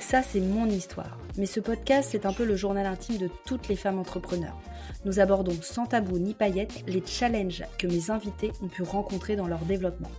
Ça, 0.00 0.22
c'est 0.22 0.40
mon 0.40 0.66
histoire. 0.66 1.18
Mais 1.36 1.46
ce 1.46 1.60
podcast, 1.60 2.10
c'est 2.12 2.24
un 2.24 2.32
peu 2.32 2.44
le 2.44 2.56
journal 2.56 2.86
intime 2.86 3.18
de 3.18 3.28
toutes 3.46 3.68
les 3.68 3.76
femmes 3.76 3.98
entrepreneurs. 3.98 4.58
Nous 5.04 5.20
abordons 5.20 5.56
sans 5.60 5.86
tabou 5.86 6.18
ni 6.18 6.34
paillettes 6.34 6.84
les 6.86 7.02
challenges 7.04 7.64
que 7.78 7.86
mes 7.86 8.10
invités 8.10 8.52
ont 8.62 8.68
pu 8.68 8.82
rencontrer 8.82 9.36
dans 9.36 9.48
leur 9.48 9.60
développement. 9.60 10.10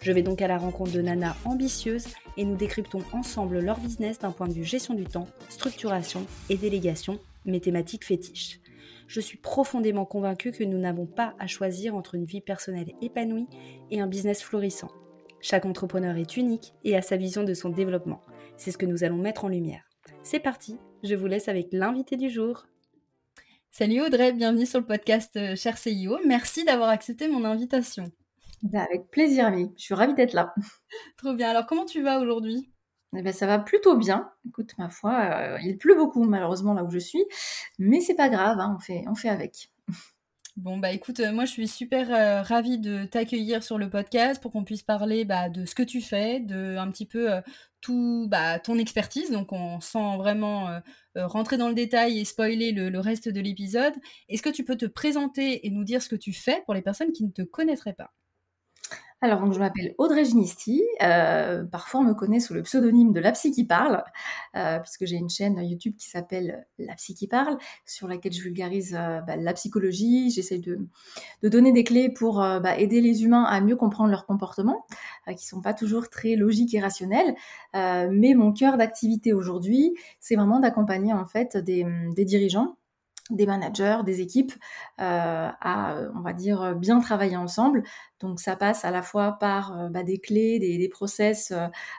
Je 0.00 0.12
vais 0.12 0.22
donc 0.22 0.40
à 0.40 0.48
la 0.48 0.58
rencontre 0.58 0.92
de 0.92 1.00
Nana 1.00 1.36
ambitieuses 1.44 2.08
et 2.36 2.44
nous 2.44 2.56
décryptons 2.56 3.02
ensemble 3.12 3.58
leur 3.58 3.78
business 3.78 4.18
d'un 4.18 4.32
point 4.32 4.48
de 4.48 4.52
vue 4.52 4.64
gestion 4.64 4.94
du 4.94 5.04
temps, 5.04 5.28
structuration 5.48 6.26
et 6.48 6.56
délégation, 6.56 7.18
mes 7.44 7.60
thématiques 7.60 8.04
fétiches. 8.04 8.60
Je 9.06 9.20
suis 9.20 9.38
profondément 9.38 10.04
convaincue 10.04 10.52
que 10.52 10.64
nous 10.64 10.78
n'avons 10.78 11.06
pas 11.06 11.34
à 11.38 11.46
choisir 11.46 11.94
entre 11.94 12.14
une 12.14 12.24
vie 12.24 12.40
personnelle 12.40 12.92
épanouie 13.02 13.48
et 13.90 14.00
un 14.00 14.06
business 14.06 14.42
florissant. 14.42 14.90
Chaque 15.40 15.66
entrepreneur 15.66 16.16
est 16.16 16.38
unique 16.38 16.72
et 16.84 16.96
a 16.96 17.02
sa 17.02 17.18
vision 17.18 17.44
de 17.44 17.52
son 17.52 17.68
développement. 17.68 18.22
C'est 18.56 18.70
ce 18.70 18.78
que 18.78 18.86
nous 18.86 19.04
allons 19.04 19.16
mettre 19.16 19.44
en 19.44 19.48
lumière. 19.48 19.82
C'est 20.22 20.40
parti, 20.40 20.78
je 21.02 21.14
vous 21.14 21.26
laisse 21.26 21.48
avec 21.48 21.68
l'invité 21.72 22.16
du 22.16 22.30
jour. 22.30 22.66
Salut 23.70 24.00
Audrey, 24.00 24.32
bienvenue 24.32 24.64
sur 24.64 24.78
le 24.78 24.86
podcast 24.86 25.36
euh, 25.36 25.56
Cher 25.56 25.76
CIO. 25.76 26.18
Merci 26.24 26.64
d'avoir 26.64 26.88
accepté 26.88 27.26
mon 27.28 27.44
invitation. 27.44 28.10
Bah, 28.62 28.82
avec 28.82 29.10
plaisir, 29.10 29.46
Ami. 29.46 29.72
Je 29.76 29.82
suis 29.82 29.94
ravie 29.94 30.14
d'être 30.14 30.32
là. 30.32 30.54
Trop 31.16 31.34
bien. 31.34 31.50
Alors, 31.50 31.66
comment 31.66 31.84
tu 31.84 32.00
vas 32.00 32.20
aujourd'hui? 32.20 32.70
Eh 33.16 33.22
ben, 33.22 33.32
ça 33.32 33.46
va 33.46 33.58
plutôt 33.58 33.96
bien. 33.96 34.30
Écoute, 34.46 34.72
ma 34.78 34.88
foi, 34.88 35.14
euh, 35.14 35.58
il 35.62 35.76
pleut 35.76 35.96
beaucoup 35.96 36.22
malheureusement 36.24 36.74
là 36.74 36.84
où 36.84 36.90
je 36.90 36.98
suis, 36.98 37.24
mais 37.78 38.00
c'est 38.00 38.14
pas 38.14 38.28
grave, 38.28 38.58
hein, 38.60 38.74
on, 38.76 38.80
fait, 38.80 39.04
on 39.08 39.14
fait 39.14 39.28
avec. 39.28 39.70
Bon, 40.56 40.78
bah 40.78 40.92
écoute, 40.92 41.18
euh, 41.18 41.32
moi 41.32 41.46
je 41.46 41.50
suis 41.50 41.66
super 41.66 42.12
euh, 42.14 42.40
ravie 42.42 42.78
de 42.78 43.04
t'accueillir 43.06 43.64
sur 43.64 43.76
le 43.76 43.90
podcast 43.90 44.40
pour 44.40 44.52
qu'on 44.52 44.62
puisse 44.62 44.84
parler 44.84 45.24
bah, 45.24 45.48
de 45.48 45.64
ce 45.66 45.74
que 45.74 45.82
tu 45.82 46.00
fais, 46.00 46.38
de 46.38 46.76
un 46.76 46.88
petit 46.92 47.06
peu 47.06 47.28
tout 47.80 48.26
bah, 48.30 48.60
ton 48.60 48.78
expertise. 48.78 49.30
Donc 49.32 49.52
on 49.52 49.80
sent 49.80 50.16
vraiment 50.16 50.80
rentrer 51.16 51.56
dans 51.56 51.68
le 51.68 51.74
détail 51.74 52.20
et 52.20 52.24
spoiler 52.24 52.70
le 52.72 53.00
reste 53.00 53.28
de 53.28 53.40
l'épisode. 53.40 53.94
Est-ce 54.28 54.42
que 54.42 54.48
tu 54.50 54.64
peux 54.64 54.76
te 54.76 54.86
présenter 54.86 55.66
et 55.66 55.70
nous 55.70 55.84
dire 55.84 56.02
ce 56.02 56.08
que 56.08 56.16
tu 56.16 56.32
fais 56.32 56.62
pour 56.66 56.74
les 56.74 56.82
personnes 56.82 57.12
qui 57.12 57.24
ne 57.24 57.30
te 57.30 57.42
connaîtraient 57.42 57.92
pas? 57.94 58.12
Alors, 59.24 59.40
donc, 59.40 59.54
je 59.54 59.58
m'appelle 59.58 59.94
Audrey 59.96 60.26
Ginisti. 60.26 60.82
Euh, 61.02 61.64
parfois, 61.64 62.00
on 62.00 62.04
me 62.04 62.12
connaît 62.12 62.40
sous 62.40 62.52
le 62.52 62.62
pseudonyme 62.62 63.14
de 63.14 63.20
La 63.20 63.32
Psy 63.32 63.52
qui 63.52 63.64
parle, 63.64 64.04
euh, 64.54 64.78
puisque 64.80 65.06
j'ai 65.06 65.16
une 65.16 65.30
chaîne 65.30 65.58
YouTube 65.62 65.94
qui 65.96 66.10
s'appelle 66.10 66.66
La 66.78 66.94
Psy 66.94 67.14
qui 67.14 67.26
parle, 67.26 67.56
sur 67.86 68.06
laquelle 68.06 68.34
je 68.34 68.42
vulgarise 68.42 68.94
euh, 68.94 69.22
bah, 69.22 69.36
la 69.36 69.54
psychologie. 69.54 70.30
J'essaye 70.30 70.60
de, 70.60 70.78
donner 71.42 71.72
des 71.72 71.84
clés 71.84 72.10
pour 72.10 72.36
bah, 72.36 72.76
aider 72.76 73.00
les 73.00 73.24
humains 73.24 73.44
à 73.44 73.62
mieux 73.62 73.76
comprendre 73.76 74.10
leur 74.10 74.26
comportement, 74.26 74.84
qui 75.38 75.46
sont 75.46 75.62
pas 75.62 75.72
toujours 75.72 76.10
très 76.10 76.36
logiques 76.36 76.74
et 76.74 76.80
rationnels. 76.80 77.34
mais 77.72 78.34
mon 78.34 78.52
cœur 78.52 78.76
d'activité 78.76 79.32
aujourd'hui, 79.32 79.94
c'est 80.20 80.36
vraiment 80.36 80.60
d'accompagner 80.60 81.14
en 81.14 81.24
fait 81.24 81.56
des 81.56 81.86
dirigeants 82.26 82.76
des 83.30 83.46
managers, 83.46 83.98
des 84.04 84.20
équipes 84.20 84.52
euh, 85.00 85.48
à, 85.60 85.96
on 86.14 86.20
va 86.20 86.32
dire, 86.32 86.74
bien 86.74 87.00
travailler 87.00 87.36
ensemble. 87.36 87.82
Donc 88.20 88.40
ça 88.40 88.54
passe 88.54 88.84
à 88.84 88.90
la 88.90 89.02
fois 89.02 89.38
par 89.40 89.78
euh, 89.78 89.88
bah, 89.88 90.02
des 90.02 90.18
clés, 90.18 90.58
des, 90.58 90.88
process 90.88 91.52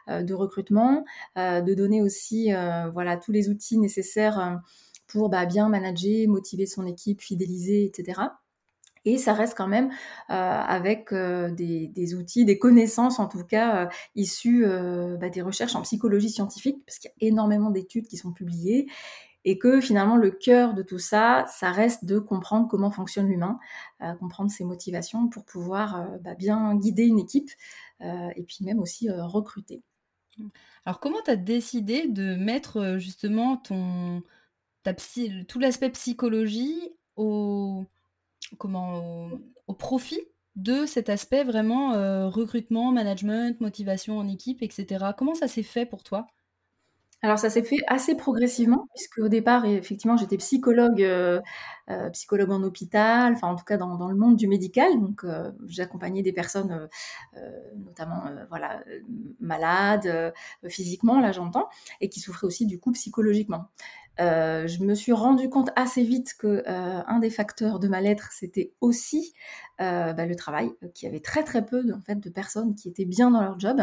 euh, 0.07 0.21
de 0.21 0.33
recrutement, 0.33 1.03
de 1.35 1.73
donner 1.73 2.01
aussi 2.01 2.51
voilà, 2.93 3.17
tous 3.17 3.31
les 3.31 3.49
outils 3.49 3.77
nécessaires 3.77 4.59
pour 5.07 5.29
bah, 5.29 5.45
bien 5.45 5.69
manager, 5.69 6.27
motiver 6.27 6.65
son 6.65 6.85
équipe, 6.85 7.21
fidéliser, 7.21 7.85
etc. 7.85 8.21
Et 9.03 9.17
ça 9.17 9.33
reste 9.33 9.55
quand 9.55 9.67
même 9.67 9.89
avec 10.29 11.13
des, 11.13 11.87
des, 11.87 12.15
outils, 12.15 12.45
des 12.45 12.57
connaissances 12.57 13.19
en 13.19 13.27
tout 13.27 13.43
cas 13.43 13.89
issues 14.15 14.65
bah, 15.19 15.29
des 15.29 15.41
recherches 15.41 15.75
en 15.75 15.81
psychologie 15.81 16.29
scientifique, 16.29 16.77
parce 16.85 16.99
qu'il 16.99 17.11
y 17.21 17.25
a 17.25 17.27
énormément 17.27 17.69
d'études 17.69 18.07
qui 18.07 18.17
sont 18.17 18.31
publiées 18.31 18.87
et 19.45 19.59
que 19.59 19.79
finalement 19.79 20.17
le 20.17 20.31
cœur 20.31 20.73
de 20.73 20.81
tout 20.81 20.97
ça, 20.97 21.45
ça 21.47 21.71
reste 21.71 22.03
de 22.03 22.17
comprendre 22.17 22.67
comment 22.67 22.89
fonctionne 22.89 23.27
l'humain, 23.27 23.59
euh, 24.01 24.13
comprendre 24.15 24.49
ses 24.49 24.65
motivations 24.65 25.29
pour 25.29 25.45
pouvoir 25.45 26.01
euh, 26.01 26.17
bah, 26.17 26.33
bien 26.33 26.75
guider 26.75 27.03
une 27.03 27.19
équipe 27.19 27.51
euh, 28.01 28.29
et 28.35 28.43
puis 28.43 28.57
même 28.61 28.79
aussi 28.79 29.09
recruter. 29.09 29.83
Alors 30.85 30.99
comment 30.99 31.21
tu 31.23 31.31
as 31.31 31.37
décidé 31.37 32.07
de 32.07 32.35
mettre 32.35 32.97
justement 32.97 33.55
ton, 33.55 34.23
tout 35.47 35.59
l'aspect 35.59 35.91
psychologie 35.91 36.91
au, 37.15 37.85
comment, 38.57 39.29
au, 39.67 39.73
profit 39.73 40.19
de 40.57 40.85
cet 40.85 41.09
aspect 41.09 41.45
vraiment 41.45 41.91
recrutement, 42.29 42.91
management, 42.91 43.61
motivation 43.61 44.17
en 44.17 44.27
équipe, 44.27 44.61
etc. 44.61 45.05
Comment 45.17 45.35
ça 45.35 45.47
s'est 45.47 45.63
fait 45.63 45.85
pour 45.85 46.03
toi? 46.03 46.27
Alors 47.25 47.39
ça 47.39 47.49
s'est 47.49 47.63
fait 47.63 47.79
assez 47.87 48.15
progressivement, 48.15 48.87
puisque 48.93 49.17
au 49.17 49.29
départ, 49.29 49.65
effectivement, 49.65 50.15
j'étais 50.15 50.37
psychologue, 50.37 51.01
euh, 51.01 51.41
euh, 51.89 52.11
psychologue 52.11 52.51
en 52.51 52.61
hôpital, 52.61 53.33
enfin 53.33 53.47
en 53.47 53.55
tout 53.55 53.65
cas 53.65 53.77
dans, 53.77 54.07
le 54.07 54.15
monde 54.15 54.35
du 54.35 54.47
médical. 54.47 54.99
Donc 55.01 55.23
euh, 55.23 55.51
j'accompagnais 55.65 56.21
des 56.21 56.33
personnes, 56.33 56.87
notamment 57.83 58.25
voilà 58.49 58.83
malades 59.39 60.33
physiquement, 60.67 61.19
là 61.19 61.31
j'entends, 61.31 61.67
et 61.99 62.09
qui 62.09 62.19
souffraient 62.19 62.45
aussi 62.45 62.67
du 62.67 62.79
coup 62.79 62.91
psychologiquement. 62.91 63.69
je 64.19 64.83
me 64.83 64.93
suis 64.93 65.11
rendu 65.11 65.49
compte 65.49 65.71
assez 65.75 66.03
vite 66.03 66.35
que 66.37 66.63
un 66.67 67.17
des 67.17 67.31
facteurs 67.31 67.79
de 67.79 67.87
mal-être, 67.87 68.31
c'était 68.33 68.71
aussi 68.81 69.33
bah, 69.79 70.25
le 70.27 70.35
travail, 70.35 70.71
qu'il 70.93 71.07
y 71.07 71.09
avait 71.09 71.21
très 71.21 71.43
très 71.43 71.65
peu 71.65 71.91
en 71.91 72.01
fait 72.01 72.19
de 72.19 72.29
personnes 72.29 72.75
qui 72.75 72.87
étaient 72.87 73.05
bien 73.05 73.31
dans 73.31 73.41
leur 73.41 73.59
job. 73.59 73.81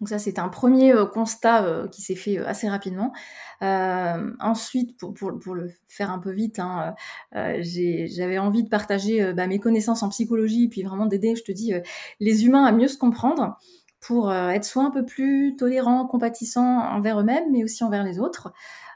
Donc 0.00 0.08
ça, 0.08 0.18
c'était 0.18 0.40
un 0.40 0.48
premier 0.48 0.92
euh, 0.92 1.06
constat 1.06 1.64
euh, 1.64 1.88
qui 1.88 2.02
s'est 2.02 2.14
fait 2.14 2.38
euh, 2.38 2.46
assez 2.46 2.68
rapidement. 2.68 3.12
ensuite, 3.60 4.96
pour, 4.96 5.54
le 5.54 5.70
faire 5.86 6.10
un 6.10 6.18
peu 6.18 6.32
vite, 6.32 6.58
hein, 6.58 6.94
j'avais 7.32 8.38
envie 8.38 8.62
de 8.62 8.68
partager 8.68 9.34
bah, 9.34 9.46
mes 9.46 9.58
connaissances 9.58 10.02
en 10.02 10.08
psychologie, 10.08 10.68
puis 10.68 10.82
vraiment 10.82 11.06
d'aider, 11.06 11.36
je 11.36 11.42
te 11.42 11.52
dis, 11.52 11.74
les 12.20 12.46
humains 12.46 12.64
à 12.64 12.72
mieux 12.72 12.88
se 12.88 12.96
comprendre 12.96 13.58
pour 14.00 14.32
être 14.32 14.64
soit 14.64 14.84
un 14.84 14.90
peu 14.90 15.04
plus 15.04 15.56
tolérants, 15.58 16.06
compatissants 16.06 16.78
envers 16.78 17.20
eux-mêmes, 17.20 17.52
mais 17.52 17.64
aussi 17.64 17.84
envers 17.84 18.02
les 18.02 18.18
autres. 18.18 18.50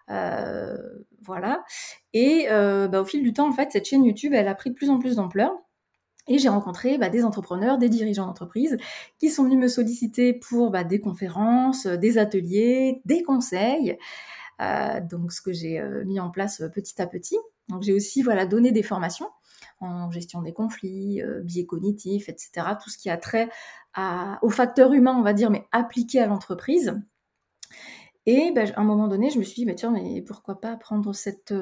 voilà. 0.09 1.63
Et 2.15 2.47
bah, 2.49 3.03
au 3.03 3.05
fil 3.05 3.23
du 3.23 3.35
temps, 3.35 3.49
en 3.49 3.53
fait, 3.53 3.71
cette 3.71 3.85
chaîne 3.85 4.05
YouTube, 4.05 4.33
elle 4.33 4.49
a 4.49 4.55
pris 4.55 4.71
de 4.71 4.75
plus 4.75 4.89
en 4.89 4.99
plus 4.99 5.17
d'ampleur. 5.17 5.53
Et 6.27 6.39
j'ai 6.39 6.49
rencontré 6.49 6.97
bah, 6.97 7.11
des 7.11 7.25
entrepreneurs, 7.25 7.79
des 7.79 7.89
dirigeants 7.89 8.27
d'entreprise 8.27 8.79
qui 9.19 9.29
sont 9.31 9.45
venus 9.45 9.59
me 9.59 9.69
solliciter 9.69 10.33
pour 10.33 10.71
bah, 10.71 10.85
des 10.85 11.01
conférences, 11.01 11.87
euh, 11.87 11.97
des 11.97 12.17
ateliers, 12.19 13.03
des 13.05 13.23
conseils. 13.23 13.99
Euh, 14.63 15.01
donc 15.01 15.33
ce 15.33 15.43
que 15.43 15.53
j'ai 15.53 15.81
euh, 15.81 16.05
mis 16.05 16.21
en 16.21 16.31
place 16.31 16.63
petit 16.75 17.01
à 17.03 17.07
petit. 17.07 17.37
Donc 17.69 17.83
j'ai 17.83 17.93
aussi 17.93 18.23
voilà 18.23 18.47
donné 18.47 18.73
des 18.73 18.83
formations 18.83 19.29
en 19.81 20.11
gestion 20.11 20.41
des 20.41 20.53
conflits, 20.53 21.23
biais 21.43 21.67
cognitifs, 21.67 22.29
etc. 22.29 22.69
Tout 22.83 22.91
ce 22.91 22.97
qui 22.97 23.11
a 23.11 23.17
trait 23.17 23.51
à, 23.93 24.39
au 24.41 24.49
facteur 24.49 24.93
humain, 24.93 25.15
on 25.19 25.23
va 25.23 25.33
dire, 25.33 25.51
mais 25.51 25.67
appliqué 25.73 26.21
à 26.21 26.27
l'entreprise. 26.27 26.95
Et 28.25 28.53
bah, 28.55 28.63
à 28.77 28.81
un 28.81 28.85
moment 28.85 29.09
donné, 29.09 29.31
je 29.31 29.39
me 29.39 29.43
suis 29.43 29.57
dit, 29.57 29.65
bah, 29.67 29.75
tiens, 29.75 29.91
mais 29.91 30.23
pourquoi 30.23 30.61
pas 30.61 30.77
prendre 30.77 31.13
cette, 31.13 31.55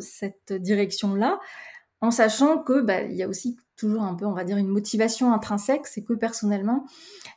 cette 0.00 0.52
direction-là? 0.52 1.40
En 2.00 2.10
sachant 2.10 2.58
que 2.58 2.84
il 3.10 3.16
y 3.16 3.22
a 3.22 3.28
aussi 3.28 3.56
toujours 3.76 4.02
un 4.02 4.14
peu, 4.14 4.26
on 4.26 4.32
va 4.32 4.44
dire, 4.44 4.56
une 4.56 4.68
motivation 4.68 5.32
intrinsèque, 5.32 5.86
c'est 5.86 6.02
que 6.02 6.12
personnellement, 6.12 6.86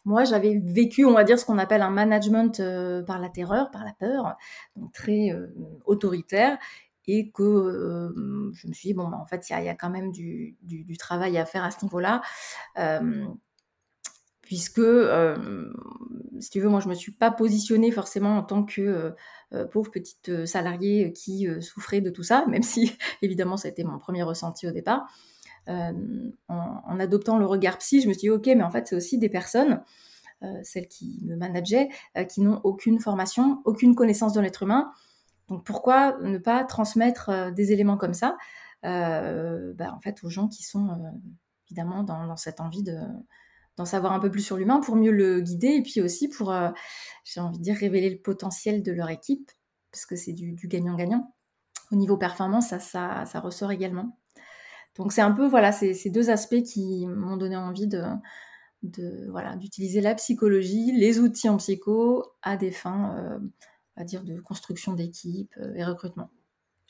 moi, 0.03 0.23
j'avais 0.25 0.61
vécu, 0.63 1.05
on 1.05 1.13
va 1.13 1.23
dire, 1.23 1.39
ce 1.39 1.45
qu'on 1.45 1.57
appelle 1.57 1.81
un 1.81 1.89
management 1.89 2.59
euh, 2.59 3.01
par 3.03 3.19
la 3.19 3.29
terreur, 3.29 3.71
par 3.71 3.83
la 3.83 3.93
peur, 3.93 4.35
donc 4.75 4.91
très 4.93 5.31
euh, 5.31 5.47
autoritaire, 5.85 6.57
et 7.07 7.31
que 7.31 7.43
euh, 7.43 8.51
je 8.53 8.67
me 8.67 8.73
suis 8.73 8.89
dit, 8.89 8.93
bon, 8.93 9.07
bah, 9.07 9.17
en 9.21 9.25
fait, 9.25 9.49
il 9.49 9.63
y, 9.63 9.69
a 9.69 9.75
quand 9.75 9.89
même 9.89 10.11
du, 10.11 10.57
travail 10.97 11.37
à 11.37 11.45
faire 11.45 11.63
à 11.63 11.71
ce 11.71 11.83
niveau-là. 11.85 12.21
puisque, 14.41 14.81
si 16.39 16.49
tu 16.49 16.59
veux, 16.59 16.69
moi, 16.69 16.79
je 16.79 16.89
me 16.89 16.93
suis 16.95 17.11
pas 17.11 17.31
positionnée 17.31 17.91
forcément 17.91 18.37
en 18.37 18.43
tant 18.43 18.63
que 18.63 19.13
pauvre 19.71 19.91
petite 19.91 20.45
salariée 20.45 21.13
qui 21.13 21.47
souffrait 21.61 22.01
de 22.01 22.09
tout 22.09 22.23
ça, 22.23 22.45
même 22.49 22.63
si, 22.63 22.95
évidemment, 23.21 23.57
ça 23.57 23.67
a 23.67 23.71
été 23.71 23.83
mon 23.83 23.99
premier 23.99 24.23
ressenti 24.23 24.67
au 24.67 24.71
départ. 24.71 25.07
En, 25.67 26.99
adoptant 26.99 27.37
le 27.37 27.45
regard 27.45 27.77
psy, 27.79 28.01
je 28.01 28.07
me 28.07 28.13
suis 28.13 28.21
dit, 28.21 28.29
ok, 28.29 28.45
mais 28.47 28.63
en 28.63 28.71
fait, 28.71 28.87
c'est 28.87 28.95
aussi 28.95 29.17
des 29.17 29.29
personnes, 29.29 29.81
celles 30.63 30.87
qui 30.87 31.19
me 31.23 31.35
manageaient, 31.35 31.89
qui 32.29 32.41
n'ont 32.41 32.61
aucune 32.63 32.99
formation, 32.99 33.61
aucune 33.65 33.95
connaissance 33.95 34.33
de 34.33 34.41
l'être 34.41 34.63
humain. 34.63 34.91
Donc, 35.49 35.65
pourquoi 35.65 36.17
ne 36.21 36.37
pas 36.37 36.63
transmettre 36.63 37.51
des 37.53 37.71
éléments 37.71 37.97
comme 37.97 38.13
ça 38.13 38.37
bah, 38.83 39.93
en 39.93 39.99
fait, 40.01 40.23
aux 40.23 40.29
gens 40.29 40.47
qui 40.47 40.63
sont 40.63 40.87
évidemment 41.67 42.03
dans 42.03 42.37
cette 42.37 42.61
envie 42.61 42.83
de 42.83 42.95
d'en 43.77 43.85
savoir 43.85 44.13
un 44.13 44.19
peu 44.19 44.31
plus 44.31 44.41
sur 44.41 44.57
l'humain 44.57 44.79
pour 44.79 44.95
mieux 44.95 45.11
le 45.11 45.41
guider 45.41 45.67
et 45.67 45.81
puis 45.81 46.01
aussi 46.01 46.29
pour, 46.29 46.51
euh, 46.51 46.69
j'ai 47.23 47.41
envie 47.41 47.57
de 47.57 47.63
dire, 47.63 47.75
révéler 47.75 48.09
le 48.09 48.19
potentiel 48.19 48.83
de 48.83 48.91
leur 48.91 49.09
équipe, 49.09 49.51
parce 49.91 50.05
que 50.05 50.15
c'est 50.15 50.33
du 50.33 50.67
gagnant-gagnant. 50.67 51.33
Au 51.91 51.95
niveau 51.95 52.17
performance, 52.17 52.73
ça 52.77 53.39
ressort 53.41 53.71
également. 53.71 54.17
Donc 54.97 55.11
c'est 55.11 55.21
un 55.21 55.31
peu 55.31 55.47
voilà 55.47 55.71
ces, 55.71 56.09
deux 56.09 56.29
aspects 56.29 56.61
qui 56.63 57.05
m'ont 57.05 57.37
donné 57.37 57.55
envie 57.55 57.87
de, 57.87 58.01
voilà 59.29 59.55
d'utiliser 59.55 60.01
la 60.01 60.15
psychologie, 60.15 60.91
les 60.93 61.19
outils 61.19 61.49
en 61.49 61.57
psycho 61.57 62.23
à 62.41 62.57
des 62.57 62.71
fins, 62.71 63.15
euh, 63.17 63.39
va 63.97 64.03
dire 64.03 64.23
de 64.23 64.39
construction 64.39 64.93
d'équipe 64.93 65.53
euh, 65.57 65.73
et 65.75 65.83
recrutement. 65.83 66.29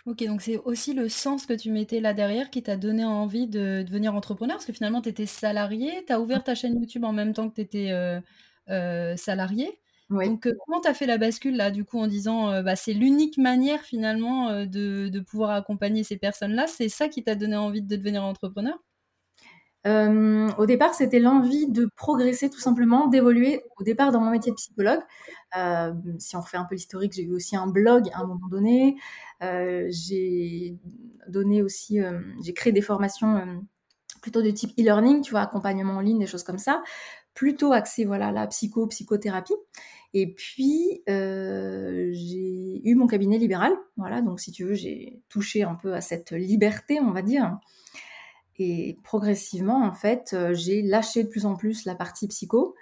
Ok, 0.05 0.23
donc 0.25 0.43
c'est 0.43 0.57
aussi 0.57 0.93
le 0.93 1.09
sens 1.09 1.47
que 1.47 1.53
tu 1.53 1.71
mettais 1.71 1.99
là 1.99 2.13
derrière 2.13 2.51
qui 2.51 2.61
t'a 2.61 2.77
donné 2.77 3.03
envie 3.03 3.47
de 3.47 3.81
devenir 3.81 4.13
entrepreneur, 4.13 4.57
parce 4.57 4.67
que 4.67 4.73
finalement, 4.73 5.01
tu 5.01 5.09
étais 5.09 5.25
salarié, 5.25 6.05
tu 6.05 6.13
as 6.13 6.21
ouvert 6.21 6.43
ta 6.43 6.53
chaîne 6.53 6.79
YouTube 6.79 7.05
en 7.05 7.11
même 7.11 7.33
temps 7.33 7.49
que 7.49 7.55
tu 7.55 7.61
étais 7.61 7.91
euh, 8.69 9.15
salarié. 9.17 9.79
Donc, 10.09 10.47
comment 10.65 10.81
tu 10.81 10.87
as 10.87 10.93
fait 10.93 11.05
la 11.07 11.17
bascule 11.17 11.55
là, 11.55 11.71
du 11.71 11.83
coup, 11.83 11.99
en 11.99 12.07
disant 12.07 12.61
bah, 12.63 12.75
c'est 12.75 12.93
l'unique 12.93 13.37
manière 13.37 13.81
finalement 13.81 14.65
de, 14.65 15.09
de 15.09 15.19
pouvoir 15.19 15.51
accompagner 15.51 16.03
ces 16.03 16.17
personnes-là? 16.17 16.67
C'est 16.67 16.89
ça 16.89 17.07
qui 17.09 17.23
t'a 17.23 17.35
donné 17.35 17.55
envie 17.55 17.81
de 17.81 17.95
devenir 17.95 18.23
entrepreneur? 18.23 18.77
Euh, 19.85 20.49
au 20.57 20.65
départ, 20.65 20.95
c'était 20.95 21.19
l'envie 21.19 21.67
de 21.67 21.87
progresser 21.95 22.49
tout 22.49 22.59
simplement, 22.59 23.07
d'évoluer. 23.07 23.63
Au 23.77 23.83
départ, 23.83 24.11
dans 24.11 24.19
mon 24.19 24.31
métier 24.31 24.51
de 24.51 24.55
psychologue, 24.55 25.01
euh, 25.57 25.93
si 26.17 26.35
on 26.35 26.41
refait 26.41 26.57
un 26.57 26.65
peu 26.65 26.73
l'historique, 26.73 27.13
j'ai 27.13 27.23
eu 27.23 27.33
aussi 27.33 27.55
un 27.55 27.67
blog 27.67 28.09
à 28.13 28.21
un 28.21 28.25
moment 28.25 28.47
donné. 28.47 28.97
Euh, 29.43 29.85
j'ai 29.89 30.75
donné 31.27 31.61
aussi, 31.61 31.99
j'ai 32.43 32.53
créé 32.53 32.73
des 32.73 32.81
formations 32.81 33.63
plutôt 34.23 34.41
de 34.41 34.49
type 34.49 34.71
e-learning, 34.79 35.21
tu 35.21 35.31
vois, 35.31 35.41
accompagnement 35.41 35.97
en 35.97 35.99
ligne, 36.01 36.17
des 36.17 36.25
choses 36.27 36.43
comme 36.43 36.57
ça, 36.57 36.81
plutôt 37.35 37.71
axé 37.71 38.05
voilà 38.05 38.31
la 38.31 38.47
psycho, 38.47 38.87
psychothérapie. 38.87 39.53
Et 40.13 40.33
puis 40.33 41.03
j'ai 41.07 42.81
eu 42.83 42.95
mon 42.95 43.05
cabinet 43.05 43.37
libéral, 43.37 43.73
voilà. 43.97 44.21
Donc 44.21 44.39
si 44.39 44.51
tu 44.51 44.63
veux, 44.63 44.73
j'ai 44.73 45.21
touché 45.29 45.63
un 45.63 45.75
peu 45.75 45.93
à 45.93 46.01
cette 46.01 46.31
liberté, 46.31 46.99
on 46.99 47.11
va 47.11 47.21
dire. 47.21 47.59
Et 48.57 48.99
progressivement, 49.03 49.83
en 49.83 49.91
fait, 49.91 50.31
euh, 50.33 50.53
j'ai 50.53 50.81
lâché 50.81 51.23
de 51.23 51.29
plus 51.29 51.45
en 51.45 51.55
plus 51.55 51.85
la 51.85 51.95
partie 51.95 52.27
psycho, 52.27 52.75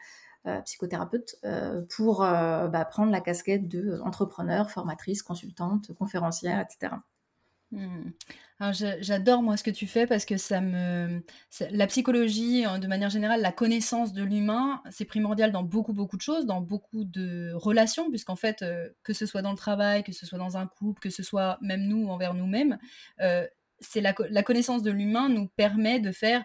euh, 0.46 0.62
psychothérapeute, 0.62 1.36
euh, 1.46 1.82
pour 1.96 2.20
bah, 2.20 2.86
prendre 2.90 3.12
la 3.12 3.22
casquette 3.22 3.68
de 3.68 4.00
entrepreneur, 4.04 4.70
formatrice, 4.70 5.24
consultante, 5.24 5.94
conférencière, 5.94 6.60
etc. 6.60 6.96
Mmh. 7.74 8.12
J'adore 9.02 9.42
moi 9.42 9.58
ce 9.58 9.64
que 9.64 9.72
tu 9.72 9.88
fais 9.88 10.08
parce 10.08 10.26
que 10.26 10.38
ça 10.38 10.62
me 10.62 11.22
la 11.72 11.88
psychologie 11.88 12.64
de 12.64 12.88
manière 12.88 13.10
générale 13.10 13.42
la 13.42 13.52
connaissance 13.52 14.14
de 14.14 14.24
l'humain 14.24 14.82
c'est 14.90 15.06
primordial 15.06 15.52
dans 15.52 15.64
beaucoup 15.64 15.92
beaucoup 15.92 16.16
de 16.16 16.22
choses 16.22 16.46
dans 16.46 16.62
beaucoup 16.62 17.04
de 17.04 17.52
relations 17.56 18.10
puisqu'en 18.10 18.38
fait 18.38 18.64
que 19.04 19.12
ce 19.12 19.26
soit 19.26 19.42
dans 19.42 19.52
le 19.52 19.58
travail 19.58 20.04
que 20.04 20.14
ce 20.14 20.26
soit 20.26 20.38
dans 20.38 20.56
un 20.56 20.68
couple 20.68 21.02
que 21.02 21.10
ce 21.10 21.24
soit 21.24 21.58
même 21.62 21.82
nous 21.82 22.08
envers 22.08 22.34
nous-mêmes 22.36 22.78
c'est 23.84 24.02
la, 24.02 24.14
connaissance 24.14 24.82
de 24.82 24.92
l'humain 24.92 25.30
nous 25.30 25.48
permet 25.48 26.00
de 26.00 26.12
faire 26.12 26.44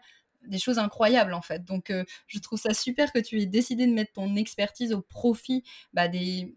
des 0.48 0.58
choses 0.58 0.78
incroyables 0.78 1.34
en 1.34 1.42
fait. 1.42 1.64
Donc 1.64 1.90
euh, 1.90 2.04
je 2.26 2.38
trouve 2.38 2.58
ça 2.58 2.74
super 2.74 3.12
que 3.12 3.18
tu 3.18 3.40
aies 3.40 3.46
décidé 3.46 3.86
de 3.86 3.92
mettre 3.92 4.12
ton 4.12 4.36
expertise 4.36 4.92
au 4.92 5.00
profit 5.00 5.62
bah, 5.92 6.08
des, 6.08 6.56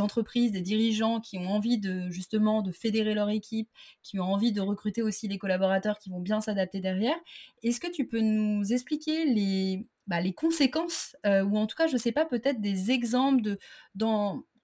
entreprises, 0.00 0.52
des 0.52 0.60
dirigeants 0.60 1.20
qui 1.20 1.38
ont 1.38 1.48
envie 1.48 1.78
de 1.78 2.10
justement 2.10 2.62
de 2.62 2.72
fédérer 2.72 3.14
leur 3.14 3.30
équipe, 3.30 3.68
qui 4.02 4.18
ont 4.18 4.24
envie 4.24 4.52
de 4.52 4.60
recruter 4.60 5.02
aussi 5.02 5.28
les 5.28 5.38
collaborateurs 5.38 5.98
qui 5.98 6.10
vont 6.10 6.20
bien 6.20 6.40
s'adapter 6.40 6.80
derrière. 6.80 7.16
Est-ce 7.62 7.80
que 7.80 7.90
tu 7.90 8.06
peux 8.06 8.20
nous 8.20 8.72
expliquer 8.72 9.24
les, 9.24 9.86
bah, 10.06 10.18
conséquences, 10.36 11.16
euh, 11.26 11.42
ou 11.44 11.56
en 11.58 11.66
tout 11.66 11.76
cas 11.76 11.86
je 11.86 11.94
ne 11.94 11.98
sais 11.98 12.12
pas, 12.12 12.24
peut-être 12.24 12.60
des 12.60 12.90
exemples 12.90 13.42
de, 13.42 13.58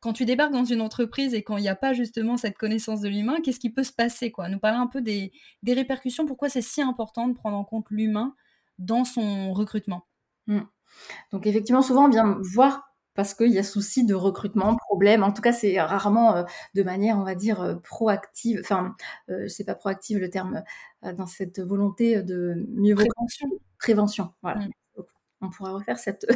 quand 0.04 0.12
tu 0.12 0.26
débarques 0.26 0.52
dans 0.52 0.64
une 0.64 0.82
entreprise 0.82 1.32
et 1.32 1.42
quand 1.42 1.56
il 1.56 1.62
n'y 1.62 1.68
a 1.70 1.74
pas 1.74 1.94
justement 1.94 2.36
cette 2.36 2.58
connaissance 2.58 3.00
de 3.00 3.08
l'humain, 3.08 3.40
qu'est-ce 3.42 3.58
qui 3.58 3.70
peut 3.70 3.84
se 3.84 3.92
passer 3.92 4.30
quoi? 4.30 4.50
Nous 4.50 4.58
parler 4.58 4.76
un 4.76 4.86
peu 4.86 5.00
des, 5.00 5.32
répercussions, 5.66 6.26
pourquoi 6.26 6.50
c'est 6.50 6.60
si 6.60 6.82
important 6.82 7.26
de 7.26 7.32
prendre 7.32 7.56
en 7.56 7.64
compte 7.64 7.86
l'humain 7.88 8.34
dans 8.78 9.04
son 9.04 9.52
recrutement. 9.52 10.06
Mmh. 10.46 10.60
Donc 11.32 11.46
effectivement, 11.46 11.82
souvent 11.82 12.06
on 12.06 12.08
vient 12.08 12.38
voir 12.40 12.82
parce 13.14 13.32
qu'il 13.34 13.52
y 13.52 13.58
a 13.58 13.62
souci 13.62 14.04
de 14.04 14.14
recrutement, 14.14 14.74
problème. 14.76 15.22
En 15.22 15.32
tout 15.32 15.42
cas, 15.42 15.52
c'est 15.52 15.80
rarement 15.80 16.36
euh, 16.36 16.42
de 16.74 16.82
manière, 16.82 17.16
on 17.16 17.22
va 17.22 17.36
dire, 17.36 17.60
euh, 17.60 17.74
proactive. 17.76 18.60
Enfin, 18.60 18.96
euh, 19.30 19.46
c'est 19.46 19.64
pas 19.64 19.76
proactive 19.76 20.18
le 20.18 20.30
terme 20.30 20.64
dans 21.02 21.26
cette 21.26 21.60
volonté 21.60 22.22
de 22.22 22.66
mieux 22.70 22.96
prévention. 22.96 23.48
Prévention, 23.78 24.32
voilà. 24.42 24.60
Mmh. 24.60 24.70
On 25.42 25.50
pourra 25.50 25.72
refaire 25.72 25.98
cette 25.98 26.26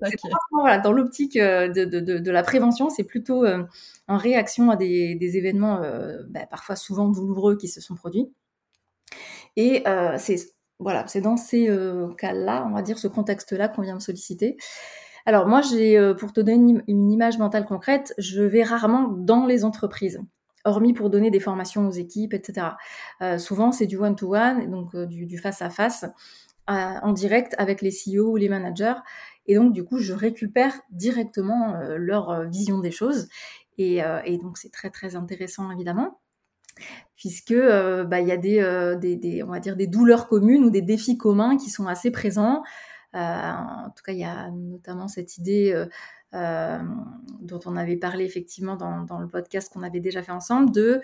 voilà, 0.52 0.78
dans 0.78 0.92
l'optique 0.92 1.36
euh, 1.36 1.68
de, 1.68 1.84
de, 1.84 2.00
de, 2.18 2.30
la 2.30 2.42
prévention, 2.42 2.90
c'est 2.90 3.04
plutôt 3.04 3.44
euh, 3.44 3.64
en 4.08 4.16
réaction 4.16 4.70
à 4.70 4.76
des, 4.76 5.14
des 5.14 5.36
événements 5.36 5.82
euh, 5.82 6.22
bah, 6.28 6.46
parfois 6.48 6.76
souvent 6.76 7.08
douloureux 7.08 7.56
qui 7.56 7.68
se 7.68 7.80
sont 7.80 7.94
produits. 7.94 8.32
Et 9.56 9.84
c'est 10.18 10.36
voilà, 10.78 11.06
c'est 11.06 11.20
dans 11.20 11.36
ces 11.36 11.68
cas-là, 12.18 12.66
on 12.68 12.74
va 12.74 12.82
dire 12.82 12.98
ce 12.98 13.08
contexte-là 13.08 13.68
qu'on 13.68 13.82
vient 13.82 13.94
me 13.94 14.00
solliciter. 14.00 14.56
Alors 15.24 15.46
moi, 15.46 15.62
j'ai 15.62 16.14
pour 16.18 16.32
te 16.32 16.40
donner 16.40 16.82
une, 16.86 17.10
image 17.10 17.38
mentale 17.38 17.64
concrète, 17.64 18.14
je 18.18 18.42
vais 18.42 18.62
rarement 18.62 19.08
dans 19.08 19.46
les 19.46 19.64
entreprises 19.64 20.20
hormis 20.64 20.92
pour 20.92 21.10
donner 21.10 21.30
des 21.30 21.40
formations 21.40 21.86
aux 21.88 21.92
équipes, 21.92 22.34
etc. 22.34 22.68
souvent, 23.38 23.72
c'est 23.72 23.86
du 23.86 23.96
one-to-one, 23.96 24.70
donc 24.70 24.94
du 24.96 25.38
face-à-face, 25.38 26.04
en 26.66 27.12
direct 27.12 27.54
avec 27.58 27.80
les 27.80 27.90
CEO 27.90 28.32
ou 28.32 28.36
les 28.36 28.48
managers. 28.48 28.96
Et 29.48 29.54
donc, 29.54 29.72
du 29.72 29.84
coup, 29.84 29.98
je 29.98 30.12
récupère 30.12 30.80
directement 30.90 31.74
euh, 31.76 31.96
leur 31.98 32.30
euh, 32.30 32.44
vision 32.46 32.78
des 32.78 32.90
choses. 32.90 33.28
Euh, 33.78 34.20
et, 34.24 34.38
donc, 34.38 34.58
c'est 34.58 34.72
très, 34.72 34.90
très 34.90 35.16
intéressant, 35.16 35.70
évidemment 35.70 36.20
puisque 37.16 37.54
bah, 37.54 38.20
il 38.20 38.28
y 38.28 38.32
a 38.32 38.36
des, 38.36 39.16
des, 39.16 39.42
on 39.42 39.48
va 39.48 39.60
dire 39.60 39.76
des 39.76 39.86
douleurs 39.86 40.28
communes 40.28 40.64
ou 40.64 40.70
des 40.70 40.82
défis 40.82 41.16
communs 41.16 41.56
qui 41.56 41.70
sont 41.70 41.86
assez 41.86 42.10
présents. 42.10 42.62
en 43.14 43.90
tout 43.96 44.02
cas, 44.04 44.12
il 44.12 44.18
y 44.18 44.24
a 44.24 44.50
notamment 44.50 45.08
cette 45.08 45.38
idée 45.38 45.86
euh, 46.36 46.78
dont 47.40 47.60
on 47.64 47.76
avait 47.76 47.96
parlé 47.96 48.24
effectivement 48.24 48.76
dans, 48.76 49.18
le 49.18 49.28
podcast 49.28 49.72
qu'on 49.72 49.84
avait 49.84 50.00
déjà 50.00 50.22
fait 50.22 50.32
ensemble, 50.32 50.72
de 50.72 51.00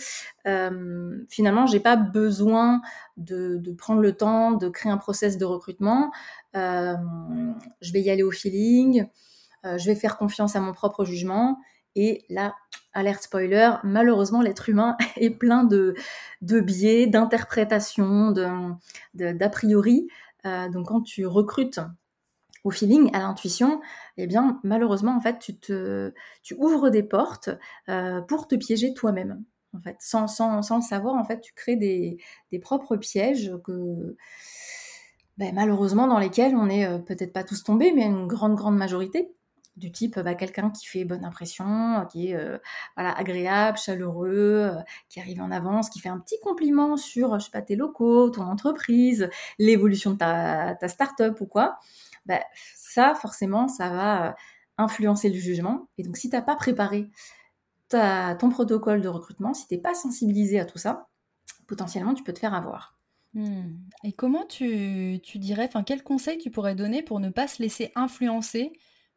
euh, 0.46 1.24
finalement, 1.28 1.66
j'ai 1.66 1.78
pas 1.78 1.96
besoin 1.96 2.82
de, 3.16 3.62
prendre 3.78 4.00
le 4.00 4.12
temps 4.12 4.52
de 4.52 4.68
créer 4.68 4.90
un 4.90 4.98
process 4.98 5.38
de 5.38 5.44
recrutement. 5.44 6.10
Euh, 6.56 6.96
je 7.80 7.92
vais 7.92 8.02
y 8.02 8.10
aller 8.10 8.24
au 8.24 8.32
feeling. 8.32 9.06
je 9.64 9.86
vais 9.86 9.94
faire 9.94 10.18
confiance 10.18 10.56
à 10.56 10.60
mon 10.60 10.72
propre 10.72 11.04
jugement. 11.04 11.58
Et 11.94 12.24
là, 12.28 12.54
alerte 12.92 13.22
spoiler, 13.22 13.72
malheureusement, 13.84 14.42
l'être 14.42 14.68
humain 14.68 14.96
est 15.16 15.30
plein 15.30 15.64
de, 15.64 15.94
biais, 16.40 17.06
d'interprétations, 17.06 18.32
d'a 19.14 19.48
priori. 19.48 20.08
donc, 20.44 20.86
quand 20.86 21.02
tu 21.02 21.26
recrutes 21.26 21.80
au 22.64 22.70
feeling, 22.70 23.10
à 23.12 23.20
l'intuition, 23.20 23.80
eh 24.16 24.26
bien, 24.26 24.60
malheureusement, 24.62 25.16
en 25.16 25.20
fait, 25.20 25.38
tu, 25.38 26.54
ouvres 26.56 26.90
des 26.90 27.02
portes 27.02 27.50
euh, 27.88 28.20
pour 28.20 28.46
te 28.46 28.54
piéger 28.54 28.94
toi-même. 28.94 29.42
En 29.74 29.80
fait, 29.80 29.96
sans, 30.00 30.26
le 30.26 30.82
savoir, 30.82 31.14
en 31.14 31.24
fait, 31.24 31.40
tu 31.40 31.52
crées 31.54 31.76
des, 31.76 32.18
des 32.52 32.58
propres 32.58 32.96
pièges 32.96 33.52
que, 33.64 34.16
ben, 35.38 35.54
malheureusement, 35.54 36.06
dans 36.06 36.18
lesquels 36.18 36.54
on 36.54 36.66
n'est 36.66 36.86
euh, 36.86 36.98
peut-être 36.98 37.32
pas 37.32 37.42
tous 37.42 37.64
tombés, 37.64 37.92
mais 37.92 38.04
une 38.04 38.26
grande, 38.26 38.54
grande 38.54 38.76
majorité 38.76 39.34
du 39.76 39.90
type 39.90 40.18
bah, 40.18 40.34
quelqu'un 40.34 40.70
qui 40.70 40.86
fait 40.86 41.04
bonne 41.04 41.24
impression, 41.24 42.06
qui 42.10 42.28
est 42.28 42.36
euh, 42.36 42.58
voilà, 42.96 43.12
agréable, 43.12 43.78
chaleureux, 43.78 44.72
qui 45.08 45.20
arrive 45.20 45.40
en 45.40 45.50
avance, 45.50 45.88
qui 45.88 46.00
fait 46.00 46.08
un 46.08 46.18
petit 46.18 46.38
compliment 46.40 46.96
sur 46.96 47.38
je 47.38 47.46
sais 47.46 47.50
pas, 47.50 47.62
tes 47.62 47.76
locaux, 47.76 48.30
ton 48.30 48.42
entreprise, 48.42 49.30
l'évolution 49.58 50.12
de 50.12 50.16
ta, 50.16 50.74
ta 50.74 50.88
start-up 50.88 51.40
ou 51.40 51.46
quoi. 51.46 51.78
Bah, 52.26 52.40
ça, 52.76 53.14
forcément, 53.14 53.68
ça 53.68 53.88
va 53.88 54.28
euh, 54.28 54.32
influencer 54.78 55.28
le 55.28 55.38
jugement. 55.38 55.88
Et 55.98 56.02
donc, 56.02 56.16
si 56.16 56.28
tu 56.28 56.36
n'as 56.36 56.42
pas 56.42 56.56
préparé 56.56 57.10
ton 57.88 58.48
protocole 58.48 59.02
de 59.02 59.08
recrutement, 59.08 59.52
si 59.52 59.68
tu 59.68 59.74
n'es 59.74 59.80
pas 59.80 59.94
sensibilisé 59.94 60.58
à 60.58 60.64
tout 60.64 60.78
ça, 60.78 61.08
potentiellement, 61.66 62.14
tu 62.14 62.22
peux 62.22 62.32
te 62.32 62.38
faire 62.38 62.54
avoir. 62.54 62.96
Mmh. 63.34 63.72
Et 64.04 64.12
comment 64.12 64.46
tu 64.46 65.20
tu 65.22 65.38
dirais 65.38 65.64
enfin, 65.66 65.82
quel 65.82 66.02
conseil 66.02 66.38
tu 66.38 66.50
pourrais 66.50 66.74
donner 66.74 67.02
pour 67.02 67.18
ne 67.20 67.30
pas 67.30 67.48
se 67.48 67.62
laisser 67.62 67.90
influencer 67.94 68.72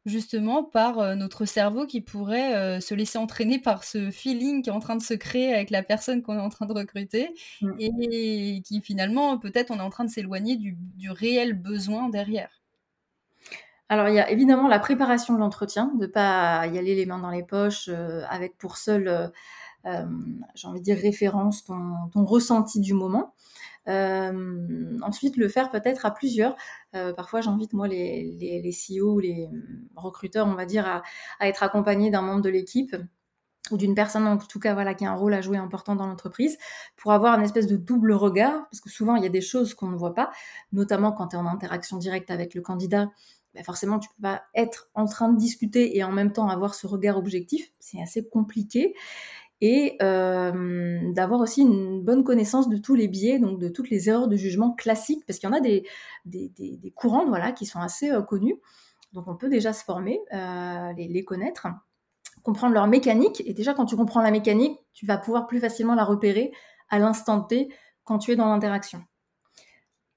justement 0.06 0.64
par, 0.64 1.00
heu, 1.00 1.16
notre 1.16 1.46
cerveau 1.46 1.86
qui 1.88 2.02
pourrait, 2.02 2.78
heu, 2.78 2.82
se 2.82 2.94
laisser 2.96 3.18
entraîner 3.18 3.60
par 3.60 3.84
ce 3.84 4.12
feeling 4.12 4.62
qui 4.64 4.70
est 4.70 4.74
en 4.74 4.80
train 4.80 4.96
de 4.96 5.02
se 5.04 5.14
créer 5.14 5.54
avec 5.54 5.70
la 5.72 5.84
personne 5.84 6.22
qu'on 6.24 6.36
est 6.38 6.42
en 6.42 6.50
train 6.50 6.66
de 6.68 6.74
recruter 6.74 7.34
Mmh. 7.62 7.80
et 7.80 8.62
qui 8.66 8.82
finalement, 8.82 9.38
peut-être, 9.40 9.72
on 9.72 9.78
est 9.78 9.82
en 9.82 9.90
train 9.90 10.06
de 10.06 10.10
s'éloigner 10.12 10.56
du 10.58 10.78
du 10.96 11.12
réel 11.12 11.54
besoin 11.54 12.10
derrière? 12.10 12.62
Alors, 13.90 14.08
il 14.10 14.16
y 14.16 14.20
a 14.20 14.30
évidemment 14.32 14.68
la 14.68 14.80
préparation 14.80 15.36
de 15.36 15.40
l'entretien, 15.40 15.92
de 16.00 16.08
pas 16.08 16.66
y 16.68 16.78
aller 16.80 16.96
les 16.96 17.06
mains 17.06 17.20
dans 17.20 17.30
les 17.30 17.44
poches, 17.44 17.88
heu, 17.90 18.24
avec 18.30 18.58
pour 18.58 18.78
hem, 19.86 20.46
j'ai 20.56 20.68
envie 20.68 20.80
de 20.80 20.86
dire 20.86 20.98
référence 20.98 21.64
ton 21.66 22.10
ton 22.14 22.26
ressenti 22.26 22.80
du 22.82 22.94
moment. 22.94 23.34
Hem, 23.88 24.98
ensuite 25.04 25.38
le 25.38 25.48
faire 25.50 25.70
peut-être 25.72 26.06
à 26.06 26.12
plusieurs. 26.12 26.56
Heu, 26.96 27.14
parfois 27.16 27.42
j'invite 27.42 27.74
moi 27.74 27.88
les 27.88 28.24
les 28.40 28.62
les 28.62 28.72
CEO 28.72 29.14
ou 29.16 29.20
les, 29.20 29.50
recruteurs, 29.96 30.48
on 30.48 30.56
va 30.56 30.66
dire, 30.66 30.86
à 30.88 31.04
être 31.48 31.64
accompagnés 31.64 32.10
d'un 32.12 32.22
membre 32.22 32.42
de 32.42 32.50
l'équipe 32.50 32.96
ou 33.72 33.78
d'une 33.78 33.96
personne 33.96 34.28
en 34.28 34.38
tout 34.38 34.60
cas, 34.60 34.74
voilà, 34.76 34.94
qui 34.94 35.06
a 35.06 35.12
un 35.12 35.16
rôle 35.16 35.34
à 35.34 35.42
jouer 35.42 35.58
important 35.58 35.96
dans 35.96 36.06
l'entreprise, 36.08 36.58
pour 36.98 37.14
avoir 37.14 37.34
un 37.34 37.42
espèce 37.44 37.68
de 37.68 37.78
double 37.78 38.14
regard. 38.14 38.68
Parce 38.70 38.82
que 38.82 38.90
souvent 38.90 39.16
il 39.16 39.24
y 39.24 39.26
a 39.26 39.30
des 39.30 39.42
choses 39.42 39.74
qu'on 39.74 39.88
ne 39.90 39.98
voit 39.98 40.14
pas, 40.14 40.32
notamment 40.72 41.12
quand 41.12 41.30
tu 41.30 41.36
es 41.36 41.40
en 41.40 41.48
interaction 41.48 41.98
directe 41.98 42.30
avec 42.32 42.54
le 42.56 42.62
candidat, 42.62 43.10
bah, 43.56 43.64
forcément 43.64 44.00
tu 44.00 44.10
peux 44.18 44.22
pas 44.24 44.44
être 44.56 44.90
en 44.96 45.06
train 45.06 45.30
de 45.30 45.38
discuter 45.38 45.98
et 45.98 46.04
en 46.04 46.12
même 46.12 46.32
temps 46.34 46.48
avoir 46.50 46.76
ce 46.76 46.86
regard 46.88 47.18
objectif. 47.18 47.72
C'est 47.80 48.02
assez 48.02 48.28
compliqué 48.28 48.94
et 49.62 49.98
hem, 50.02 51.14
d'avoir 51.14 51.40
aussi 51.42 51.62
une 51.62 52.02
bonne 52.04 52.24
connaissance 52.24 52.70
de 52.70 52.78
tous 52.78 52.96
les 52.96 53.08
biais, 53.08 53.40
donc 53.40 53.60
de 53.60 53.70
toutes 53.70 53.90
les 53.90 54.10
erreurs 54.10 54.28
de 54.28 54.36
jugement 54.38 54.74
classiques, 54.74 55.26
parce 55.26 55.40
qu'il 55.40 55.50
y 55.50 55.52
en 55.52 55.56
a 55.56 55.62
des 55.62 55.84
courantes, 56.96 57.30
voilà, 57.30 57.52
qui 57.52 57.66
sont 57.66 57.80
assez, 57.80 58.12
heu, 58.12 58.22
connues. 58.22 58.60
Donc 59.14 59.28
on 59.28 59.36
peut 59.36 59.50
déjà 59.50 59.74
se 59.74 59.84
former, 59.84 60.20
heu, 60.34 60.94
les 60.98 61.08
les 61.08 61.24
connaître, 61.24 61.68
comprendre 62.44 62.74
leur 62.74 62.88
mécanique 62.88 63.42
et 63.46 63.54
déjà 63.54 63.74
quand 63.74 63.86
tu 63.86 63.96
comprends 63.98 64.22
la 64.22 64.32
mécanique, 64.32 64.80
tu 64.94 65.06
vas 65.06 65.18
pouvoir 65.18 65.48
plus 65.48 65.60
facilement 65.60 65.96
la 65.96 66.04
repérer 66.06 66.52
à 66.90 67.00
l'instant 67.00 67.42
T 67.42 67.70
quand 68.04 68.20
tu 68.20 68.32
es 68.32 68.36
dans 68.36 68.48
l'interaction. 68.50 69.04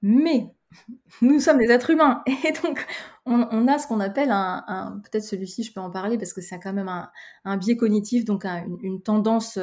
Mais 0.02 0.47
nous 1.23 1.40
sommes 1.40 1.59
des 1.59 1.71
êtres 1.71 1.90
humains 1.90 2.23
et 2.26 2.52
donc 2.62 2.87
on 3.28 3.49
on 3.52 3.68
a 3.68 3.78
ce 3.78 3.87
qu'on 3.87 4.00
appelle 4.00 4.30
un 4.32 4.64
un 4.68 5.00
peut-être 5.04 5.25
celui-ci 5.25 5.62
je 5.64 5.73
peux 5.73 5.80
en 5.80 5.90
parler 5.90 6.18
parce 6.18 6.32
que 6.32 6.40
c'est 6.40 6.58
quand 6.61 6.73
même 6.73 6.88
un 6.88 7.11
un 7.44 7.56
biais 7.56 7.76
cognitif, 7.76 8.25
donc 8.25 8.44
un 8.44 8.64
une 8.64 8.78
une 8.82 9.02
tendance, 9.02 9.58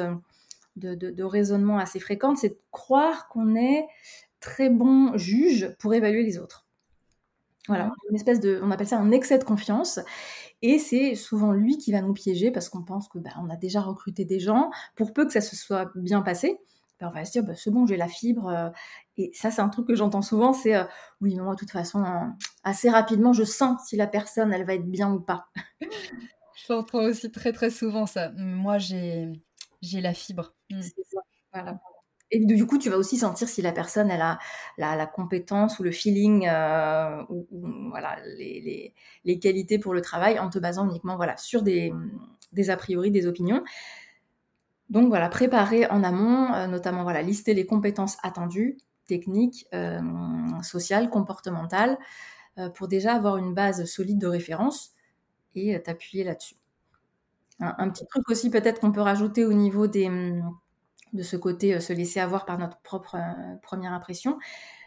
de 0.76 0.94
de 0.94 1.10
de 1.10 1.24
raisonnement 1.24 1.78
assez 1.78 2.00
fréquente, 2.00 2.38
c'est 2.38 2.50
de 2.50 2.60
croire 2.70 3.28
qu'on 3.28 3.54
est 3.56 3.86
très 4.40 4.70
bon 4.70 5.16
juge 5.18 5.74
pour 5.78 5.94
évaluer 5.94 6.22
les 6.24 6.38
autres. 6.38 6.66
Voilà, 7.68 7.86
Mmh. 7.86 7.92
une 8.10 8.16
espèce 8.16 8.40
de 8.40 8.60
on 8.62 8.70
appelle 8.70 8.86
ça 8.86 8.98
un 8.98 9.10
excès 9.10 9.38
de 9.38 9.44
confiance 9.44 9.98
et 10.62 10.78
c'est 10.78 11.14
souvent 11.16 11.52
lui 11.52 11.78
qui 11.78 11.92
va 11.92 12.02
nous 12.02 12.14
piéger 12.14 12.50
parce 12.50 12.68
qu'on 12.68 12.82
pense 12.84 13.08
que, 13.08 13.18
bah, 13.18 13.30
on 13.42 13.50
a 13.50 13.56
déjà 13.56 13.80
recruté 13.82 14.24
des 14.24 14.40
gens, 14.40 14.70
pour 14.96 15.12
peu 15.12 15.26
que 15.26 15.32
ça 15.32 15.40
se 15.40 15.56
soit 15.56 15.90
bien 15.96 16.22
passé, 16.22 16.58
bah, 17.00 17.08
on 17.10 17.14
va 17.14 17.24
se 17.24 17.32
dire: 17.32 17.42
«Bah, 17.44 17.54
c'est 17.56 17.70
bon, 17.70 17.86
j'ai 17.86 17.96
la 17.96 18.08
fibre», 18.08 18.48
heu 18.50 18.70
et 19.18 19.30
ça, 19.34 19.50
c'est 19.50 19.62
un 19.62 19.68
truc 19.70 19.86
que 19.86 19.94
j'entends 19.94 20.22
souvent, 20.22 20.52
c'est, 20.52 20.76
heu: 20.76 20.84
«Oui, 21.20 21.34
mais 21.36 21.42
moi, 21.42 21.54
de 21.54 21.58
toute 21.58 21.70
façon, 21.70 22.04
assez 22.64 22.90
rapidement, 22.90 23.32
je 23.32 23.44
sens 23.44 23.80
si 23.88 23.96
la 23.96 24.06
personne, 24.06 24.52
elle 24.52 24.64
va 24.66 24.74
être 24.74 24.90
bien 24.90 25.12
ou 25.12 25.20
pas». 25.20 25.46
J'entends 26.68 27.02
aussi 27.04 27.30
très, 27.30 27.52
très 27.52 27.70
souvent 27.70 28.06
ça. 28.06 28.30
Moi 28.36 28.78
j'ai 28.78 29.30
j'ai 29.82 30.00
la 30.00 30.14
fibre. 30.14 30.54
C'est 30.70 31.02
ça, 31.04 31.20
voilà 31.52 31.78
et 32.32 32.44
du 32.44 32.66
coup, 32.66 32.76
tu 32.78 32.90
vas 32.90 32.96
aussi 32.98 33.18
sentir 33.18 33.48
si 33.48 33.62
la 33.62 33.70
personne, 33.70 34.10
elle 34.10 34.20
a 34.20 34.40
la 34.78 34.96
la 34.96 35.06
compétence 35.06 35.78
ou 35.78 35.84
le 35.84 35.92
feeling, 35.92 36.48
heu, 36.48 37.24
ou 37.28 37.46
ou 37.52 37.88
voilà, 37.90 38.16
les 38.36 38.60
les 38.60 38.94
les 39.24 39.38
qualités 39.38 39.78
pour 39.78 39.94
le 39.94 40.00
travail 40.02 40.38
en 40.40 40.50
te 40.50 40.58
basant 40.58 40.88
uniquement, 40.88 41.14
voilà, 41.16 41.36
sur 41.36 41.62
des, 41.62 41.92
des 42.52 42.70
a 42.70 42.76
priori, 42.76 43.12
des 43.12 43.26
opinions. 43.28 43.62
Donc 44.90 45.08
voilà, 45.08 45.28
préparer 45.28 45.86
en 45.90 46.04
amont, 46.04 46.54
heu, 46.54 46.66
notamment, 46.68 47.02
voilà, 47.02 47.22
lister 47.22 47.54
les 47.54 47.66
compétences 47.66 48.18
attendues, 48.22 48.76
techniques, 49.08 49.66
hem, 49.72 50.58
sociales, 50.62 51.10
comportementales, 51.10 51.98
heu, 52.58 52.70
pour 52.72 52.88
déjà 52.88 53.14
avoir 53.14 53.36
une 53.38 53.54
base 53.54 53.84
solide 53.86 54.18
de 54.20 54.26
référence 54.28 54.92
et 55.54 55.80
t'appuyer 55.82 56.24
là-dessus. 56.24 56.56
Un 57.60 57.88
petit 57.88 58.06
truc 58.06 58.28
aussi 58.28 58.50
peut-être 58.50 58.80
qu'on 58.80 58.92
peut 58.92 59.00
rajouter 59.00 59.44
au 59.46 59.52
niveau 59.54 59.86
de 59.86 60.42
ce 61.22 61.36
côté, 61.36 61.80
se 61.80 61.92
laisser 61.94 62.20
avoir 62.20 62.44
par 62.46 62.58
notre 62.58 62.78
propre, 62.82 63.16
1re 63.62 63.92
impression. 63.92 64.38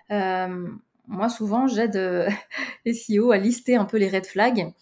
Moi 0.09 1.29
souvent 1.29 1.67
j'aide, 1.67 1.97
les 2.85 2.93
CEO 2.93 3.31
à 3.31 3.37
lister 3.37 3.75
un 3.77 3.85
peu 3.85 3.97
les 3.97 4.09
red 4.09 4.25
flags, 4.27 4.73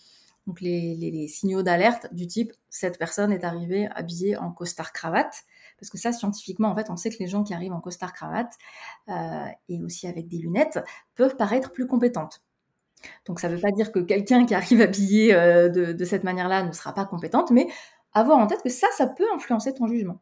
donc 0.48 0.62
les 0.62 1.27
signaux 1.27 1.62
d'alerte 1.63 2.08
du 2.13 2.25
type: 2.27 2.54
«Cette 2.70 2.98
personne 2.98 3.32
est 3.32 3.44
arrivée 3.44 3.88
habillée 3.96 4.38
en 4.38 4.51
costard 4.51 4.94
cravate». 4.94 5.44
Parce 5.80 5.92
que 5.92 6.00
ça 6.00 6.12
scientifiquement, 6.12 6.70
en 6.70 6.75
fait, 6.75 6.89
on 6.89 6.98
sait 6.98 7.12
que 7.12 7.18
les 7.20 7.27
gens 7.27 7.44
qui 7.44 7.54
arrivent 7.54 7.74
en 7.74 7.82
costard 7.82 8.12
cravate, 8.13 8.54
heu 9.10 9.13
et 9.70 9.84
aussi 9.84 10.08
avec 10.08 10.27
des 10.27 10.38
lunettes, 10.39 10.80
peuvent 11.16 11.36
paraître 11.38 11.72
plus 11.72 11.86
compétentes. 11.88 12.42
Donc 13.25 13.39
ça 13.39 13.50
veut 13.50 13.60
pas 13.60 13.72
dire 13.72 13.92
que 13.92 14.00
quelqu'un 14.00 14.46
qui 14.46 14.56
arrive 14.56 14.82
habillé, 14.82 15.34
heu, 15.36 15.70
de 15.70 16.06
cette 16.06 16.24
manière-là 16.24 16.63
ne 16.63 16.72
sera 16.72 16.94
pas 16.94 17.06
compétente, 17.06 17.51
mais 17.51 17.68
avoir 18.13 18.39
en 18.39 18.48
tête 18.48 18.63
que 18.63 18.70
ça, 18.70 18.88
ça 18.98 19.08
peut 19.08 19.25
influencer 19.36 19.74
ton 19.74 19.88
jugement. 19.88 20.20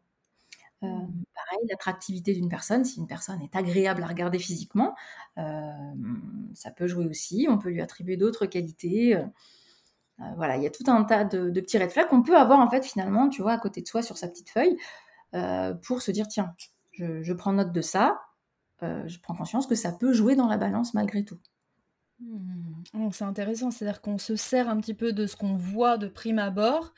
Mmh. 0.81 0.87
pareil, 1.33 1.67
l'attractivité 1.69 2.33
d'une 2.33 2.49
personne, 2.49 2.85
si 2.85 2.99
une 2.99 3.07
personne 3.07 3.41
est 3.41 3.55
agréable 3.55 4.03
à 4.03 4.07
regarder 4.07 4.39
physiquement, 4.39 4.95
ça 6.53 6.71
peut 6.71 6.87
jouer 6.87 7.07
aussi. 7.07 7.47
On 7.49 7.57
peut 7.57 7.69
lui 7.69 7.81
attribuer 7.81 8.17
d'autres 8.17 8.45
qualités, 8.45 9.17
voilà, 10.37 10.57
il 10.57 10.63
y 10.63 10.67
a 10.67 10.69
tout 10.71 10.83
un 10.87 11.03
tas 11.03 11.25
de 11.25 11.51
petits 11.61 11.77
red 11.77 11.91
flags 11.91 12.07
qu'on 12.09 12.23
peut 12.23 12.37
avoir, 12.37 12.59
en 12.59 12.69
fait, 12.69 12.85
finalement, 12.85 13.29
tu 13.29 13.41
vois, 13.41 13.53
à 13.53 13.57
côté 13.59 13.81
de 13.81 13.87
soi 13.87 14.01
sur 14.03 14.17
sa 14.17 14.27
petite 14.29 14.49
feuille, 14.49 14.77
heu, 15.35 15.79
pour 15.85 16.01
se 16.03 16.11
dire: 16.11 16.27
«Tiens, 16.29 16.55
je 16.99 17.33
prends 17.33 17.53
note 17.53 17.73
de 17.73 17.81
ça, 17.81 18.21
heu, 18.83 19.03
je 19.07 19.19
prends 19.21 19.35
conscience 19.35 19.67
que 19.67 19.75
ça 19.75 19.93
peut 19.93 20.13
jouer 20.13 20.35
dans 20.37 20.47
la 20.49 20.57
balance 20.57 20.93
malgré 20.95 21.25
tout». 21.25 21.39
Oh, 22.93 23.09
c'est 23.11 23.23
intéressant, 23.25 23.71
c'est-à-dire 23.71 24.01
qu'on 24.01 24.17
se 24.17 24.35
sert 24.35 24.69
un 24.69 24.77
petit 24.79 24.93
peu 24.93 25.11
de 25.13 25.25
ce 25.27 25.35
qu'on 25.35 25.55
voit 25.57 25.97
de 25.97 26.07
prime 26.07 26.39
abord, 26.39 26.93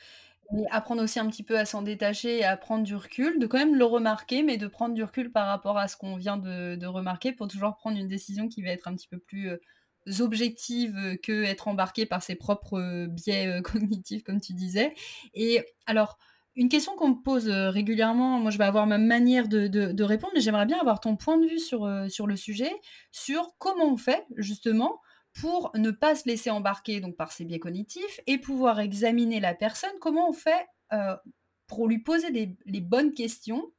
mais 0.53 0.65
apprendre 0.71 1.03
aussi 1.03 1.19
un 1.19 1.27
petit 1.29 1.43
peu 1.43 1.57
à 1.59 1.65
s'en 1.65 1.83
détacher 1.83 2.39
et 2.39 2.45
à 2.45 2.57
prendre 2.57 2.83
du 2.83 2.95
recul, 2.95 3.39
de 3.39 3.47
quand 3.47 3.59
même 3.59 3.75
le 3.75 3.85
remarquer, 3.85 4.43
mais 4.43 4.57
de 4.57 4.67
prendre 4.67 4.95
du 4.95 5.03
recul 5.03 5.31
par 5.31 5.47
rapport 5.47 5.77
à 5.79 5.87
ce 5.87 5.97
qu'on 5.97 6.17
vient 6.17 6.37
de 6.37 6.85
remarquer 6.87 7.33
pour 7.33 7.47
toujours 7.47 7.75
prendre 7.77 7.97
une 7.97 8.09
décision 8.09 8.49
qui 8.49 8.63
va 8.63 8.71
être 8.71 8.87
un 8.89 8.95
petit 8.95 9.07
peu 9.09 9.19
plus, 9.19 9.51
heu, 10.07 10.21
objective, 10.21 10.95
heu, 10.97 11.15
qu'être 11.17 11.67
embarqué 11.67 12.05
par 12.05 12.23
ses 12.23 12.35
propres, 12.35 12.79
heu, 12.79 13.07
biais, 13.07 13.47
heu, 13.47 13.61
cognitifs 13.63 14.23
comme 14.23 14.41
tu 14.41 14.53
disais 14.53 14.93
et 15.33 15.63
alors, 15.85 16.17
une 16.55 16.69
question 16.69 16.95
qu'on 16.95 17.09
me 17.09 17.21
pose, 17.23 17.47
régulièrement, 17.49 18.39
moi 18.39 18.49
je 18.51 18.57
vais 18.57 18.63
avoir 18.63 18.87
ma 18.87 18.97
manière 18.97 19.47
de 19.47 19.67
de 19.67 20.03
répondre, 20.03 20.33
mais 20.35 20.41
j'aimerais 20.41 20.65
bien 20.65 20.79
avoir 20.79 20.99
ton 20.99 21.15
point 21.15 21.37
de 21.37 21.45
vue 21.47 21.59
sur, 21.59 21.87
sur 22.09 22.25
le 22.27 22.35
sujet, 22.35 22.71
sur 23.11 23.53
comment 23.59 23.85
on 23.93 23.97
fait 23.97 24.25
justement 24.37 24.99
pour 25.39 25.71
ne 25.75 25.91
pas 25.91 26.15
se 26.15 26.27
laisser 26.27 26.49
embarquer 26.49 26.99
donc 26.99 27.15
par 27.15 27.31
ces 27.31 27.45
biais 27.45 27.59
cognitifs 27.59 28.19
et 28.25 28.39
pouvoir 28.39 28.79
examiner 28.79 29.39
la 29.39 29.53
personne? 29.53 29.91
Comment 30.01 30.29
on 30.29 30.33
fait, 30.33 30.65
pour 31.67 31.87
lui 31.87 31.99
poser 31.99 32.31
les 32.65 32.81
bonnes 32.81 33.13
questions, 33.13 33.71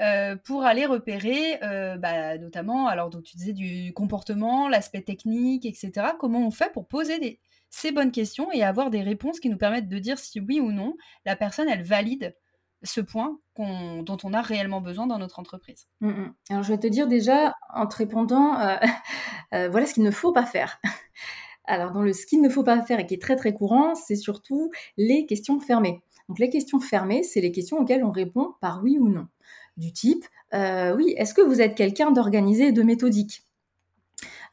heu, 0.00 0.36
pour 0.44 0.64
aller 0.64 0.86
repérer, 0.86 1.58
heu, 1.62 1.96
bah, 1.98 2.38
notamment 2.38 2.86
alors 2.88 3.10
donc 3.10 3.24
tu 3.24 3.36
disais 3.36 3.52
du 3.52 3.92
comportement, 3.94 4.68
l'aspect 4.68 5.02
technique 5.02 5.66
et 5.66 5.74
cetera. 5.74 6.14
Comment 6.18 6.46
on 6.46 6.50
fait 6.50 6.72
pour 6.72 6.86
poser 6.88 7.40
ces 7.70 7.92
bonnes 7.92 8.12
questions 8.12 8.50
et 8.52 8.62
avoir 8.62 8.90
des 8.90 9.02
réponses 9.02 9.40
qui 9.40 9.48
nous 9.50 9.58
permettent 9.58 9.88
de 9.88 9.98
dire 9.98 10.18
si 10.18 10.40
oui 10.40 10.60
ou 10.60 10.72
non 10.72 10.94
la 11.24 11.36
personne 11.36 11.68
elle 11.68 11.82
valide 11.82 12.36
ce 12.82 13.00
point 13.00 13.40
dont 13.56 14.16
on 14.24 14.32
a 14.34 14.42
réellement 14.42 14.80
besoin 14.80 15.06
dans 15.06 15.18
notre 15.18 15.38
entreprise? 15.38 15.86
Mmh 16.00 16.08
mh. 16.10 16.34
Alors 16.50 16.62
je 16.62 16.72
vais 16.72 16.78
te 16.78 16.86
dire 16.86 17.06
déjà 17.06 17.54
en 17.72 17.86
te 17.86 17.96
répondant, 17.96 18.58
heu, 18.60 18.78
voilà 19.70 19.86
ce 19.86 19.94
qu'il 19.94 20.02
ne 20.02 20.10
faut 20.10 20.32
pas 20.32 20.46
faire. 20.46 20.80
Alors 21.66 21.92
dans 21.92 22.02
le 22.02 22.12
ce 22.12 22.26
qu'il 22.26 22.42
ne 22.42 22.48
faut 22.50 22.64
pas 22.64 22.82
faire 22.82 23.00
et 23.00 23.06
qui 23.06 23.14
est 23.14 23.22
très, 23.22 23.36
très 23.36 23.54
courant, 23.54 23.94
c'est 23.94 24.16
surtout 24.16 24.70
les 24.98 25.26
questions 25.26 25.60
fermées. 25.60 26.02
Donc 26.28 26.38
les 26.40 26.50
questions 26.50 26.80
fermées, 26.80 27.22
c'est 27.24 27.40
les 27.42 27.52
questions 27.52 27.78
auxquelles 27.78 28.04
on 28.04 28.12
répond 28.12 28.54
par 28.60 28.82
oui 28.84 28.98
ou 29.00 29.08
non. 29.08 29.28
Du 29.76 29.92
type, 29.92 30.24
heu: 30.54 30.94
«Oui, 30.96 31.14
est-ce 31.16 31.34
que 31.34 31.40
vous 31.40 31.60
êtes 31.60 31.74
quelqu'un 31.74 32.12
d'organisé 32.12 32.68
et 32.68 32.72
de 32.72 32.82
méthodique?» 32.82 33.44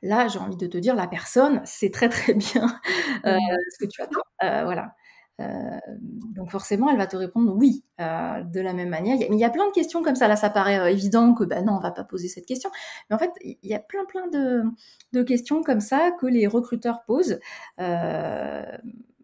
Là, 0.03 0.27
j'ai 0.27 0.39
envie 0.39 0.55
de 0.57 0.67
te 0.67 0.77
dire, 0.77 0.95
la 0.95 1.07
personne 1.07 1.61
sait 1.65 1.91
très, 1.91 2.09
très 2.09 2.33
bien, 2.33 2.79
heu, 3.25 3.35
Mmh. 3.35 3.39
ce 3.79 3.85
que 3.85 3.89
tu 3.89 4.01
attends, 4.01 4.21
heu, 4.43 4.63
voilà. 4.65 4.95
Donc 6.35 6.51
forcément, 6.51 6.89
elle 6.91 6.97
va 6.97 7.07
te 7.07 7.15
répondre: 7.17 7.51
«Oui», 7.55 7.83
de 7.99 8.59
la 8.61 8.73
même 8.73 8.89
manière. 8.89 9.15
Il 9.15 9.21
y 9.21 9.25
a 9.25 9.29
mais 9.29 9.35
il 9.37 9.39
y 9.39 9.43
a 9.43 9.49
plein 9.49 9.65
de 9.67 9.71
questions 9.73 10.03
comme 10.03 10.15
ça. 10.15 10.27
Là, 10.27 10.35
ça 10.35 10.49
paraît, 10.51 10.91
évident 10.93 11.33
que, 11.33 11.43
bah, 11.43 11.61
non, 11.63 11.73
on 11.73 11.79
va 11.79 11.91
pas 11.91 12.03
poser 12.03 12.27
cette 12.27 12.45
question. 12.45 12.69
Mais 13.09 13.15
en 13.15 13.19
fait, 13.19 13.31
il 13.41 13.57
y 13.63 13.73
a 13.73 13.79
plein, 13.79 14.05
plein 14.05 14.27
de 14.27 14.63
de 15.13 15.23
questions 15.23 15.63
comme 15.63 15.79
ça 15.81 16.11
que 16.19 16.27
les 16.27 16.45
recruteurs 16.47 17.03
posent, 17.05 17.39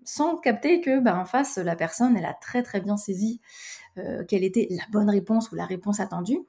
sans 0.06 0.38
capter 0.38 0.82
que, 0.82 1.00
bah, 1.00 1.18
en 1.20 1.26
face, 1.26 1.58
la 1.58 1.76
personne, 1.76 2.16
elle 2.18 2.26
a 2.26 2.34
très, 2.34 2.64
très 2.64 2.80
bien 2.82 2.98
saisi, 2.98 3.42
heu, 3.98 4.26
quelle 4.28 4.44
était 4.44 4.68
la 4.72 4.84
bonne 4.92 5.10
réponse 5.10 5.52
ou 5.52 5.56
la 5.56 5.66
réponse 5.66 6.00
attendue 6.00 6.40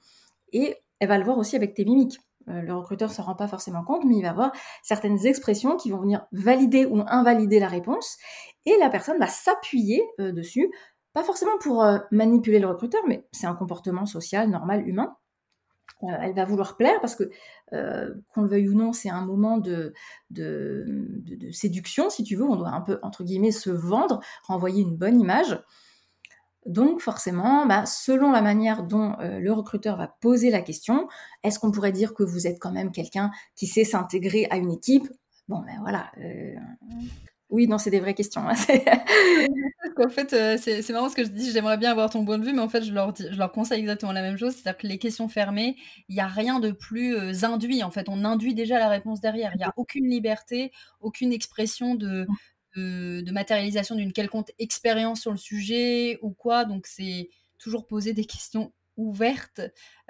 et 0.52 0.76
elle 1.00 1.08
va 1.08 1.18
le 1.18 1.24
voir 1.24 1.38
aussi 1.38 1.56
avec 1.56 1.74
tes 1.74 1.84
mimiques. 1.84 2.18
le 2.46 2.72
recruteur 2.72 3.08
ne 3.08 3.14
se 3.14 3.20
rend 3.20 3.34
pas 3.34 3.48
forcément 3.48 3.84
compte, 3.84 4.04
mais 4.04 4.16
il 4.16 4.22
va 4.22 4.30
avoir 4.30 4.52
certaines 4.82 5.26
expressions 5.26 5.76
qui 5.76 5.90
vont 5.90 6.00
venir 6.00 6.26
valider 6.32 6.86
ou 6.86 7.02
invalider 7.06 7.60
la 7.60 7.68
réponse, 7.68 8.16
et 8.64 8.76
la 8.80 8.88
personne 8.88 9.18
va 9.18 9.26
s'appuyer 9.26 10.02
dessus, 10.18 10.70
pas 11.12 11.22
forcément 11.22 11.58
pour 11.60 11.84
manipuler 12.10 12.58
le 12.58 12.68
recruteur, 12.68 13.02
mais 13.06 13.26
c'est 13.32 13.46
un 13.46 13.54
comportement 13.54 14.06
social, 14.06 14.48
normal, 14.48 14.88
humain. 14.88 15.16
elle 16.00 16.34
va 16.34 16.44
vouloir 16.44 16.76
plaire 16.76 17.00
parce 17.00 17.16
que, 17.16 17.30
qu'on 17.70 18.42
le 18.42 18.48
veuille 18.48 18.68
ou 18.70 18.74
non, 18.74 18.92
c'est 18.92 19.10
un 19.10 19.24
moment 19.24 19.58
de, 19.58 19.92
de, 20.30 20.86
séduction, 21.52 22.08
si 22.08 22.24
tu 22.24 22.36
veux. 22.36 22.44
On 22.44 22.56
doit 22.56 22.70
un 22.70 22.80
peu, 22.80 22.98
entre 23.02 23.24
guillemets, 23.24 23.52
se 23.52 23.70
vendre, 23.70 24.20
renvoyer 24.46 24.82
une 24.82 24.96
bonne 24.96 25.20
image. 25.20 25.60
Donc 26.68 27.00
forcément, 27.00 27.64
bah, 27.64 27.86
selon 27.86 28.30
la 28.30 28.42
manière 28.42 28.82
dont 28.82 29.16
euh, 29.20 29.40
le 29.40 29.52
recruteur 29.52 29.96
va 29.96 30.06
poser 30.20 30.50
la 30.50 30.60
question, 30.60 31.08
est-ce 31.42 31.58
qu'on 31.58 31.70
pourrait 31.70 31.92
dire 31.92 32.12
que 32.12 32.22
vous 32.22 32.46
êtes 32.46 32.58
quand 32.60 32.72
même 32.72 32.92
quelqu'un 32.92 33.30
qui 33.56 33.66
sait 33.66 33.84
s'intégrer 33.84 34.46
à 34.50 34.58
une 34.58 34.70
équipe? 34.70 35.08
Bon, 35.48 35.60
ben 35.60 35.78
voilà. 35.80 36.12
Euh, 36.18 36.54
oui, 37.48 37.66
non, 37.66 37.78
c'est 37.78 37.88
des 37.88 38.00
vraies 38.00 38.12
questions. 38.12 38.46
Hein, 38.46 38.52
en 39.96 40.10
fait, 40.10 40.34
euh, 40.34 40.58
c'est 40.60 40.90
marrant 40.90 41.08
ce 41.08 41.16
que 41.16 41.24
je 41.24 41.30
dis, 41.30 41.50
j'aimerais 41.52 41.78
bien 41.78 41.90
avoir 41.90 42.10
ton 42.10 42.22
point 42.22 42.36
de 42.36 42.44
vue, 42.44 42.52
mais 42.52 42.60
en 42.60 42.68
fait, 42.68 42.84
je 42.84 42.92
leur, 42.92 43.14
je 43.16 43.38
leur 43.38 43.50
conseille 43.50 43.80
exactement 43.80 44.12
la 44.12 44.20
même 44.20 44.36
chose, 44.36 44.52
c'est-à-dire 44.52 44.76
que 44.76 44.86
les 44.86 44.98
questions 44.98 45.28
fermées, 45.28 45.74
il 46.10 46.16
n'y 46.16 46.20
a 46.20 46.26
rien 46.26 46.60
de 46.60 46.70
plus 46.70 47.16
induit. 47.44 47.82
En 47.82 47.90
fait, 47.90 48.10
on 48.10 48.26
induit 48.26 48.54
déjà 48.54 48.78
la 48.78 48.90
réponse 48.90 49.22
derrière. 49.22 49.52
Il 49.54 49.58
n'y 49.58 49.64
a 49.64 49.72
aucune 49.76 50.06
liberté, 50.06 50.70
aucune 51.00 51.32
expression 51.32 51.94
de, 51.94 52.26
de, 53.22 53.30
matérialisation 53.32 53.94
d'une 53.94 54.12
quelconque 54.12 54.52
expérience 54.58 55.20
sur 55.20 55.30
le 55.30 55.36
sujet 55.36 56.18
ou 56.22 56.30
quoi. 56.30 56.64
Donc, 56.64 56.86
c'est 56.86 57.28
toujours 57.58 57.86
poser 57.86 58.12
des 58.12 58.24
questions 58.24 58.72
ouvertes. 58.96 59.60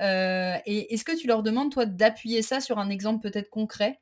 Euh, 0.01 0.57
et 0.67 0.95
est-ce 0.95 1.05
que 1.05 1.19
tu 1.19 1.27
leur 1.27 1.43
demandes, 1.43 1.73
toi, 1.73 1.87
d'appuyer 1.87 2.43
ça 2.43 2.61
sur 2.61 2.79
un 2.79 2.91
exemple 2.91 3.29
peut-être 3.29 3.51
concret? 3.51 4.01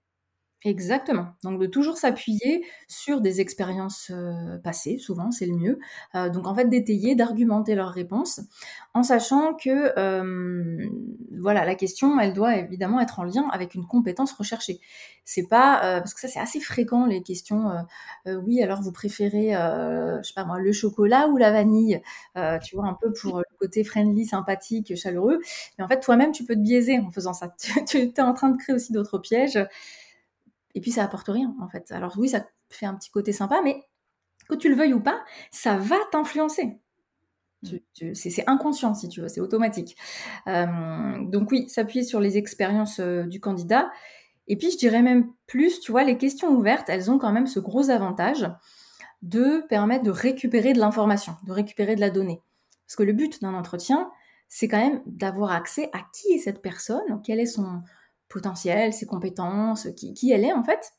Exactement. 0.64 1.26
Donc 1.44 1.60
de 1.60 1.66
toujours 1.66 1.96
s'appuyer 1.98 2.64
sur 2.88 3.20
des 3.20 3.40
expériences 3.40 4.10
euh, 4.12 4.58
passées, 4.58 4.98
souvent 4.98 5.30
c'est 5.30 5.46
le 5.46 5.54
mieux. 5.54 5.78
Euh, 6.14 6.28
donc 6.30 6.46
en 6.48 6.54
fait 6.54 6.64
d'étayer, 6.68 7.14
d'argumenter 7.14 7.74
leurs 7.76 7.92
réponses, 7.92 8.40
en 8.94 9.02
sachant 9.04 9.54
que 9.54 9.92
euh, 9.98 10.88
voilà 11.38 11.64
la 11.64 11.74
question, 11.76 12.18
elle 12.18 12.32
doit 12.32 12.56
évidemment 12.56 13.00
être 13.00 13.20
en 13.20 13.24
lien 13.24 13.46
avec 13.52 13.74
une 13.74 13.86
compétence 13.86 14.32
recherchée. 14.32 14.80
C'est 15.24 15.46
pas 15.46 15.78
parce 16.00 16.14
que 16.14 16.20
ça 16.20 16.28
c'est 16.28 16.40
assez 16.40 16.60
fréquent 16.60 17.04
les 17.06 17.22
questions. 17.22 17.70
oui 18.26 18.62
alors 18.62 18.80
vous 18.80 18.92
préférez, 18.92 19.50
je 19.52 20.20
sais 20.22 20.34
pas 20.34 20.44
moi, 20.44 20.58
le 20.60 20.72
chocolat 20.72 21.28
ou 21.28 21.36
la 21.36 21.50
vanille? 21.52 22.00
Tu 22.64 22.76
vois 22.76 22.86
un 22.86 22.94
peu 22.94 23.12
pour 23.12 23.38
le 23.38 23.44
côté 23.58 23.84
friendly, 23.84 24.24
sympathique, 24.24 24.96
chaleureux. 24.96 25.40
Mais 25.78 25.84
en 25.84 25.88
fait 25.88 26.00
toi-même 26.00 26.32
tu 26.32 26.44
peux 26.44 26.54
te 26.54 26.60
biaiser 26.60 26.98
en 27.00 27.10
faisant 27.12 27.32
ça. 27.34 27.52
tu 27.88 27.98
es 27.98 28.20
en 28.20 28.32
train 28.34 28.48
de 28.50 28.56
créer 28.56 28.74
aussi 28.74 28.92
d'autres 28.92 29.18
pièges. 29.18 29.58
Et 30.76 30.80
puis 30.80 30.92
ça 30.92 31.02
apporte 31.02 31.28
rien 31.28 31.56
en 31.60 31.68
fait. 31.68 31.90
Alors 31.90 32.14
oui, 32.18 32.28
ça 32.28 32.46
fait 32.70 32.86
un 32.86 32.94
petit 32.94 33.10
côté 33.10 33.32
sympa, 33.32 33.60
mais 33.64 33.82
que 34.48 34.54
tu 34.54 34.68
le 34.68 34.76
veuilles 34.76 34.92
ou 34.92 35.00
pas, 35.00 35.24
ça 35.50 35.76
va 35.78 35.96
t'influencer. 36.12 36.78
Mm. 37.62 38.12
C'est 38.14 38.44
inconscient 38.46 38.94
si 38.94 39.08
tu 39.08 39.22
veux, 39.22 39.28
c'est 39.28 39.40
automatique. 39.40 39.96
Euh, 40.46 40.66
donc 41.22 41.50
oui, 41.50 41.68
s'appuyer 41.70 42.04
sur 42.04 42.20
les 42.20 42.36
expériences 42.36 43.00
euh, 43.00 43.24
du 43.24 43.40
candidat. 43.40 43.90
Et 44.48 44.56
puis 44.56 44.70
je 44.70 44.76
dirais 44.76 45.02
même 45.02 45.32
plus, 45.46 45.80
tu 45.80 45.90
vois, 45.90 46.04
les 46.04 46.18
questions 46.18 46.50
ouvertes, 46.50 46.88
elles 46.90 47.10
ont 47.10 47.18
quand 47.18 47.32
même 47.32 47.46
ce 47.46 47.58
gros 47.58 47.88
avantage 47.88 48.48
de 49.22 49.64
permettre 49.68 50.04
de 50.04 50.10
récupérer 50.10 50.74
de 50.74 50.78
l'information, 50.78 51.36
de 51.46 51.52
récupérer 51.52 51.96
de 51.96 52.00
la 52.00 52.10
donnée. 52.10 52.42
Parce 52.86 52.96
que 52.96 53.02
le 53.02 53.14
but 53.14 53.40
d'un 53.40 53.54
entretien, 53.54 54.10
c'est 54.48 54.68
quand 54.68 54.78
même 54.78 55.02
d'avoir 55.06 55.52
accès 55.52 55.88
à 55.94 56.00
qui 56.12 56.34
est 56.34 56.38
cette 56.38 56.60
personne, 56.60 57.20
quel 57.24 57.40
est 57.40 57.46
son, 57.46 57.80
potentiel, 58.28 58.92
ses 58.92 59.06
compétences, 59.06 59.88
qui, 59.96 60.14
qui, 60.14 60.30
elle 60.32 60.44
est 60.44 60.52
en 60.52 60.64
fait. 60.64 60.92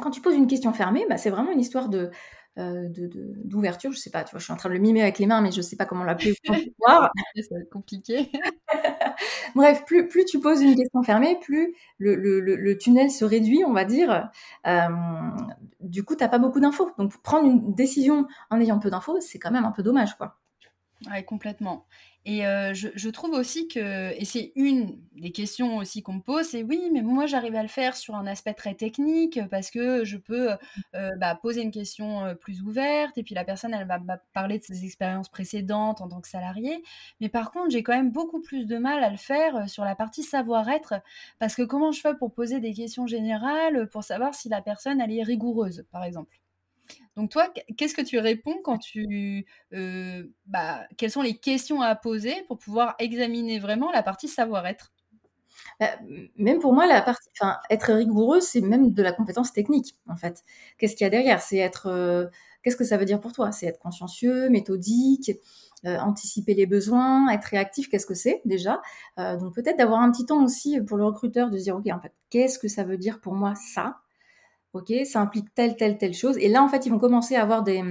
Quand 0.00 0.10
tu 0.10 0.20
poses 0.20 0.34
une 0.36 0.46
question 0.46 0.72
fermée, 0.72 1.06
bah, 1.08 1.16
c'est 1.18 1.30
vraiment 1.30 1.50
une 1.52 1.60
histoire 1.60 1.88
de, 1.88 2.10
euh, 2.58 2.88
d'ouverture, 3.44 3.92
je 3.92 3.98
sais 3.98 4.10
pas, 4.10 4.24
tu 4.24 4.32
vois, 4.32 4.38
je 4.40 4.44
suis 4.44 4.52
en 4.52 4.56
train 4.56 4.68
de 4.68 4.74
le 4.74 4.80
mimer 4.80 5.02
avec 5.02 5.18
les 5.18 5.26
mains, 5.26 5.40
mais 5.40 5.52
je 5.52 5.60
sais 5.62 5.76
pas 5.76 5.86
comment 5.86 6.04
l'appeler. 6.04 6.34
ça 6.86 7.54
va 7.54 7.60
être 7.60 7.70
compliqué. 7.70 8.30
Bref, 9.54 9.84
plus, 9.86 10.08
plus 10.08 10.24
tu 10.24 10.40
poses 10.40 10.60
une 10.62 10.76
question 10.76 11.02
fermée, 11.02 11.38
plus 11.40 11.74
le, 11.98 12.14
le, 12.16 12.40
le 12.40 12.78
tunnel 12.78 13.10
se 13.10 13.24
réduit, 13.24 13.64
on 13.66 13.72
va 13.72 13.84
dire. 13.84 14.30
Euh, 14.66 14.88
du 15.80 16.04
coup, 16.04 16.14
t'as 16.16 16.28
pas 16.28 16.38
beaucoup 16.38 16.60
d'infos. 16.60 16.90
Donc, 16.98 17.16
prendre 17.22 17.46
une 17.46 17.74
décision 17.74 18.26
en 18.50 18.60
ayant 18.60 18.78
peu 18.78 18.90
d'infos, 18.90 19.20
c'est 19.20 19.38
quand 19.38 19.50
même 19.50 19.64
un 19.64 19.72
peu 19.72 19.82
dommage, 19.82 20.16
quoi. 20.16 20.38
Ouais, 21.06 21.22
complètement. 21.24 21.86
Et 22.24 22.40
je, 22.42 23.08
trouve 23.08 23.30
aussi 23.32 23.68
que, 23.68 24.12
et 24.20 24.24
c'est 24.26 24.52
une 24.54 24.98
des 25.14 25.30
questions 25.30 25.78
aussi 25.78 26.02
qu'on 26.02 26.14
me 26.14 26.20
pose, 26.20 26.44
c'est 26.46 26.62
oui, 26.62 26.90
mais 26.92 27.00
moi 27.00 27.26
j'arrive 27.26 27.54
à 27.54 27.62
le 27.62 27.68
faire 27.68 27.96
sur 27.96 28.16
un 28.16 28.26
aspect 28.26 28.52
très 28.52 28.74
technique 28.74 29.40
parce 29.50 29.70
que 29.70 30.04
je 30.04 30.18
peux 30.18 30.50
bah, 30.92 31.38
poser 31.40 31.62
une 31.62 31.70
question 31.70 32.36
plus 32.40 32.60
ouverte 32.62 33.16
et 33.16 33.22
puis 33.22 33.34
la 33.34 33.44
personne 33.44 33.72
elle 33.72 33.86
va 33.86 33.98
parler 34.34 34.58
de 34.58 34.64
ses 34.64 34.84
expériences 34.84 35.30
précédentes 35.30 36.02
en 36.02 36.08
tant 36.08 36.20
que 36.20 36.28
salarié. 36.28 36.82
Mais 37.20 37.30
par 37.30 37.50
contre, 37.50 37.70
j'ai 37.70 37.82
quand 37.82 37.94
même 37.96 38.12
beaucoup 38.12 38.42
plus 38.42 38.66
de 38.66 38.76
mal 38.76 39.02
à 39.02 39.10
le 39.10 39.16
faire 39.16 39.70
sur 39.70 39.84
la 39.84 39.94
partie 39.94 40.22
savoir-être 40.22 40.94
parce 41.38 41.54
que 41.54 41.62
comment 41.62 41.92
je 41.92 42.00
fais 42.00 42.14
pour 42.14 42.34
poser 42.34 42.60
des 42.60 42.74
questions 42.74 43.06
générales 43.06 43.88
pour 43.88 44.04
savoir 44.04 44.34
si 44.34 44.48
la 44.50 44.60
personne 44.60 45.00
elle 45.00 45.12
est 45.12 45.22
rigoureuse, 45.22 45.86
par 45.92 46.04
exemple? 46.04 46.38
Donc 47.16 47.30
toi, 47.30 47.52
qu'est-ce 47.76 47.94
que 47.94 48.02
tu 48.02 48.18
réponds 48.18 48.58
quand 48.62 48.78
tu... 48.78 49.46
Euh, 49.74 50.24
bah, 50.46 50.86
quelles 50.96 51.10
sont 51.10 51.22
les 51.22 51.36
questions 51.38 51.80
à 51.82 51.94
poser 51.96 52.34
pour 52.46 52.58
pouvoir 52.58 52.94
examiner 52.98 53.58
vraiment 53.58 53.90
la 53.92 54.02
partie 54.02 54.28
savoir-être? 54.28 54.92
Bah, 55.80 55.90
même 56.36 56.58
pour 56.60 56.72
moi, 56.72 56.86
la 56.86 57.02
partie, 57.02 57.28
enfin, 57.40 57.58
être 57.70 57.92
rigoureux, 57.92 58.40
c'est 58.40 58.60
même 58.60 58.92
de 58.92 59.02
la 59.02 59.12
compétence 59.12 59.52
technique, 59.52 59.96
en 60.08 60.16
fait. 60.16 60.42
Qu'est-ce 60.78 60.94
qu'il 60.96 61.04
y 61.04 61.06
a 61.06 61.10
derrière? 61.10 61.40
C'est 61.42 61.58
être, 61.58 61.86
euh, 61.86 62.26
qu'est-ce 62.62 62.76
que 62.76 62.84
ça 62.84 62.96
veut 62.96 63.04
dire 63.04 63.20
pour 63.20 63.32
toi? 63.32 63.52
C'est 63.52 63.66
être 63.66 63.78
consciencieux, 63.78 64.48
méthodique, 64.50 65.32
euh, 65.84 65.98
anticiper 65.98 66.54
les 66.54 66.66
besoins, 66.66 67.28
être 67.30 67.44
réactif. 67.46 67.88
Qu'est-ce 67.88 68.06
que 68.06 68.14
c'est 68.14 68.42
déjà? 68.44 68.80
Donc 69.16 69.54
peut-être 69.54 69.78
d'avoir 69.78 70.00
un 70.00 70.10
petit 70.10 70.26
temps 70.26 70.42
aussi 70.44 70.80
pour 70.80 70.96
le 70.96 71.04
recruteur 71.04 71.50
de 71.50 71.58
se 71.58 71.62
dire, 71.64 71.76
ok, 71.76 71.86
en 71.92 72.00
fait, 72.00 72.12
qu'est-ce 72.30 72.58
que 72.58 72.68
ça 72.68 72.84
veut 72.84 72.98
dire 72.98 73.20
pour 73.20 73.34
moi 73.34 73.54
ça? 73.54 73.98
Ok, 74.72 74.92
ça 75.04 75.20
implique 75.20 75.52
telle, 75.54 75.76
telle, 75.76 75.98
telle 75.98 76.14
chose. 76.14 76.36
Et 76.38 76.48
là, 76.48 76.62
en 76.62 76.68
fait, 76.68 76.86
ils 76.86 76.90
vont 76.90 76.98
commencer 76.98 77.36
à 77.36 77.42
avoir 77.42 77.62
des, 77.62 77.82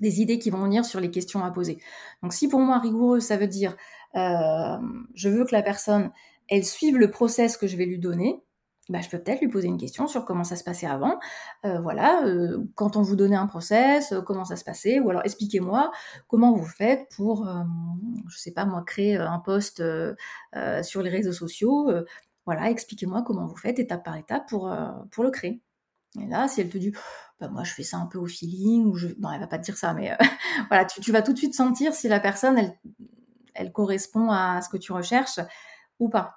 des 0.00 0.20
idées 0.20 0.38
qui 0.38 0.50
vont 0.50 0.62
venir 0.62 0.84
sur 0.84 1.00
les 1.00 1.10
questions 1.10 1.44
à 1.44 1.50
poser. 1.50 1.78
Donc, 2.22 2.32
si 2.32 2.48
pour 2.48 2.60
moi, 2.60 2.78
rigoureux, 2.78 3.20
ça 3.20 3.36
veut 3.36 3.48
dire, 3.48 3.76
euh, 4.16 4.76
je 5.14 5.28
veux 5.28 5.44
que 5.44 5.52
la 5.52 5.62
personne, 5.62 6.10
elle 6.48 6.64
suive 6.64 6.96
le 6.96 7.10
process 7.10 7.56
que 7.56 7.66
je 7.66 7.76
vais 7.76 7.86
lui 7.86 7.98
donner, 7.98 8.42
bah, 8.88 9.00
je 9.00 9.08
peux 9.08 9.18
peut-être 9.18 9.40
lui 9.40 9.48
poser 9.48 9.66
une 9.66 9.78
question 9.78 10.06
sur 10.06 10.24
comment 10.24 10.44
ça 10.44 10.54
se 10.54 10.62
passait 10.62 10.86
avant. 10.86 11.18
Euh, 11.64 11.80
voilà, 11.80 12.24
euh, 12.24 12.58
quand 12.76 12.96
on 12.96 13.02
vous 13.02 13.16
donnait 13.16 13.36
un 13.36 13.48
process, 13.48 14.14
comment 14.24 14.44
ça 14.44 14.54
se 14.54 14.62
passait, 14.64 15.00
ou 15.00 15.10
alors 15.10 15.22
expliquez-moi 15.24 15.90
comment 16.28 16.52
vous 16.52 16.64
faites 16.64 17.08
pour, 17.16 17.48
je 18.28 18.38
sais 18.38 18.52
pas 18.52 18.64
moi, 18.64 18.84
créer 18.86 19.16
un 19.16 19.40
post 19.40 19.82
sur 20.82 21.02
les 21.02 21.10
réseaux 21.10 21.32
sociaux. 21.32 21.90
voilà, 22.44 22.70
expliquez-moi 22.70 23.22
comment 23.26 23.46
vous 23.46 23.56
faites 23.56 23.80
étape 23.80 24.04
par 24.04 24.16
étape 24.16 24.48
pour 24.48 24.68
le 25.24 25.30
créer. 25.30 25.60
Et 26.20 26.26
là, 26.26 26.48
si 26.48 26.60
elle 26.60 26.70
te 26.70 26.78
dit, 26.78 26.92
bah, 27.40 27.48
moi, 27.48 27.64
je 27.64 27.72
fais 27.72 27.82
ça 27.82 27.98
un 27.98 28.06
peu 28.06 28.18
au 28.18 28.26
feeling, 28.26 28.86
ou 28.86 28.96
je... 28.96 29.08
non, 29.18 29.30
elle 29.32 29.40
va 29.40 29.46
pas 29.46 29.58
te 29.58 29.64
dire 29.64 29.76
ça, 29.76 29.94
mais 29.94 30.12
euh, 30.12 30.16
voilà, 30.68 30.84
tu, 30.84 31.12
vas 31.12 31.22
tout 31.22 31.32
de 31.32 31.38
suite 31.38 31.54
sentir 31.54 31.94
si 31.94 32.08
la 32.08 32.20
personne, 32.20 32.58
elle, 32.58 32.78
elle 33.54 33.72
correspond 33.72 34.30
à 34.30 34.60
ce 34.62 34.68
que 34.68 34.76
tu 34.76 34.92
recherches 34.92 35.40
ou 35.98 36.08
pas. 36.08 36.36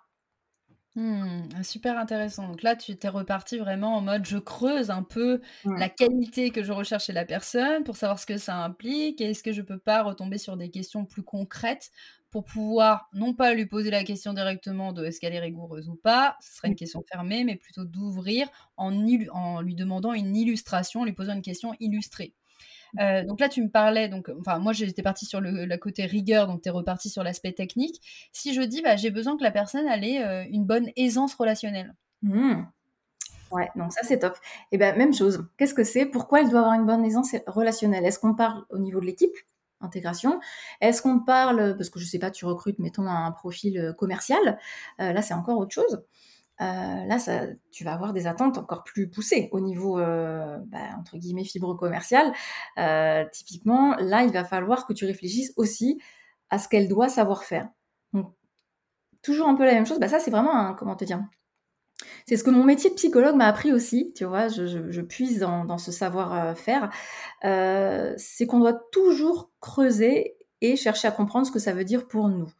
Mmh, 0.96 1.64
super 1.64 1.98
intéressant. 1.98 2.48
Donc 2.48 2.64
là, 2.64 2.76
tu 2.76 2.98
t'es 2.98 3.08
reparti 3.08 3.58
vraiment 3.58 3.96
en 3.96 4.02
mode 4.02 4.26
je 4.26 4.38
creuse 4.38 4.90
un 4.90 5.04
peu 5.04 5.40
la 5.64 5.88
qualité 5.88 6.50
que 6.50 6.64
je 6.64 6.72
recherche 6.72 7.06
chez 7.06 7.14
la 7.14 7.26
personne 7.26 7.84
pour 7.84 7.96
savoir 7.96 8.20
ce 8.20 8.26
que 8.26 8.38
ça 8.38 8.58
implique 8.58 9.22
et 9.22 9.30
est-ce 9.30 9.44
que 9.44 9.54
je 9.54 9.62
peux 9.62 9.78
pas 9.78 10.02
retomber 10.02 10.40
sur 10.40 10.58
des 10.58 10.70
questions 10.70 11.06
plus 11.06 11.24
concrètes 11.24 11.92
pour 12.32 12.46
pouvoir 12.46 13.10
non 13.14 13.34
pas 13.34 13.54
lui 13.54 13.66
poser 13.66 13.92
la 13.92 14.04
question 14.04 14.34
directement 14.34 14.94
de 14.94 15.06
est-ce 15.06 15.20
qu'elle 15.20 15.34
est 15.34 15.40
rigoureuse 15.40 15.90
ou 15.90 15.96
pas, 15.96 16.38
ce 16.42 16.56
serait 16.56 16.68
une 16.68 16.76
question 16.76 17.04
fermée, 17.10 17.44
mais 17.44 17.56
plutôt 17.56 17.86
d'ouvrir 17.86 18.48
en, 18.78 18.94
en 19.32 19.62
lui 19.62 19.76
demandant 19.76 20.14
une 20.14 20.36
illustration, 20.36 21.04
lui 21.04 21.14
posant 21.14 21.34
une 21.34 21.42
question 21.42 21.74
illustrée. 21.80 22.34
Euh, 23.00 23.24
donc 23.24 23.40
là, 23.40 23.50
tu 23.50 23.62
me 23.62 23.70
parlais, 23.70 24.10
donc, 24.10 24.32
enfin, 24.40 24.60
moi 24.60 24.74
j'étais 24.74 25.04
partie 25.04 25.26
sur 25.26 25.42
le, 25.42 25.78
côté 25.78 26.06
rigueur, 26.06 26.48
donc 26.48 26.62
tu 26.62 26.70
es 26.70 26.72
reparti 26.72 27.10
sur 27.10 27.24
l'aspect 27.24 27.54
technique. 27.54 28.02
Si 28.32 28.54
je 28.54 28.62
dis, 28.62 28.82
bah, 28.82 28.96
j'ai 28.96 29.12
besoin 29.12 29.38
que 29.38 29.44
la 29.44 29.52
personne 29.52 29.88
ait 29.88 30.24
euh, 30.24 30.46
une 30.50 30.66
bonne 30.66 30.90
aisance 30.96 31.36
relationnelle. 31.36 31.96
Mmh. 32.22 32.64
Ouais, 33.52 33.70
donc 33.76 33.92
ça 33.94 34.02
c'est 34.04 34.20
top. 34.20 34.38
Et 34.72 34.78
bien, 34.78 34.96
même 34.96 35.14
chose. 35.14 35.48
Qu'est-ce 35.58 35.74
que 35.74 35.84
c'est? 35.84 36.06
Pourquoi 36.06 36.42
elle 36.42 36.50
doit 36.50 36.60
avoir 36.60 36.76
une 36.76 36.86
bonne 36.86 37.04
aisance 37.04 37.36
relationnelle? 37.48 38.06
Est-ce 38.06 38.20
qu'on 38.20 38.36
parle 38.36 38.64
au 38.70 38.78
niveau 38.78 39.00
de 39.00 39.06
l'équipe? 39.06 39.34
Intégration 39.82 40.40
Est-ce 40.82 41.02
qu'on 41.02 41.20
parle, 41.20 41.76
parce 41.78 41.90
que 41.90 42.00
je 42.00 42.06
sais 42.06 42.20
pas, 42.20 42.32
tu 42.32 42.46
recrutes, 42.46 42.80
mettons, 42.80 43.08
un 43.08 43.32
profil 43.32 43.78
euh, 43.78 43.94
commercial, 43.94 44.60
euh, 45.00 45.14
là 45.14 45.22
c'est 45.22 45.34
encore 45.34 45.58
autre 45.58 45.74
chose. 45.74 46.04
Euh, 46.62 46.66
là, 46.66 47.18
tu 47.72 47.86
vas 47.86 47.94
avoir 47.94 48.12
des 48.12 48.28
attentes 48.28 48.58
encore 48.58 48.84
plus 48.84 49.10
poussées 49.10 49.48
au 49.54 49.62
niveau, 49.62 49.96
bah, 49.96 50.80
entre 50.98 51.18
guillemets, 51.18 51.46
fibre 51.46 51.74
commerciale. 51.76 52.34
typiquement, 53.32 53.96
là, 53.96 54.24
il 54.24 54.34
va 54.34 54.44
falloir 54.44 54.86
que 54.86 54.92
tu 54.92 55.06
réfléchisses 55.06 55.54
aussi 55.56 56.02
à 56.50 56.60
ce 56.60 56.68
qu'elle 56.68 56.90
doit 56.90 57.08
savoir 57.08 57.46
faire. 57.46 57.70
Toujours 59.22 59.48
un 59.48 59.56
peu 59.56 59.66
la 59.66 59.74
même 59.74 59.86
chose. 59.86 60.00
Bah, 60.00 60.10
ça, 60.10 60.20
c'est 60.20 60.32
vraiment 60.32 60.54
un, 60.54 60.74
comment 60.74 60.98
te 60.98 61.06
dire, 61.06 61.22
C'est 62.26 62.38
ce 62.38 62.44
que 62.44 62.50
mon 62.50 62.64
métier 62.64 62.90
de 62.90 62.96
psychologue 62.96 63.36
m'a 63.36 63.48
appris 63.48 63.74
aussi, 63.74 64.14
tu 64.16 64.26
vois, 64.26 64.48
je, 64.48 65.02
puise 65.02 65.40
dans, 65.40 65.78
ce 65.78 65.92
savoir-faire. 65.92 66.92
Euh, 67.44 68.14
c'est 68.18 68.46
qu'on 68.46 68.60
doit 68.60 68.80
toujours 68.92 69.52
creuser 69.60 70.38
et 70.62 70.76
chercher 70.76 71.08
à 71.08 71.12
comprendre 71.12 71.48
ce 71.48 71.52
que 71.52 71.60
ça 71.60 71.74
veut 71.74 71.86
dire 71.86 72.08
pour 72.08 72.30
nous. 72.30 72.52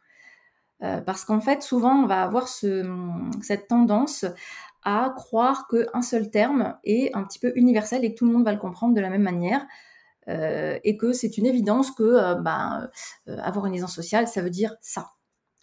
Euh, 0.82 1.00
parce 1.00 1.24
qu'en 1.24 1.40
fait, 1.40 1.62
souvent, 1.62 2.02
on 2.02 2.06
va 2.06 2.22
avoir 2.22 2.48
cette 2.48 3.68
tendance 3.68 4.24
à 4.82 5.12
croire 5.14 5.68
qu'un 5.68 6.02
seul 6.02 6.30
terme 6.30 6.76
est 6.84 7.14
un 7.14 7.22
petit 7.22 7.38
peu 7.38 7.52
universel 7.54 8.04
et 8.04 8.14
que 8.14 8.18
tout 8.18 8.26
le 8.26 8.32
monde 8.32 8.44
va 8.44 8.52
le 8.52 8.58
comprendre 8.58 8.94
de 8.94 9.00
la 9.00 9.10
même 9.10 9.22
manière. 9.22 9.66
Euh, 10.28 10.78
et 10.84 10.96
que 10.96 11.12
c'est 11.12 11.38
une 11.38 11.46
évidence 11.46 11.90
que 11.90 12.34
ben, 12.40 12.90
avoir 13.26 13.66
une 13.66 13.74
aisance 13.74 13.94
sociale, 13.94 14.26
ça 14.26 14.42
veut 14.42 14.50
dire 14.50 14.74
ça. 14.80 15.10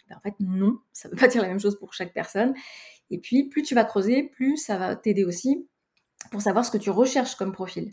Ben, 0.08 0.16
en 0.16 0.20
fait, 0.20 0.34
non, 0.40 0.78
ça 0.92 1.08
ne 1.08 1.14
veut 1.14 1.18
pas 1.18 1.28
dire 1.28 1.42
la 1.42 1.48
même 1.48 1.60
chose 1.60 1.78
pour 1.78 1.92
chaque 1.92 2.14
personne. 2.14 2.54
Et 3.10 3.18
puis, 3.18 3.48
plus 3.48 3.62
tu 3.62 3.74
vas 3.74 3.84
creuser, 3.84 4.24
plus 4.24 4.56
ça 4.56 4.76
va 4.76 4.96
t'aider 4.96 5.24
aussi 5.24 5.66
pour 6.30 6.42
savoir 6.42 6.64
ce 6.64 6.70
que 6.70 6.78
tu 6.78 6.90
recherches 6.90 7.36
comme 7.36 7.52
profil. 7.52 7.92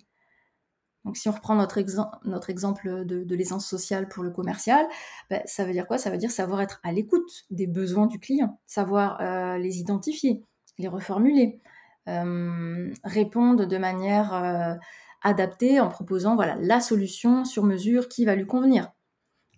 Donc, 1.06 1.18
si 1.18 1.30
on 1.30 1.32
reprend 1.32 1.54
notre, 1.54 1.80
notre 2.26 2.50
exemple 2.50 3.06
de, 3.06 3.36
l'aisance 3.36 3.68
sociale 3.68 4.10
pour 4.10 4.24
le 4.24 4.32
commercial, 4.32 4.86
ben, 5.30 5.40
ça 5.46 5.64
veut 5.64 5.72
dire 5.72 5.86
quoi? 5.86 6.00
Ça 6.00 6.10
veut 6.10 6.18
dire 6.18 6.32
savoir 6.32 6.62
être 6.62 6.80
à 6.84 6.92
l'écoute 6.92 7.46
des 7.52 7.68
besoins 7.68 8.08
du 8.08 8.20
client, 8.20 8.60
savoir 8.66 9.22
euh, 9.22 9.58
les 9.60 9.78
identifier, 9.78 10.44
les 10.80 10.88
reformuler, 10.88 11.62
euh, 12.10 12.92
répondre 13.04 13.68
de 13.68 13.78
manière 13.78 14.34
euh, 14.34 14.74
adaptée 15.22 15.80
en 15.80 15.90
proposant 15.90 16.36
voilà, 16.36 16.56
la 16.60 16.82
solution 16.82 17.46
sur 17.46 17.64
mesure 17.64 18.10
qui 18.10 18.26
va 18.26 18.36
lui 18.36 18.48
convenir. 18.48 18.92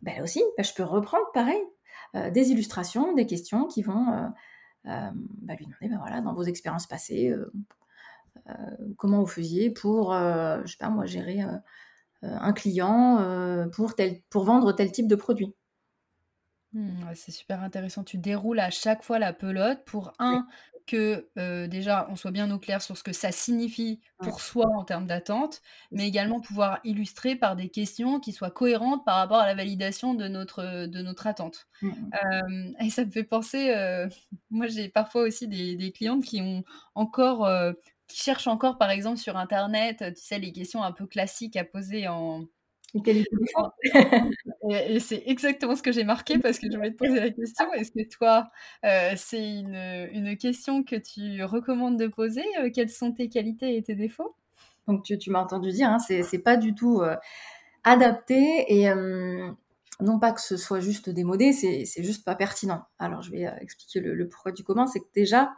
Ben, 0.01 0.17
là 0.17 0.23
aussi, 0.23 0.43
ben, 0.57 0.63
je 0.63 0.73
peux 0.73 0.83
reprendre 0.83 1.25
pareil, 1.33 1.61
des 2.31 2.51
illustrations, 2.51 3.13
des 3.13 3.25
questions 3.25 3.67
qui 3.67 3.83
vont 3.83 4.31
bah, 4.85 5.55
lui 5.57 5.65
demander, 5.65 5.89
bah, 5.89 5.97
voilà, 5.99 6.21
dans 6.21 6.33
vos 6.33 6.43
expériences 6.43 6.87
passées, 6.87 7.29
euh, 7.29 7.51
euh, 8.49 8.93
comment 8.97 9.19
vous 9.19 9.27
faisiez 9.27 9.69
pour, 9.69 10.13
je 10.13 10.63
sais 10.65 10.77
pas 10.77 10.89
moi, 10.89 11.05
gérer 11.05 11.39
un 12.21 12.53
client 12.53 13.69
pour, 13.73 13.95
tel, 13.95 14.21
pour 14.29 14.43
vendre 14.43 14.71
tel 14.73 14.91
type 14.91 15.07
de 15.07 15.15
produit. 15.15 15.53
Mmh, 16.73 17.13
c'est 17.15 17.31
super 17.31 17.63
intéressant. 17.63 18.03
Tu 18.03 18.17
déroules 18.17 18.59
à 18.59 18.69
chaque 18.69 19.03
fois 19.03 19.19
la 19.19 19.33
pelote 19.33 19.83
pour 19.85 20.13
un 20.19 20.47
que 20.85 21.27
déjà 21.67 22.07
on 22.09 22.15
soit 22.15 22.31
bien 22.31 22.49
au 22.49 22.59
clair 22.59 22.81
sur 22.81 22.97
ce 22.97 23.03
que 23.03 23.11
ça 23.11 23.33
signifie 23.33 23.99
pour 24.19 24.39
soi 24.39 24.67
en 24.67 24.85
termes 24.85 25.05
d'attente, 25.05 25.61
mais 25.91 26.07
également 26.07 26.39
pouvoir 26.39 26.79
illustrer 26.85 27.35
par 27.35 27.57
des 27.57 27.67
questions 27.67 28.21
qui 28.21 28.31
soient 28.31 28.51
cohérentes 28.51 29.03
par 29.05 29.17
rapport 29.17 29.39
à 29.39 29.45
la 29.45 29.53
validation 29.53 30.13
de 30.13 30.29
notre, 30.29 30.87
de 30.87 31.01
notre 31.01 31.27
attente. 31.27 31.67
Mmh, 31.81 31.89
mmh. 31.89 32.75
et 32.79 32.89
ça 32.89 33.03
me 33.03 33.11
fait 33.11 33.25
penser, 33.25 33.73
moi 34.49 34.67
j'ai 34.67 34.87
parfois 34.87 35.23
aussi 35.23 35.47
des, 35.47 35.75
des, 35.75 35.91
clientes 35.91 36.23
qui 36.23 36.41
ont 36.41 36.63
encore, 36.95 37.49
qui 38.07 38.21
cherchent 38.21 38.47
encore 38.47 38.77
par 38.77 38.89
exemple 38.89 39.17
sur 39.17 39.35
internet, 39.35 40.03
tu 40.15 40.21
sais 40.21 40.39
les 40.39 40.53
questions 40.53 40.83
un 40.83 40.93
peu 40.93 41.05
classiques 41.05 41.57
à 41.57 41.65
poser 41.65 42.07
en 42.07 42.45
et, 44.69 44.99
c'est 44.99 45.23
exactement 45.25 45.75
ce 45.75 45.83
que 45.83 45.91
j'ai 45.91 46.03
marqué 46.03 46.37
parce 46.39 46.59
que 46.59 46.67
je 46.71 46.75
voulais 46.75 46.91
te 46.91 46.97
poser 46.97 47.19
la 47.19 47.29
question. 47.29 47.71
Est-ce 47.73 47.91
que 47.91 48.07
toi, 48.07 48.49
euh, 48.85 49.13
c'est 49.15 49.59
une, 49.59 49.75
une, 50.11 50.37
question 50.37 50.83
que 50.83 50.95
tu 50.95 51.43
recommandes 51.43 51.97
de 51.97 52.07
poser? 52.07 52.43
Euh, 52.59 52.69
Quelles 52.73 52.89
sont 52.89 53.11
tes 53.11 53.29
qualités 53.29 53.75
et 53.75 53.83
tes 53.83 53.95
défauts? 53.95 54.35
Donc, 54.87 55.03
tu, 55.03 55.17
tu 55.17 55.29
m'as 55.29 55.39
entendu 55.39 55.71
dire, 55.71 55.89
hein, 55.89 55.99
c'est 55.99 56.39
pas 56.39 56.57
du 56.57 56.73
tout 56.73 57.01
euh, 57.01 57.15
adapté 57.83 58.65
et 58.67 58.89
non 59.99 60.19
pas 60.19 60.31
que 60.31 60.41
ce 60.41 60.55
soit 60.55 60.79
juste 60.79 61.09
démodé, 61.09 61.51
c'est 61.53 62.03
juste 62.03 62.23
pas 62.23 62.35
pertinent. 62.35 62.85
Alors, 62.99 63.21
je 63.21 63.31
vais 63.31 63.45
expliquer 63.61 63.99
le, 63.99 64.13
le 64.13 64.29
pourquoi 64.29 64.51
du 64.51 64.63
comment. 64.63 64.87
C'est 64.87 64.99
que 64.99 65.11
déjà, 65.13 65.51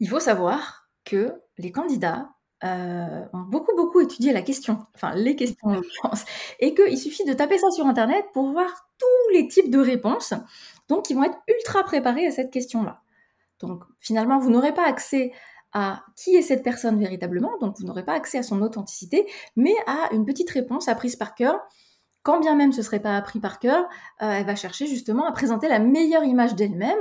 il 0.00 0.08
faut 0.08 0.20
savoir 0.20 0.88
que 1.04 1.40
les 1.56 1.72
candidats 1.72 2.35
euh, 2.64 3.24
ont 3.32 3.40
beaucoup, 3.40 3.76
beaucoup 3.76 4.00
étudié 4.00 4.32
la 4.32 4.42
question, 4.42 4.86
enfin 4.94 5.14
les 5.14 5.36
questions 5.36 5.68
en 5.68 5.74
l'occurrence, 5.74 6.24
et 6.58 6.74
qu'il 6.74 6.98
suffit 6.98 7.24
de 7.24 7.34
taper 7.34 7.58
ça 7.58 7.70
sur 7.70 7.86
Internet 7.86 8.24
pour 8.32 8.50
voir 8.50 8.88
tous 8.98 9.34
les 9.34 9.46
types 9.46 9.70
de 9.70 9.78
réponses, 9.78 10.32
donc 10.88 11.10
ils 11.10 11.14
vont 11.14 11.24
être 11.24 11.38
ultra 11.48 11.82
préparés 11.84 12.26
à 12.26 12.30
cette 12.30 12.50
question-là. 12.50 13.02
Donc 13.60 13.82
finalement, 14.00 14.38
vous 14.38 14.50
n'aurez 14.50 14.72
pas 14.72 14.86
accès 14.86 15.32
à 15.72 16.02
qui 16.16 16.34
est 16.34 16.42
cette 16.42 16.62
personne 16.62 16.98
véritablement, 16.98 17.58
donc 17.60 17.78
vous 17.78 17.84
n'aurez 17.84 18.04
pas 18.04 18.14
accès 18.14 18.38
à 18.38 18.42
son 18.42 18.62
authenticité, 18.62 19.26
mais 19.56 19.74
à 19.86 20.14
une 20.14 20.24
petite 20.24 20.50
réponse 20.50 20.88
apprise 20.88 21.16
par 21.16 21.34
cœur. 21.34 21.60
Quand 22.22 22.40
bien 22.40 22.56
même 22.56 22.72
ce 22.72 22.78
ne 22.78 22.82
serait 22.82 23.00
pas 23.00 23.16
appris 23.16 23.38
par 23.38 23.58
cœur, 23.58 23.84
euh, 24.22 24.30
elle 24.30 24.46
va 24.46 24.56
chercher 24.56 24.86
justement 24.86 25.26
à 25.26 25.32
présenter 25.32 25.68
la 25.68 25.78
meilleure 25.78 26.24
image 26.24 26.54
d'elle-même, 26.54 26.98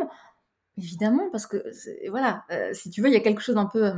évidemment, 0.78 1.30
parce 1.32 1.48
que 1.48 1.63
voilà, 2.10 2.44
euh, 2.52 2.74
si 2.74 2.89
tu 2.89 3.02
veux, 3.02 3.08
il 3.08 3.13
y 3.13 3.18
a 3.18 3.22
quelque 3.22 3.41
chose 3.41 3.56
d'un 3.56 3.65
peu 3.65 3.94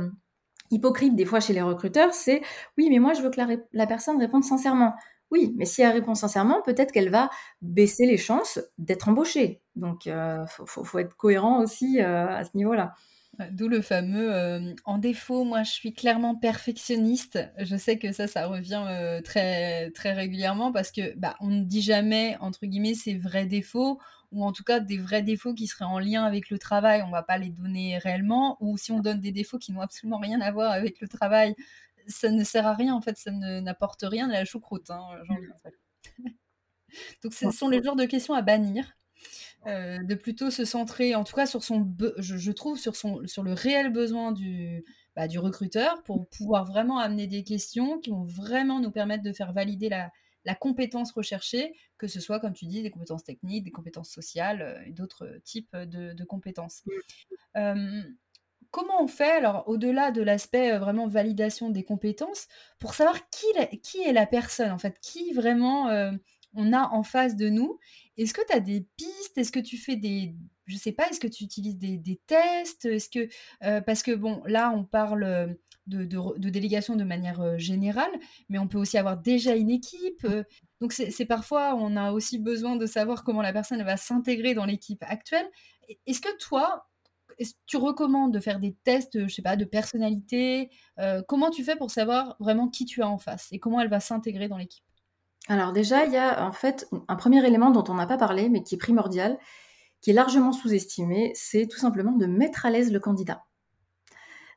hypocrite 0.70 1.16
des 1.16 1.24
fois 1.24 1.40
chez 1.40 1.52
les 1.52 1.62
recruteurs, 1.62 2.12
c'est 2.14 2.42
oui, 2.76 2.88
mais 2.90 2.98
moi 2.98 3.12
je 3.14 3.22
veux 3.22 3.30
que 3.30 3.40
la, 3.72 3.86
personne 3.86 4.18
réponde 4.18 4.44
sincèrement. 4.44 4.94
Oui, 5.30 5.54
mais 5.56 5.66
si 5.66 5.82
elle 5.82 5.92
répond 5.92 6.14
sincèrement, 6.14 6.62
peut-être 6.62 6.90
qu'elle 6.90 7.10
va 7.10 7.28
baisser 7.60 8.06
les 8.06 8.16
chances 8.16 8.58
d'être 8.78 9.08
embauchée. 9.08 9.60
Donc, 9.76 10.06
il 10.06 10.12
euh, 10.12 10.46
faut, 10.46 10.98
être 10.98 11.14
cohérent 11.16 11.62
aussi 11.62 12.00
euh, 12.00 12.26
à 12.28 12.44
ce 12.44 12.56
niveau-là. 12.56 12.94
D'où 13.52 13.68
le 13.68 13.82
fameux 13.82 14.34
euh, 14.34 14.74
en 14.84 14.98
défaut, 14.98 15.44
moi 15.44 15.62
je 15.62 15.70
suis 15.70 15.92
clairement 15.92 16.34
perfectionniste. 16.34 17.38
Je 17.58 17.76
sais 17.76 17.98
que 17.98 18.10
ça, 18.10 18.26
ça 18.26 18.46
revient 18.46 19.20
très, 19.22 19.90
très 19.90 20.12
régulièrement 20.12 20.72
parce 20.72 20.90
que 20.90 21.16
bah, 21.16 21.36
on 21.40 21.48
ne 21.48 21.62
dit 21.62 21.82
jamais, 21.82 22.36
entre 22.40 22.66
guillemets, 22.66 22.94
ses 22.94 23.16
vrais 23.16 23.46
défauts 23.46 24.00
ou 24.32 24.44
en 24.44 24.52
tout 24.52 24.64
cas 24.64 24.80
des 24.80 24.98
vrais 24.98 25.22
défauts 25.22 25.54
qui 25.54 25.66
seraient 25.66 25.84
en 25.84 25.98
lien 25.98 26.24
avec 26.24 26.50
le 26.50 26.58
travail, 26.58 27.02
on 27.02 27.10
va 27.10 27.22
pas 27.22 27.38
les 27.38 27.50
donner 27.50 27.98
réellement, 27.98 28.56
ou 28.60 28.76
si 28.76 28.92
on 28.92 29.00
donne 29.00 29.20
des 29.20 29.32
défauts 29.32 29.58
qui 29.58 29.72
n'ont 29.72 29.80
absolument 29.80 30.18
rien 30.18 30.40
à 30.40 30.50
voir 30.50 30.70
avec 30.72 31.00
le 31.00 31.08
travail, 31.08 31.54
ça 32.06 32.30
ne 32.30 32.44
sert 32.44 32.66
à 32.66 32.74
rien, 32.74 32.94
en 32.94 33.00
fait, 33.00 33.16
ça 33.16 33.30
n'apporte 33.30 34.02
rien 34.02 34.28
à 34.30 34.34
la 34.34 34.44
choucroute. 34.44 34.90
Hein, 34.90 35.08
Donc 37.22 37.34
ce 37.34 37.50
sont 37.50 37.68
les 37.68 37.82
genres 37.82 37.96
de 37.96 38.04
questions 38.04 38.34
à 38.34 38.42
bannir. 38.42 38.94
Euh, 39.66 39.98
de 40.04 40.14
plutôt 40.14 40.52
se 40.52 40.64
centrer, 40.64 41.16
en 41.16 41.24
tout 41.24 41.34
cas 41.34 41.44
sur 41.44 41.64
son, 41.64 41.92
je, 42.18 42.52
trouve 42.52 42.78
sur 42.78 42.94
son, 42.94 43.26
sur 43.26 43.42
le 43.42 43.52
réel 43.52 43.92
besoin 43.92 44.30
du, 44.30 44.84
bah, 45.16 45.26
du 45.26 45.40
recruteur 45.40 46.00
pour 46.04 46.28
pouvoir 46.28 46.64
vraiment 46.64 47.00
amener 47.00 47.26
des 47.26 47.42
questions 47.42 47.98
qui 47.98 48.10
vont 48.10 48.22
vraiment 48.22 48.78
nous 48.78 48.92
permettre 48.92 49.24
de 49.24 49.32
faire 49.32 49.52
valider 49.52 49.88
la, 49.88 50.12
la 50.48 50.54
compétence 50.54 51.12
recherchée, 51.12 51.74
que 51.98 52.08
ce 52.08 52.20
soit, 52.20 52.40
comme 52.40 52.54
tu 52.54 52.64
dis, 52.64 52.82
des 52.82 52.90
compétences 52.90 53.22
techniques, 53.22 53.64
des 53.64 53.70
compétences 53.70 54.08
sociales 54.08 54.62
euh, 54.62 54.82
et 54.86 54.92
d'autres 54.92 55.40
types 55.44 55.76
de, 55.76 56.24
compétences. 56.24 56.84
comment 58.70 59.02
on 59.02 59.08
fait, 59.08 59.30
alors 59.30 59.68
au-delà 59.68 60.10
de 60.10 60.22
l'aspect 60.22 60.72
euh, 60.72 60.78
vraiment 60.78 61.06
validation 61.06 61.68
des 61.68 61.84
compétences, 61.84 62.48
pour 62.78 62.94
savoir 62.94 63.28
qui, 63.28 63.46
qui 63.82 64.00
est 64.00 64.14
la 64.14 64.24
personne, 64.24 64.72
en 64.72 64.78
fait, 64.78 64.98
qui 65.02 65.34
vraiment 65.34 65.90
euh, 65.90 66.12
on 66.54 66.72
a 66.72 66.88
en 66.88 67.02
face 67.02 67.36
de 67.36 67.50
nous? 67.50 67.78
Est-ce 68.16 68.32
que 68.32 68.46
tu 68.48 68.56
as 68.56 68.60
des 68.60 68.86
pistes? 68.96 69.36
Est-ce 69.36 69.52
que 69.52 69.60
tu 69.60 69.76
fais 69.76 69.96
des, 69.96 70.34
je 70.64 70.78
sais 70.78 70.92
pas, 70.92 71.10
est-ce 71.10 71.20
que 71.20 71.28
tu 71.28 71.44
utilises 71.44 71.76
des, 71.76 72.20
tests? 72.26 72.86
Est-ce 72.86 73.10
que, 73.10 73.28
parce 73.80 74.02
que 74.02 74.14
bon, 74.14 74.42
là, 74.46 74.72
on 74.74 74.84
parle 74.84 75.58
de, 75.88 76.50
délégation 76.50 76.96
de 76.96 77.04
manière 77.04 77.40
euh, 77.40 77.58
générale, 77.58 78.10
mais 78.48 78.58
on 78.58 78.68
peut 78.68 78.78
aussi 78.78 78.98
avoir 78.98 79.16
déjà 79.16 79.56
une 79.56 79.70
équipe. 79.70 80.24
Euh. 80.24 80.44
donc 80.80 80.92
c'est 80.92 81.26
parfois, 81.26 81.74
on 81.74 81.96
a 81.96 82.12
aussi 82.12 82.38
besoin 82.38 82.76
de 82.76 82.86
savoir 82.86 83.24
comment 83.24 83.42
la 83.42 83.52
personne 83.52 83.82
va 83.82 83.96
s'intégrer 83.96 84.54
dans 84.54 84.64
l'équipe 84.64 85.02
actuelle. 85.06 85.48
Est-ce 86.06 86.20
que 86.20 86.36
toi, 86.38 86.88
tu 87.66 87.76
recommandes 87.76 88.32
de 88.32 88.40
faire 88.40 88.58
des 88.58 88.74
tests, 88.84 89.26
je 89.26 89.34
sais 89.34 89.42
pas, 89.42 89.56
de 89.56 89.64
personnalité 89.64 90.70
euh, 90.98 91.22
Comment 91.26 91.50
tu 91.50 91.64
fais 91.64 91.76
pour 91.76 91.90
savoir 91.90 92.36
vraiment 92.40 92.68
qui 92.68 92.84
tu 92.84 93.02
as 93.02 93.08
en 93.08 93.18
face 93.18 93.48
et 93.52 93.58
comment 93.58 93.80
elle 93.80 93.88
va 93.88 94.00
s'intégrer 94.00 94.48
dans 94.48 94.56
l'équipe? 94.56 94.84
Alors 95.48 95.72
déjà, 95.72 96.04
il 96.04 96.12
y 96.12 96.16
a 96.16 96.46
en 96.46 96.52
fait 96.52 96.86
un 97.08 97.16
premier 97.16 97.46
élément 97.46 97.70
dont 97.70 97.84
on 97.88 97.94
n'a 97.94 98.06
pas 98.06 98.18
parlé, 98.18 98.48
mais 98.48 98.62
qui 98.62 98.74
est 98.74 98.78
primordial, 98.78 99.38
qui 100.00 100.10
est 100.10 100.14
largement 100.14 100.52
sous-estimé, 100.52 101.32
c'est 101.34 101.66
tout 101.66 101.78
simplement 101.78 102.12
de 102.12 102.26
mettre 102.26 102.66
à 102.66 102.70
l'aise 102.70 102.92
le 102.92 103.00
candidat. 103.00 103.44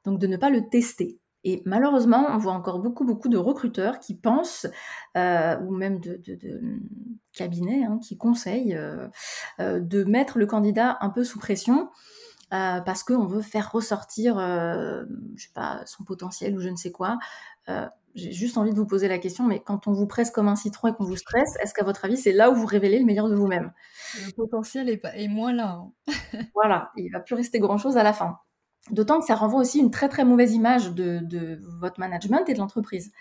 Donc 0.06 0.20
de 0.20 0.28
ne 0.28 0.38
pas 0.38 0.50
le 0.50 0.68
tester. 0.70 1.20
Et 1.44 1.62
malheureusement, 1.66 2.28
on 2.30 2.38
voit 2.38 2.54
encore 2.54 2.80
beaucoup, 2.80 3.04
beaucoup 3.04 3.30
de 3.30 3.38
recruteurs 3.38 4.00
qui 4.00 4.16
pensent, 4.16 4.68
euh, 5.18 5.58
ou 5.62 5.76
même 5.76 6.00
de, 6.00 6.22
cabinets 7.34 7.84
hein, 7.84 8.00
qui 8.04 8.18
conseillent 8.18 8.76
euh, 8.76 9.08
euh, 9.60 9.80
de 9.80 10.04
mettre 10.04 10.38
le 10.38 10.46
candidat 10.46 10.98
un 11.02 11.10
peu 11.10 11.24
sous 11.24 11.40
pression 11.40 11.90
parce 12.50 13.04
qu'on 13.04 13.28
veut 13.28 13.42
faire 13.42 13.72
ressortir, 13.72 14.38
je 14.38 15.42
sais 15.42 15.54
pas, 15.56 15.84
son 15.86 16.04
potentiel 16.04 16.54
ou 16.54 16.60
je 16.60 16.68
ne 16.68 16.76
sais 16.76 16.92
quoi. 16.92 17.18
J'ai 18.14 18.34
juste 18.34 18.58
envie 18.58 18.72
de 18.72 18.76
vous 18.76 18.86
poser 18.86 19.08
la 19.08 19.20
question, 19.20 19.48
mais 19.48 19.62
quand 19.62 19.88
on 19.88 19.94
vous 19.94 20.06
presse 20.06 20.32
comme 20.32 20.50
un 20.50 20.58
citron 20.58 20.90
et 20.90 20.94
qu'on 20.94 21.06
vous 21.06 21.16
stresse, 21.16 21.56
est-ce 21.62 21.74
qu'à 21.74 21.86
votre 21.86 22.04
avis, 22.04 22.18
c'est 22.18 22.34
là 22.34 22.52
où 22.52 22.56
vous 22.56 22.66
révélez 22.66 23.00
le 23.00 23.06
meilleur 23.06 23.30
de 23.30 23.36
vous-même? 23.36 23.72
Le 24.26 24.34
potentiel 24.34 24.90
est, 24.90 24.98
pas, 24.98 25.16
est 25.16 25.30
moins 25.30 25.54
là. 25.54 25.80
Hein. 25.80 26.40
voilà, 26.54 26.92
il 26.98 27.10
va 27.10 27.22
plus 27.22 27.36
rester 27.36 27.60
grand-chose 27.60 27.96
à 27.96 28.04
la 28.04 28.12
fin. 28.12 28.38
D'autant 28.90 29.20
que 29.20 29.26
ça 29.26 29.36
renvoie 29.36 29.62
aussi 29.62 29.80
une 29.80 29.92
très 29.92 30.10
très 30.10 30.26
mauvaise 30.26 30.54
image 30.54 30.92
de, 30.92 31.60
votre 31.80 32.00
management 32.00 32.50
et 32.50 32.54
de 32.54 32.60
l'entreprise. 32.60 33.12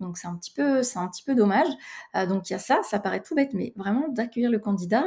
Donc 0.00 0.16
c'est 0.18 0.26
un 0.26 0.36
petit 0.36 0.50
peu, 0.50 0.82
c'est 0.82 0.98
un 0.98 1.06
petit 1.08 1.22
peu 1.22 1.34
dommage. 1.34 1.68
Euh, 2.14 2.26
donc 2.26 2.48
il 2.48 2.54
y 2.54 2.56
a 2.56 2.58
ça, 2.58 2.80
ça 2.82 2.98
paraît 2.98 3.22
tout 3.22 3.34
bête, 3.34 3.52
mais 3.52 3.72
vraiment 3.76 4.08
d'accueillir 4.08 4.50
le 4.50 4.58
candidat, 4.58 5.04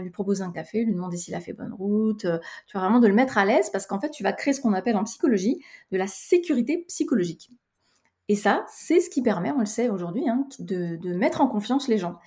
lui 0.00 0.10
proposer 0.10 0.42
un 0.42 0.52
café, 0.52 0.84
lui 0.84 0.94
demander 0.94 1.18
s'il 1.18 1.34
a 1.34 1.40
fait 1.40 1.52
bonne 1.52 1.74
route, 1.74 2.20
tu 2.20 2.72
vois, 2.72 2.80
vraiment 2.80 2.98
de 2.98 3.06
le 3.06 3.12
mettre 3.12 3.36
à 3.36 3.44
l'aise 3.44 3.68
parce 3.68 3.86
qu'en 3.86 4.00
fait, 4.00 4.08
tu 4.08 4.22
vas 4.22 4.32
créer 4.32 4.54
ce 4.54 4.62
qu'on 4.62 4.72
appelle 4.72 4.96
en 4.96 5.04
psychologie 5.04 5.62
de 5.90 5.98
la 5.98 6.06
sécurité 6.06 6.86
psychologique. 6.88 7.50
Et 8.28 8.36
ça, 8.36 8.64
c'est 8.72 9.00
ce 9.00 9.10
qui 9.10 9.20
permet, 9.20 9.50
on 9.50 9.58
le 9.58 9.66
sait 9.66 9.90
aujourd'hui, 9.90 10.26
hein, 10.30 10.46
de, 10.60 10.96
de, 10.96 11.14
mettre 11.14 11.42
en 11.42 11.46
confiance 11.46 11.88
les 11.88 11.98
gens. 11.98 12.18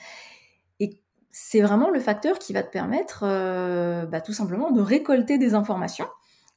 Et 0.80 1.00
c'est 1.32 1.62
vraiment 1.62 1.90
le 1.90 2.00
facteur 2.00 2.38
qui 2.38 2.54
va 2.54 2.62
te 2.62 2.70
permettre 2.70 3.22
bah, 4.06 4.22
tout 4.22 4.34
simplement 4.34 4.70
de 4.70 4.82
récolter 4.82 5.40
des 5.40 5.56
informations 5.56 6.06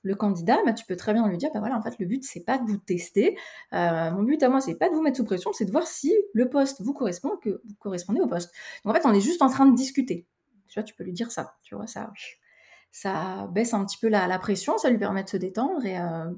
le 0.03 0.15
candidat, 0.15 0.59
bah, 0.65 0.73
tu 0.73 0.85
peux 0.87 0.97
très 0.97 1.13
bien 1.13 1.27
lui 1.29 1.39
dire, 1.39 1.51
bah 1.53 1.61
voilà, 1.61 1.77
en 1.77 1.83
fait, 1.83 1.99
le 1.99 2.07
but, 2.07 2.25
c'est 2.25 2.45
pas 2.45 2.59
de 2.59 2.65
vous 2.65 2.77
tester. 2.77 3.37
Euh, 3.73 4.11
mon 4.13 4.23
but 4.23 4.43
à 4.43 4.49
moi, 4.49 4.61
c'est 4.61 4.77
pas 4.77 4.89
de 4.89 4.95
vous 4.95 5.03
mettre 5.03 5.17
sous 5.17 5.25
pression, 5.25 5.53
c'est 5.53 5.65
de 5.65 5.71
voir 5.71 5.87
si 5.87 6.15
le 6.33 6.49
poste 6.49 6.81
vous 6.83 6.93
correspond, 6.93 7.37
que 7.43 7.61
vous 7.65 7.75
correspondez 7.79 8.21
au 8.21 8.29
poste. 8.29 8.53
Donc, 8.85 8.95
en 8.95 9.01
fait, 9.01 9.07
on 9.07 9.13
est 9.13 9.21
juste 9.21 9.43
en 9.43 9.49
train 9.49 9.67
de 9.67 9.75
discuter. 9.75 10.27
Tu 10.69 10.75
vois, 10.75 10.83
tu 10.83 10.95
peux 10.95 11.05
lui 11.05 11.13
dire 11.13 11.31
ça. 11.31 11.57
Tu 11.63 11.75
vois, 11.75 11.87
ça, 11.87 12.13
ça 12.91 13.49
baisse 13.53 13.75
un 13.75 13.85
petit 13.85 13.99
peu 13.99 14.09
la, 14.09 14.39
pression, 14.39 14.79
ça 14.79 14.91
lui 14.91 14.99
permet 14.99 15.25
de 15.25 15.29
se 15.29 15.37
détendre 15.37 15.85
et 15.85 15.99
euh, 15.99 16.31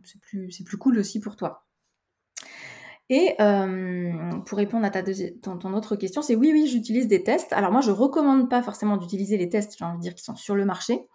c'est 0.50 0.64
plus, 0.64 0.76
cool 0.76 0.98
aussi 0.98 1.20
pour 1.20 1.36
toi. 1.36 1.64
Et 3.08 3.34
euh, 3.40 4.38
pour 4.46 4.58
répondre 4.58 4.84
à 4.86 4.90
ta 4.90 5.02
ton, 5.02 5.74
autre 5.74 5.96
question, 5.96 6.22
c'est 6.22 6.36
oui, 6.36 6.50
oui, 6.52 6.68
j'utilise 6.68 7.08
des 7.08 7.24
tests. 7.24 7.52
Alors 7.52 7.72
moi, 7.72 7.80
je 7.80 7.90
recommande 7.90 8.48
pas 8.48 8.62
forcément 8.62 8.96
d'utiliser 8.96 9.36
les 9.36 9.48
tests, 9.48 9.76
j'ai 9.76 9.84
envie 9.84 9.98
de 9.98 10.02
dire, 10.02 10.14
qui 10.14 10.22
sont 10.22 10.36
sur 10.36 10.54
le 10.54 10.64
marché 10.64 11.08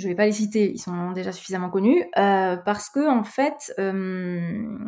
je 0.00 0.06
ne 0.06 0.12
vais 0.12 0.16
pas 0.16 0.26
les 0.26 0.32
citer, 0.32 0.72
ils 0.72 0.78
sont 0.78 1.12
déjà 1.12 1.30
suffisamment 1.30 1.68
connus, 1.68 2.04
euh, 2.16 2.56
parce 2.56 2.88
que 2.88 3.08
en 3.08 3.22
fait, 3.22 3.72
euh, 3.78 4.78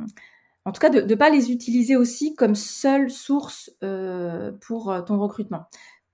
en 0.65 0.73
tout 0.73 0.81
cas, 0.81 0.89
de 0.89 1.03
ne 1.03 1.15
pas 1.15 1.29
les 1.29 1.53
utiliser 1.53 1.97
aussi 1.97 2.35
comme 2.35 2.55
seule 2.55 3.11
source 3.11 3.71
euh, 3.83 4.53
pour 4.67 4.95
ton 5.07 5.19
recrutement, 5.19 5.67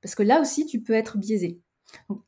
parce 0.02 0.14
que 0.14 0.22
là 0.22 0.40
aussi, 0.40 0.66
tu 0.66 0.82
peux 0.82 0.94
être 0.94 1.16
biaisé. 1.16 1.60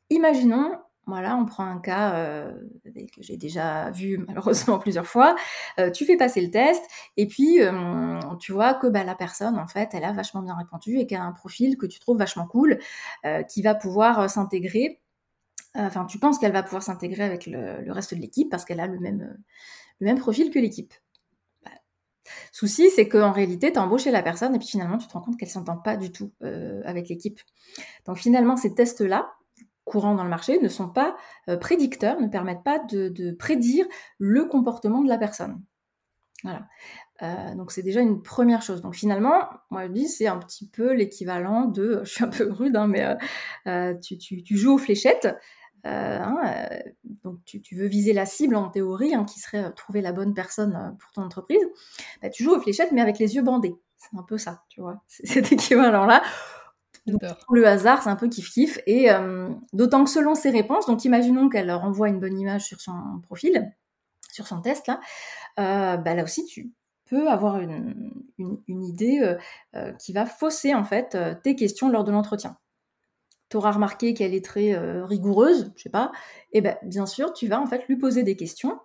Imaginons, 0.09 0.71
voilà, 1.07 1.35
on 1.35 1.45
prend 1.45 1.65
un 1.65 1.79
cas 1.79 2.51
que 2.85 3.21
j'ai 3.21 3.35
déjà 3.35 3.91
vu 3.91 4.17
malheureusement 4.27 4.79
plusieurs 4.79 5.07
fois. 5.07 5.35
tu 5.93 6.05
fais 6.05 6.15
passer 6.15 6.39
le 6.41 6.51
test 6.51 6.81
et 7.17 7.27
puis 7.27 7.59
tu 8.39 8.53
vois 8.53 8.75
que 8.75 8.87
bah, 8.87 9.03
la 9.03 9.15
personne, 9.15 9.57
en 9.57 9.67
fait, 9.67 9.89
elle 9.93 10.05
a 10.05 10.13
vachement 10.13 10.41
bien 10.41 10.55
répondu 10.55 10.99
et 10.99 11.07
qu'elle 11.07 11.19
a 11.19 11.25
un 11.25 11.33
profil 11.33 11.77
que 11.77 11.85
tu 11.85 11.99
trouves 11.99 12.17
vachement 12.17 12.47
cool, 12.47 12.79
qui 13.49 13.61
va 13.61 13.75
pouvoir 13.75 14.29
s'intégrer 14.29 15.01
enfin, 15.75 16.05
tu 16.05 16.19
penses 16.19 16.39
qu'elle 16.39 16.51
va 16.51 16.63
pouvoir 16.63 16.83
s'intégrer 16.83 17.23
avec 17.23 17.45
le, 17.45 17.91
reste 17.91 18.13
de 18.13 18.19
l'équipe 18.19 18.49
parce 18.49 18.65
qu'elle 18.65 18.79
a 18.79 18.87
le 18.87 18.99
même, 18.99 19.37
le 19.99 20.05
même 20.05 20.19
profil 20.19 20.51
que 20.51 20.59
l'équipe. 20.59 20.93
Bah, 21.63 21.71
souci, 22.51 22.89
c'est 22.89 23.07
qu'en 23.07 23.31
réalité, 23.31 23.71
tu 23.71 23.79
as 23.79 23.83
embauché 23.83 24.11
la 24.11 24.23
personne 24.23 24.53
et 24.55 24.59
puis 24.59 24.67
finalement, 24.67 24.97
tu 24.97 25.07
te 25.07 25.13
rends 25.13 25.21
compte 25.21 25.37
qu'elle 25.37 25.49
ne 25.49 25.53
s'entend 25.53 25.77
pas 25.77 25.95
du 25.95 26.11
tout 26.11 26.33
euh, 26.43 26.81
avec 26.85 27.07
l'équipe. 27.07 27.39
Donc 28.05 28.17
finalement, 28.17 28.57
ces 28.57 28.73
tests-là, 28.73 29.33
courants 29.85 30.15
dans 30.15 30.23
le 30.23 30.29
marché, 30.29 30.59
ne 30.59 30.69
sont 30.69 30.89
pas 30.89 31.15
euh, 31.49 31.57
prédicteurs, 31.57 32.19
ne 32.19 32.27
permettent 32.27 32.63
pas 32.63 32.79
de, 32.79 33.31
prédire 33.37 33.85
le 34.17 34.45
comportement 34.45 35.01
de 35.01 35.09
la 35.09 35.17
personne. 35.17 35.61
Voilà. 36.43 36.67
Euh, 37.21 37.53
donc 37.53 37.71
c'est 37.71 37.83
déjà 37.83 38.01
une 38.01 38.23
première 38.23 38.63
chose. 38.63 38.81
Donc 38.81 38.95
finalement, 38.95 39.47
moi 39.69 39.85
je 39.85 39.91
dis 39.91 40.07
c'est 40.07 40.25
un 40.25 40.39
petit 40.39 40.67
peu 40.67 40.93
l'équivalent 40.93 41.65
de, 41.65 42.01
je 42.03 42.09
suis 42.09 42.23
un 42.23 42.29
peu 42.29 42.51
rude, 42.51 42.75
hein, 42.75 42.87
mais 42.87 43.15
tu, 44.01 44.17
tu, 44.17 44.57
joues 44.57 44.73
aux 44.73 44.77
fléchettes. 44.79 45.27
Euh, 45.85 46.19
hein, 46.19 46.37
euh, 46.45 46.79
donc 47.23 47.43
tu, 47.45 47.75
veux 47.75 47.87
viser 47.87 48.13
la 48.13 48.25
cible 48.25 48.55
en 48.55 48.69
théorie, 48.69 49.15
hein, 49.15 49.25
qui 49.25 49.39
serait 49.39 49.65
euh, 49.65 49.69
trouver 49.71 50.01
la 50.01 50.11
bonne 50.11 50.33
personne 50.33 50.95
pour 50.99 51.11
ton 51.11 51.23
entreprise, 51.23 51.63
bah, 52.21 52.29
tu 52.29 52.43
joues 52.43 52.51
aux 52.51 52.59
fléchettes 52.59 52.91
mais 52.91 53.01
avec 53.01 53.17
les 53.19 53.35
yeux 53.35 53.41
bandés. 53.41 53.75
C'est 53.97 54.17
un 54.17 54.23
peu 54.23 54.37
ça, 54.37 54.63
tu 54.69 54.81
vois, 54.81 55.01
cet 55.07 55.51
équivalent-là. 55.51 56.21
le 57.51 57.65
hasard, 57.65 58.03
c'est 58.03 58.09
un 58.09 58.15
peu 58.15 58.27
kiff-kiff. 58.27 58.79
Et 58.85 59.09
d'autant 59.73 60.03
que 60.03 60.09
selon 60.09 60.35
ses 60.35 60.51
réponses, 60.51 60.85
donc 60.85 61.03
imaginons 61.03 61.49
qu'elle 61.49 61.71
renvoie 61.71 62.09
une 62.09 62.19
bonne 62.19 62.39
image 62.39 62.65
sur 62.65 62.79
son 62.79 63.19
profil, 63.23 63.71
sur 64.31 64.47
son 64.47 64.61
test, 64.61 64.87
là, 64.87 64.99
bah, 65.97 66.13
là 66.13 66.23
aussi, 66.23 66.45
tu 66.45 66.71
peux 67.09 67.27
avoir 67.27 67.59
une, 67.59 68.13
une 68.37 68.83
idée 68.83 69.35
qui 69.99 70.13
va 70.13 70.27
fausser 70.27 70.75
en 70.75 70.83
fait 70.83 71.17
tes 71.41 71.55
questions 71.55 71.89
lors 71.89 72.03
de 72.03 72.11
l'entretien 72.11 72.57
tu 73.51 73.57
auras 73.57 73.71
remarqué 73.71 74.13
qu'elle 74.13 74.33
est 74.33 74.43
très 74.43 74.73
euh, 74.73 75.05
rigoureuse, 75.05 75.73
je 75.75 75.83
sais 75.83 75.89
pas, 75.89 76.11
et 76.53 76.59
eh 76.59 76.61
ben 76.61 76.77
bien 76.83 77.05
sûr, 77.05 77.33
tu 77.33 77.47
vas 77.47 77.59
en 77.59 77.67
fait 77.67 77.85
lui 77.87 77.97
poser 77.97 78.23
des 78.23 78.37
questions 78.37 78.79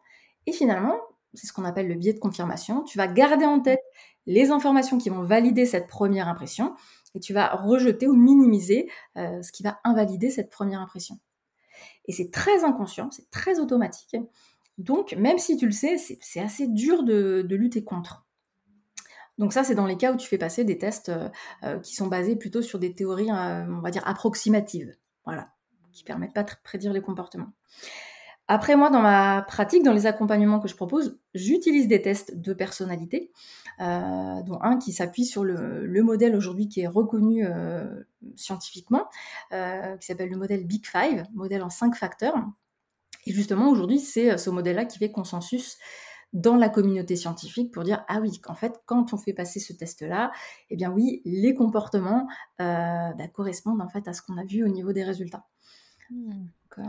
et 0.47 0.53
finalement, 0.53 0.99
c'est 1.35 1.47
ce 1.47 1.53
qu'on 1.53 1.65
appelle 1.65 1.87
le 1.87 1.95
biais 1.95 2.13
de 2.13 2.19
confirmation, 2.19 2.83
tu 2.83 2.99
vas 2.99 3.07
garder 3.07 3.45
en 3.45 3.61
tête 3.61 3.83
les 4.27 4.51
informations 4.51 4.99
qui 4.99 5.09
vont 5.09 5.23
valider 5.23 5.67
cette 5.67 5.87
première 5.87 6.27
impression 6.27 6.75
et 7.15 7.21
tu 7.21 7.33
vas 7.33 7.55
rejeter 7.55 8.09
ou 8.09 8.15
minimiser 8.15 8.91
euh, 9.17 9.41
ce 9.41 9.53
qui 9.53 9.63
va 9.63 9.79
invalider 9.85 10.31
cette 10.31 10.51
première 10.51 10.81
impression. 10.81 11.19
Et 12.07 12.13
c'est 12.13 12.33
très 12.33 12.65
inconscient, 12.65 13.11
c'est 13.13 13.31
très 13.31 13.61
automatique. 13.61 14.17
Donc, 14.79 15.15
même 15.15 15.39
si 15.39 15.57
tu 15.57 15.67
le 15.67 15.73
sais, 15.73 15.97
c'est 15.97 16.41
assez 16.41 16.67
dur 16.67 17.05
de 17.05 17.47
lutter 17.55 17.85
contre. 17.85 18.26
Donc 19.39 19.53
ça, 19.53 19.65
c'est 19.65 19.75
dans 19.75 19.87
les 19.87 19.97
cas 19.97 20.13
où 20.13 20.17
tu 20.17 20.29
fais 20.29 20.39
passer 20.39 20.65
des 20.65 20.79
tests 20.79 21.11
euh, 21.11 21.29
euh, 21.65 21.79
qui 21.81 21.95
sont 21.95 22.07
basés 22.07 22.37
plutôt 22.37 22.63
sur 22.63 22.79
des 22.79 22.95
théories, 22.95 23.31
euh, 23.31 23.67
on 23.69 23.81
va 23.81 23.91
dire, 23.91 24.07
approximatives, 24.07 24.95
voilà, 25.25 25.51
qui 25.93 26.05
permettent 26.05 26.33
pas 26.33 26.43
de 26.43 26.51
prédire 26.65 26.93
les 26.93 27.03
comportements. 27.03 27.53
Après, 28.49 28.77
moi, 28.77 28.91
dans 28.91 29.01
ma 29.01 29.43
pratique, 29.43 29.83
dans 29.83 29.93
les 29.93 30.07
accompagnements 30.07 30.61
que 30.61 30.69
je 30.69 30.77
propose, 30.77 31.19
j'utilise 31.35 31.89
des 31.89 32.01
tests 32.01 32.37
de 32.37 32.53
personnalité, 32.55 33.33
dont 33.81 34.59
un 34.63 34.79
qui 34.79 34.93
s'appuie 34.93 35.25
sur 35.25 35.43
le, 35.43 36.03
modèle 36.05 36.37
aujourd'hui 36.37 36.69
qui 36.69 36.83
est 36.83 36.87
reconnu 36.87 37.45
scientifiquement, 38.37 39.09
qui 39.51 40.07
s'appelle 40.07 40.31
le 40.31 40.37
modèle 40.37 40.65
Big 40.65 40.87
Five, 40.87 41.25
modèle 41.35 41.65
en 41.65 41.71
cinq 41.71 41.97
facteurs. 41.97 42.37
Et 43.27 43.33
justement, 43.33 43.69
aujourd'hui, 43.69 43.99
c'est 43.99 44.39
ce 44.39 44.49
modèle-là 44.51 44.85
qui 44.85 44.99
fait 44.99 45.11
consensus 45.11 45.77
dans 46.37 46.57
la 46.57 46.69
communauté 46.69 47.17
scientifique 47.17 47.73
pour 47.73 47.83
dire 47.83 48.05
ah 48.09 48.21
oui, 48.21 48.39
qu'en 48.41 48.55
fait, 48.55 48.83
quand 48.85 49.15
on 49.15 49.17
fait 49.17 49.33
passer 49.33 49.59
ce 49.59 49.73
test-là, 49.73 50.31
eh 50.69 50.77
bien 50.77 50.93
oui, 50.93 51.23
les 51.25 51.55
comportements 51.55 52.29
euh, 52.61 53.13
bah, 53.15 53.29
correspondent 53.33 53.81
en 53.81 53.89
fait 53.89 54.07
à 54.07 54.13
ce 54.13 54.21
qu'on 54.21 54.37
a 54.37 54.45
vu 54.45 54.63
au 54.63 54.69
niveau 54.69 54.93
des 54.93 55.03
résultats. 55.03 55.47
Hmm. 56.11 56.45
Euh, 56.79 56.83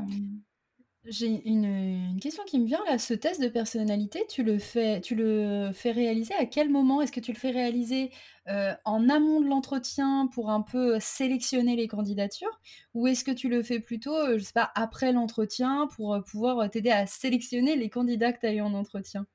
J'ai 1.05 1.47
une, 1.47 2.19
question 2.19 2.43
qui 2.43 2.60
me 2.60 2.65
vient 2.65 2.83
là. 2.89 2.97
Ce 2.97 3.13
test 3.13 3.41
de 3.41 3.47
personnalité, 3.47 4.25
tu 4.27 4.43
le 4.43 4.60
fais, 4.60 4.99
tu 4.99 5.15
le 5.15 5.71
fais 5.73 5.91
réaliser 5.91 6.33
à 6.33 6.45
quel 6.45 6.69
moment? 6.69 7.01
Est-ce 7.01 7.13
que 7.13 7.21
tu 7.21 7.31
le 7.31 7.38
fais 7.38 7.51
réaliser 7.51 8.12
euh, 8.49 8.73
en 8.83 9.07
amont 9.07 9.39
de 9.39 9.47
l'entretien 9.47 10.27
pour 10.33 10.49
un 10.49 10.62
peu 10.62 10.97
sélectionner 10.99 11.77
les 11.77 11.88
candidatures, 11.88 12.60
ou 12.93 13.07
est-ce 13.07 13.23
que 13.23 13.31
tu 13.31 13.47
le 13.47 13.63
fais 13.63 13.79
plutôt, 13.79 14.38
je 14.38 14.43
sais 14.43 14.51
pas, 14.51 14.71
après 14.75 15.13
l'entretien 15.13 15.88
pour 15.95 16.21
pouvoir 16.29 16.69
t'aider 16.69 16.91
à 16.91 17.07
sélectionner 17.07 17.77
les 17.77 17.89
candidats 17.89 18.33
que 18.33 18.41
tu 18.41 18.45
as 18.45 18.53
eu 18.53 18.62
en 18.62 18.73
entretien? 18.73 19.25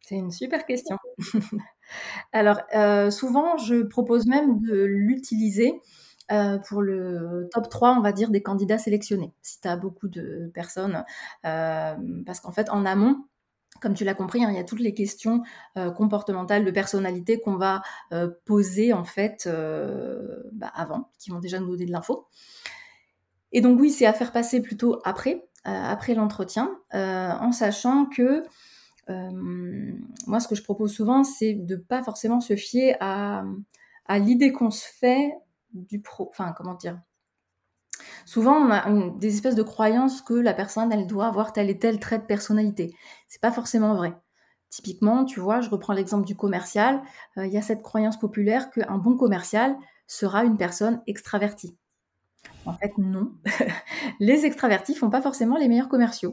C'est 0.00 0.14
une 0.14 0.30
super 0.30 0.66
question. 0.66 0.96
Alors, 2.32 2.60
euh, 2.74 3.10
souvent, 3.10 3.56
je 3.56 3.82
propose 3.82 4.26
même 4.26 4.60
de 4.60 4.84
l'utiliser 4.84 5.80
euh, 6.32 6.58
pour 6.58 6.82
le 6.82 7.48
top 7.52 7.68
3, 7.68 7.96
on 7.96 8.00
va 8.00 8.12
dire, 8.12 8.30
des 8.30 8.42
candidats 8.42 8.78
sélectionnés, 8.78 9.32
si 9.42 9.60
tu 9.60 9.68
as 9.68 9.76
beaucoup 9.76 10.08
de 10.08 10.50
personnes. 10.54 11.04
Euh, 11.44 11.94
parce 12.24 12.40
qu'en 12.40 12.52
fait, 12.52 12.68
en 12.70 12.84
amont, 12.84 13.24
comme 13.80 13.94
tu 13.94 14.04
l'as 14.04 14.14
compris, 14.14 14.44
hein, 14.44 14.50
il 14.50 14.56
y 14.56 14.60
a 14.60 14.64
toutes 14.64 14.80
les 14.80 14.94
questions 14.94 15.42
comportementales 15.96 16.64
de 16.64 16.70
personnalité 16.70 17.38
qu'on 17.38 17.56
va 17.56 17.82
poser 18.46 18.94
en 18.94 19.04
fait 19.04 19.46
bah, 20.52 20.72
avant, 20.74 21.10
qui 21.18 21.28
vont 21.28 21.40
déjà 21.40 21.60
nous 21.60 21.68
donner 21.68 21.84
de 21.84 21.92
l'info. 21.92 22.26
Et 23.52 23.60
donc 23.60 23.78
oui, 23.78 23.90
c'est 23.90 24.06
à 24.06 24.14
faire 24.14 24.32
passer 24.32 24.62
plutôt 24.62 24.98
après, 25.04 25.46
après 25.64 26.14
l'entretien, 26.14 26.78
en 26.92 27.52
sachant 27.52 28.06
que 28.06 28.44
moi, 29.08 30.40
ce 30.40 30.48
que 30.48 30.54
je 30.54 30.62
propose 30.62 30.92
souvent, 30.92 31.24
c'est 31.24 31.54
de 31.54 31.76
pas 31.76 32.02
forcément 32.02 32.40
se 32.40 32.56
fier 32.56 32.96
à, 33.00 33.44
l'idée 34.18 34.52
qu'on 34.52 34.70
se 34.70 34.86
fait 34.86 35.32
du 35.72 36.00
pro. 36.00 36.28
Enfin, 36.30 36.52
comment 36.56 36.74
dire? 36.74 37.00
Souvent, 38.24 38.56
on 38.56 38.70
a 38.70 39.10
des 39.18 39.34
espèces 39.34 39.54
de 39.54 39.62
croyances 39.62 40.20
que 40.20 40.34
la 40.34 40.52
personne, 40.52 40.92
elle 40.92 41.06
doit 41.06 41.26
avoir 41.26 41.52
tel 41.52 41.70
et 41.70 41.78
tel 41.78 41.98
trait 41.98 42.18
de 42.18 42.24
personnalité. 42.24 42.94
C'est 43.28 43.40
pas 43.40 43.52
forcément 43.52 43.94
vrai. 43.94 44.14
Typiquement, 44.68 45.24
tu 45.24 45.40
vois, 45.40 45.60
je 45.60 45.70
reprends 45.70 45.92
l'exemple 45.92 46.26
du 46.26 46.36
commercial. 46.36 47.00
Euh, 47.38 47.46
il 47.46 47.52
y 47.52 47.56
a 47.56 47.62
cette 47.62 47.82
croyance 47.82 48.18
populaire 48.18 48.70
qu'un 48.70 48.98
bon 48.98 49.16
commercial 49.16 49.76
sera 50.06 50.44
une 50.44 50.56
personne 50.56 51.02
extravertie. 51.06 51.76
En 52.64 52.72
fait, 52.74 52.92
non. 52.98 53.32
les 54.20 54.44
extravertis 54.44 54.94
font 54.94 55.10
pas 55.10 55.22
forcément 55.22 55.56
les 55.56 55.68
meilleurs 55.68 55.88
commerciaux. 55.88 56.32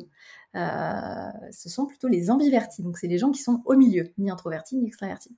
Euh, 0.55 1.31
ce 1.51 1.69
sont 1.69 1.85
plutôt 1.85 2.07
les 2.07 2.29
ambivertis. 2.29 2.83
Donc, 2.83 2.97
c'est 2.97 3.07
les 3.07 3.17
gens 3.17 3.31
qui 3.31 3.41
sont 3.41 3.61
au 3.65 3.75
milieu, 3.75 4.11
ni 4.17 4.29
introvertis 4.29 4.77
ni 4.77 4.87
extravertis. 4.87 5.35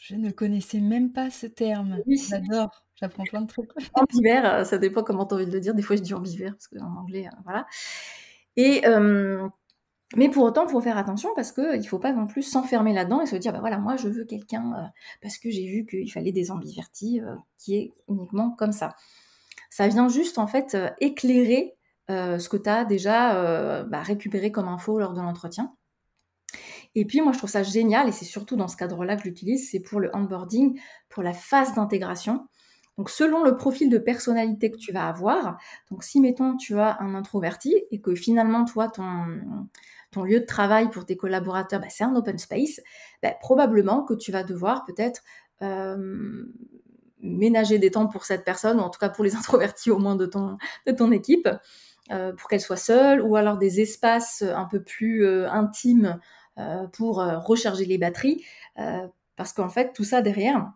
Je 0.00 0.14
ne 0.14 0.30
connaissais 0.30 0.80
même 0.80 1.12
pas 1.12 1.30
ce 1.30 1.46
terme. 1.46 1.98
J'adore. 2.06 2.84
J'apprends 2.96 3.24
plein 3.24 3.42
de 3.42 3.46
trucs. 3.46 3.70
Ambivert, 3.94 4.46
euh, 4.46 4.64
ça 4.64 4.78
dépend 4.78 5.02
comment 5.02 5.26
tu 5.26 5.34
as 5.34 5.36
envie 5.36 5.46
de 5.46 5.52
le 5.52 5.60
dire. 5.60 5.74
Des 5.74 5.82
fois, 5.82 5.96
je 5.96 6.02
dis 6.02 6.14
ambivert 6.14 6.52
parce 6.52 6.68
qu'en 6.68 6.96
anglais, 6.96 7.26
euh, 7.26 7.36
voilà. 7.44 7.66
Et 8.56 8.82
mais 10.14 10.28
pour 10.28 10.44
autant, 10.44 10.64
il 10.64 10.70
faut 10.70 10.80
faire 10.80 10.96
attention 10.96 11.30
parce 11.34 11.50
qu'il 11.50 11.80
ne 11.80 11.82
faut 11.82 11.98
pas 11.98 12.12
non 12.12 12.28
plus 12.28 12.42
s'enfermer 12.42 12.92
là-dedans 12.92 13.20
et 13.22 13.26
se 13.26 13.34
dire, 13.34 13.52
bah 13.52 13.58
voilà, 13.58 13.76
moi 13.76 13.96
je 13.96 14.08
veux 14.08 14.24
quelqu'un 14.24 14.92
parce 15.20 15.36
que 15.36 15.50
j'ai 15.50 15.66
vu 15.66 15.84
qu'il 15.84 16.10
fallait 16.12 16.30
des 16.30 16.52
ambivertis 16.52 17.20
qui 17.58 17.74
est 17.76 17.92
uniquement 18.08 18.52
comme 18.52 18.70
ça 18.70 18.94
Ça 19.68 19.88
vient 19.88 20.08
juste 20.08 20.38
en 20.38 20.46
fait 20.46 20.76
éclairer 21.00 21.75
ce 22.08 22.48
que 22.48 22.56
tu 22.56 22.68
as 22.68 22.84
déjà 22.84 23.84
bah, 23.84 24.02
récupéré 24.02 24.52
comme 24.52 24.68
info 24.68 24.98
lors 24.98 25.12
de 25.12 25.20
l'entretien. 25.20 25.74
Et 26.94 27.04
puis 27.04 27.20
moi 27.20 27.32
je 27.32 27.38
trouve 27.38 27.50
ça 27.50 27.62
génial, 27.62 28.08
et 28.08 28.12
c'est 28.12 28.24
surtout 28.24 28.56
dans 28.56 28.68
ce 28.68 28.76
cadre-là 28.76 29.16
que 29.16 29.22
je 29.22 29.28
l'utilise, 29.28 29.70
c'est 29.70 29.80
pour 29.80 30.00
le 30.00 30.10
onboarding, 30.14 30.80
pour 31.08 31.22
la 31.22 31.32
phase 31.32 31.74
d'intégration. 31.74 32.46
Donc 32.96 33.10
selon 33.10 33.44
le 33.44 33.56
profil 33.56 33.90
de 33.90 33.98
personnalité 33.98 34.70
que 34.70 34.78
tu 34.78 34.92
vas 34.92 35.06
avoir, 35.06 35.58
donc 35.90 36.02
si 36.02 36.20
mettons 36.20 36.56
tu 36.56 36.78
as 36.78 36.96
un 37.00 37.14
introverti 37.14 37.74
et 37.90 38.00
que 38.00 38.14
finalement 38.14 38.64
toi 38.64 38.88
ton, 38.88 40.24
lieu 40.24 40.40
de 40.40 40.46
travail 40.46 40.88
pour 40.88 41.04
tes 41.04 41.14
collaborateurs, 41.14 41.78
bah, 41.80 41.88
c'est 41.90 42.04
un 42.04 42.16
open 42.16 42.38
space, 42.38 42.80
bah, 43.22 43.32
probablement 43.38 44.02
que 44.02 44.14
tu 44.14 44.32
vas 44.32 44.44
devoir 44.44 44.86
peut-être 44.86 45.20
euh, 45.60 46.46
ménager 47.20 47.78
des 47.78 47.90
temps 47.90 48.06
pour 48.06 48.24
cette 48.24 48.42
personne, 48.42 48.78
ou 48.78 48.82
en 48.82 48.88
tout 48.88 48.98
cas 48.98 49.10
pour 49.10 49.24
les 49.24 49.34
introvertis 49.36 49.90
au 49.90 49.98
moins 49.98 50.16
de 50.16 50.24
ton, 50.24 51.12
équipe, 51.12 51.46
euh, 51.46 51.58
pour 52.08 52.48
qu'elle 52.48 52.60
soit 52.60 52.76
seule, 52.76 53.22
ou 53.22 53.36
alors 53.36 53.58
des 53.58 53.80
espaces 53.80 54.42
un 54.42 54.66
peu 54.66 54.82
plus 54.82 55.24
euh, 55.24 55.50
intimes 55.50 56.20
pour 56.92 57.16
recharger 57.16 57.84
les 57.84 57.98
batteries, 57.98 58.42
parce 59.36 59.52
qu'en 59.52 59.68
fait 59.68 59.92
tout 59.92 60.04
ça 60.04 60.22
derrière, 60.22 60.72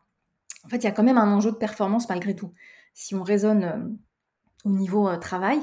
en 0.65 0.69
fait, 0.69 0.77
il 0.79 0.85
y 0.85 0.89
a 0.89 0.93
quand 0.93 1.03
même 1.03 1.19
un 1.19 1.33
enjeu 1.33 1.51
de 1.51 1.57
performance 1.57 2.09
malgré 2.09 2.35
tout. 2.35 2.53
Si 2.95 3.15
on 3.15 3.23
raisonne 3.23 3.65
euh, 3.65 4.69
au 4.69 4.71
niveau 4.71 5.09
euh, 5.09 5.17
travail, 5.17 5.61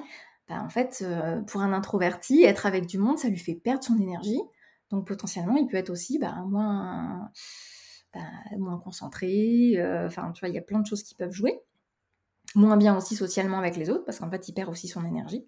bah, 0.50 0.62
en 0.64 0.70
fait, 0.70 1.04
euh, 1.06 1.42
pour 1.42 1.62
un 1.62 1.74
introverti, 1.74 2.44
être 2.44 2.66
avec 2.66 2.88
du 2.88 2.98
monde, 2.98 3.20
ça 3.20 3.30
lui 3.30 3.38
fait 3.38 3.56
perdre 3.56 3.84
son 3.84 4.00
énergie. 4.00 4.40
Donc 4.90 5.08
potentiellement, 5.08 5.58
il 5.58 5.68
peut 5.68 5.78
être 5.78 5.90
aussi 5.90 6.18
bah, 6.18 6.44
moins, 6.48 7.30
bah, 8.14 8.22
moins 8.58 8.80
concentré. 8.80 9.78
Enfin, 10.06 10.32
tu 10.32 10.40
vois, 10.40 10.50
il 10.50 10.56
y 10.56 10.60
a 10.60 10.64
plein 10.64 10.80
de 10.80 10.88
choses 10.88 11.04
qui 11.04 11.16
peuvent 11.16 11.32
jouer. 11.32 11.60
Moins 12.58 12.76
bien 12.76 12.98
aussi 12.98 13.16
socialement 13.16 13.60
avec 13.60 13.78
les 13.78 13.90
autres, 13.90 14.04
parce 14.04 14.20
qu'en 14.20 14.30
fait, 14.30 14.50
il 14.50 14.54
perd 14.54 14.70
aussi 14.70 14.88
son 14.88 15.06
énergie. 15.06 15.48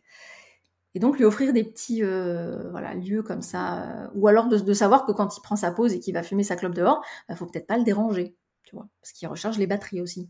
Et 0.96 1.00
donc 1.00 1.18
lui 1.18 1.26
offrir 1.26 1.54
des 1.54 1.64
petits 1.64 2.02
voilà, 2.02 2.94
lieux 2.96 3.22
comme 3.22 3.42
ça, 3.42 4.10
ou 4.16 4.28
alors 4.28 4.48
de, 4.48 4.74
savoir 4.74 5.06
que 5.06 5.12
quand 5.12 5.38
il 5.38 5.42
prend 5.42 5.56
sa 5.56 5.72
pause 5.72 5.94
et 5.94 6.00
qu'il 6.00 6.14
va 6.14 6.24
fumer 6.24 6.44
sa 6.44 6.56
clope 6.56 6.74
dehors, 6.74 7.04
il 7.30 7.36
faut 7.36 7.46
peut-être 7.46 7.68
pas 7.68 7.78
le 7.78 7.84
déranger 7.84 8.36
parce 9.02 9.14
qu'il 9.14 9.28
recharge 9.28 9.58
les 9.58 9.68
batteries 9.68 10.02
aussi. 10.02 10.30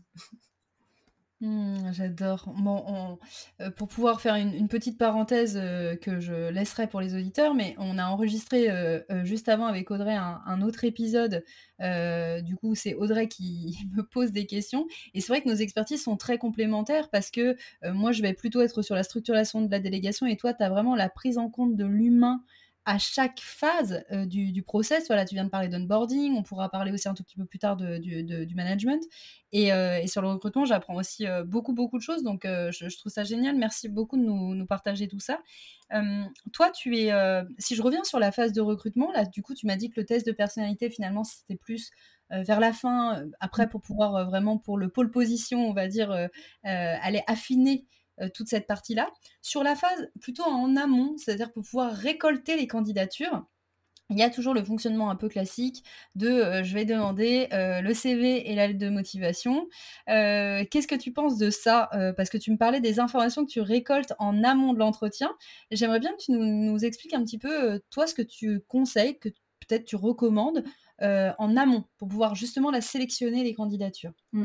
Mmh, 1.42 1.92
j'adore. 1.92 2.52
Bon, 2.58 3.18
euh, 3.62 3.70
pour 3.70 3.88
pouvoir 3.88 4.20
faire 4.20 4.34
une, 4.34 4.68
petite 4.68 4.98
parenthèse 4.98 5.56
euh, 5.56 5.96
que 5.96 6.20
je 6.20 6.50
laisserai 6.50 6.86
pour 6.86 7.00
les 7.00 7.14
auditeurs, 7.14 7.54
mais 7.54 7.74
on 7.78 7.96
a 7.96 8.04
enregistré 8.04 8.68
euh, 8.70 9.00
juste 9.24 9.48
avant 9.48 9.64
avec 9.64 9.90
Audrey 9.90 10.14
un, 10.14 10.60
autre 10.60 10.84
épisode. 10.84 11.42
du 11.80 12.56
coup, 12.56 12.74
c'est 12.74 12.92
Audrey 12.94 13.26
qui 13.28 13.78
me 13.96 14.02
pose 14.02 14.32
des 14.32 14.44
questions. 14.44 14.86
Et 15.14 15.22
c'est 15.22 15.28
vrai 15.32 15.40
que 15.40 15.48
nos 15.48 15.54
expertises 15.54 16.02
sont 16.02 16.18
très 16.18 16.36
complémentaires 16.36 17.08
parce 17.08 17.30
que 17.30 17.56
moi, 17.84 18.12
je 18.12 18.20
vais 18.20 18.34
plutôt 18.34 18.60
être 18.60 18.82
sur 18.82 18.94
la 18.94 19.02
structuration 19.02 19.62
de 19.62 19.70
la 19.70 19.80
délégation 19.80 20.26
et 20.26 20.36
toi, 20.36 20.52
tu 20.52 20.62
as 20.62 20.68
vraiment 20.68 20.94
la 20.94 21.08
prise 21.08 21.38
en 21.38 21.48
compte 21.48 21.74
de 21.74 21.86
l'humain 21.86 22.42
à 22.90 22.98
chaque 22.98 23.38
phase 23.38 24.04
du, 24.10 24.62
process. 24.64 25.06
Voilà, 25.06 25.24
tu 25.24 25.36
viens 25.36 25.44
de 25.44 25.48
parler 25.48 25.68
d'onboarding, 25.68 26.34
on 26.34 26.42
pourra 26.42 26.68
parler 26.68 26.90
aussi 26.90 27.08
un 27.08 27.14
tout 27.14 27.22
petit 27.22 27.36
peu 27.36 27.44
plus 27.44 27.60
tard 27.60 27.76
du 27.76 28.54
management. 28.56 29.00
Et, 29.52 29.70
sur 30.08 30.22
le 30.22 30.28
recrutement, 30.28 30.64
j'apprends 30.64 30.96
aussi 30.96 31.24
beaucoup, 31.46 31.72
beaucoup 31.72 31.98
de 31.98 32.02
choses. 32.02 32.24
Donc, 32.24 32.40
je, 32.44 32.98
trouve 32.98 33.12
ça 33.12 33.22
génial. 33.22 33.54
Merci 33.56 33.88
beaucoup 33.88 34.16
de 34.16 34.22
nous, 34.22 34.66
partager 34.66 35.06
tout 35.06 35.20
ça. 35.20 35.38
toi, 36.52 36.70
tu 36.72 36.96
es. 36.98 37.12
si 37.58 37.76
je 37.76 37.82
reviens 37.82 38.02
sur 38.02 38.18
la 38.18 38.32
phase 38.32 38.52
de 38.52 38.60
recrutement, 38.60 39.12
là, 39.12 39.24
du 39.24 39.40
coup, 39.42 39.54
tu 39.54 39.66
m'as 39.66 39.76
dit 39.76 39.88
que 39.88 40.00
le 40.00 40.04
test 40.04 40.26
de 40.26 40.32
personnalité, 40.32 40.90
finalement, 40.90 41.22
c'était 41.22 41.56
plus 41.56 41.92
vers 42.30 42.58
la 42.58 42.72
fin, 42.72 43.22
après, 43.38 43.68
pour 43.68 43.82
pouvoir 43.82 44.26
vraiment, 44.26 44.58
pour 44.58 44.78
le 44.78 44.88
pôle 44.88 45.12
position, 45.12 45.68
on 45.68 45.74
va 45.74 45.86
dire, 45.86 46.10
aller 46.64 47.22
affiner 47.28 47.84
euh, 47.84 47.99
toute 48.28 48.48
cette 48.48 48.66
partie-là. 48.66 49.10
Sur 49.42 49.62
la 49.62 49.76
phase 49.76 50.10
plutôt 50.20 50.44
en 50.44 50.76
amont, 50.76 51.16
c'est-à-dire 51.16 51.52
pour 51.52 51.62
pouvoir 51.62 51.92
récolter 51.92 52.56
les 52.56 52.66
candidatures, 52.66 53.44
il 54.10 54.18
y 54.18 54.22
a 54.22 54.30
toujours 54.30 54.54
le 54.54 54.64
fonctionnement 54.64 55.08
un 55.10 55.16
peu 55.16 55.28
classique 55.28 55.84
de 56.16 56.28
euh, 56.28 56.64
je 56.64 56.74
vais 56.74 56.84
demander 56.84 57.48
euh, 57.52 57.80
le 57.80 57.94
CV 57.94 58.50
et 58.50 58.56
la 58.56 58.72
de 58.72 58.88
motivation. 58.88 59.68
Qu'est-ce 60.06 60.88
que 60.88 60.96
tu 60.96 61.12
penses 61.12 61.38
de 61.38 61.50
ça 61.50 61.88
Parce 62.16 62.28
que 62.28 62.38
tu 62.38 62.50
me 62.50 62.56
parlais 62.56 62.80
des 62.80 63.00
informations 63.00 63.44
que 63.44 63.50
tu 63.50 63.60
récoltes 63.60 64.12
en 64.18 64.42
amont 64.44 64.72
de 64.72 64.78
l'entretien. 64.78 65.32
J'aimerais 65.70 66.00
bien 66.00 66.12
que 66.12 66.22
tu 66.24 66.32
nous, 66.32 66.84
expliques 66.84 67.14
un 67.14 67.24
petit 67.24 67.38
peu, 67.38 67.80
toi, 67.90 68.06
ce 68.06 68.14
que 68.14 68.22
tu 68.22 68.60
conseilles, 68.68 69.18
que 69.18 69.28
peut-être 69.28 69.84
tu 69.84 69.96
recommandes 69.96 70.64
en 71.00 71.56
amont 71.56 71.84
pour 71.98 72.08
pouvoir 72.08 72.34
justement 72.34 72.70
la 72.70 72.80
sélectionner 72.80 73.44
les 73.44 73.54
candidatures. 73.54 74.12
Mmh. 74.32 74.44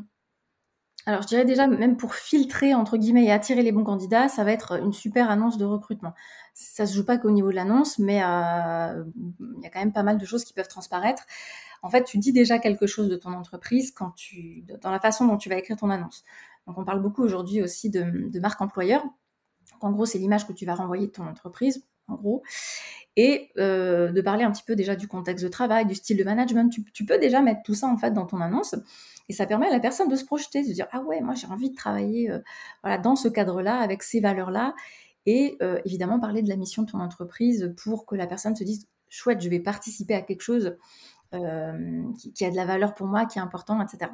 Alors, 1.07 1.21
je 1.21 1.27
dirais 1.27 1.45
déjà, 1.45 1.67
même 1.67 1.97
pour 1.97 2.15
filtrer, 2.15 2.73
entre 2.73 2.97
guillemets, 2.97 3.25
et 3.25 3.31
attirer 3.31 3.61
les 3.61 3.71
bons 3.71 3.83
candidats, 3.83 4.27
ça 4.27 4.43
va 4.43 4.51
être 4.51 4.81
une 4.81 4.93
super 4.93 5.29
annonce 5.29 5.57
de 5.57 5.65
recrutement. 5.65 6.13
Ça 6.55 6.87
se 6.87 6.95
joue 6.95 7.05
pas 7.05 7.17
qu'au 7.17 7.29
niveau 7.29 7.51
de 7.51 7.55
l'annonce, 7.55 7.99
mais 7.99 8.23
euh, 8.23 9.03
il 9.57 9.63
y 9.63 9.67
a 9.67 9.69
quand 9.69 9.79
même 9.79 9.93
pas 9.93 10.01
mal 10.01 10.17
de 10.17 10.25
choses 10.25 10.43
qui 10.43 10.53
peuvent 10.53 10.67
transparaître. 10.67 11.23
En 11.83 11.89
fait, 11.91 12.03
tu 12.05 12.17
dis 12.17 12.33
déjà 12.33 12.57
quelque 12.57 12.87
chose 12.87 13.07
de 13.07 13.15
ton 13.15 13.33
entreprise 13.33 13.93
dans 14.81 14.89
la 14.89 14.99
façon 14.99 15.27
dont 15.27 15.37
tu 15.37 15.49
vas 15.49 15.57
écrire 15.57 15.77
ton 15.77 15.91
annonce. 15.91 16.23
Donc, 16.65 16.79
on 16.79 16.83
parle 16.83 17.01
beaucoup 17.01 17.21
aujourd'hui 17.21 17.61
aussi 17.61 17.91
de, 17.91 18.39
marque 18.39 18.59
employeur. 18.61 19.03
En 19.81 19.91
gros, 19.91 20.07
c'est 20.07 20.17
l'image 20.17 20.47
que 20.47 20.53
tu 20.53 20.65
vas 20.65 20.73
renvoyer 20.73 21.05
de 21.05 21.11
ton 21.11 21.27
entreprise, 21.27 21.85
en 22.07 22.15
gros. 22.15 22.43
Et 23.15 23.49
euh, 23.57 24.11
de 24.11 24.21
parler 24.21 24.43
un 24.43 24.51
petit 24.51 24.63
peu 24.63 24.75
déjà 24.75 24.95
du 24.95 25.07
contexte 25.07 25.43
de 25.43 25.49
travail, 25.49 25.85
du 25.85 25.95
style 25.95 26.17
de 26.17 26.23
management. 26.23 26.69
Tu, 26.93 27.05
peux 27.05 27.17
déjà 27.17 27.41
mettre 27.41 27.61
tout 27.63 27.73
ça, 27.73 27.87
en 27.87 27.97
fait, 27.97 28.11
dans 28.11 28.25
ton 28.25 28.41
annonce. 28.41 28.75
Et 29.29 29.33
ça 29.33 29.45
permet 29.45 29.67
à 29.67 29.71
la 29.71 29.79
personne 29.79 30.09
de 30.09 30.15
se 30.15 30.25
projeter, 30.25 30.61
de 30.61 30.67
se 30.67 30.73
dire 30.73 30.87
ah 30.91 31.01
ouais, 31.01 31.19
moi 31.21 31.33
j'ai 31.33 31.47
envie 31.47 31.71
de 31.71 31.75
travailler 31.75 32.29
euh, 32.29 32.97
dans 33.01 33.15
ce 33.15 33.27
cadre-là, 33.27 33.79
avec 33.79 34.03
ces 34.03 34.19
valeurs-là, 34.19 34.75
et 35.25 35.57
euh, 35.63 35.79
évidemment 35.85 36.19
parler 36.19 36.43
de 36.43 36.49
la 36.49 36.55
mission 36.55 36.83
de 36.83 36.91
ton 36.91 36.99
entreprise 36.99 37.73
pour 37.83 38.05
que 38.05 38.15
la 38.15 38.27
personne 38.27 38.55
se 38.55 38.63
dise 38.63 38.87
chouette, 39.09 39.41
je 39.41 39.49
vais 39.49 39.59
participer 39.59 40.13
à 40.13 40.21
quelque 40.21 40.41
chose 40.41 40.77
qui, 41.31 42.45
a 42.45 42.51
de 42.51 42.55
la 42.55 42.65
valeur 42.65 42.95
pour 42.95 43.07
moi, 43.07 43.25
qui 43.25 43.39
est 43.39 43.41
important, 43.41 43.81
etc. 43.81 44.11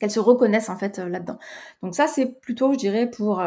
Qu'elle 0.00 0.10
se 0.10 0.20
reconnaisse 0.20 0.68
en 0.68 0.76
fait 0.76 0.98
là-dedans. 0.98 1.38
Donc 1.82 1.94
ça 1.94 2.06
c'est 2.08 2.26
plutôt, 2.40 2.72
je 2.72 2.78
dirais, 2.78 3.08
pour 3.08 3.42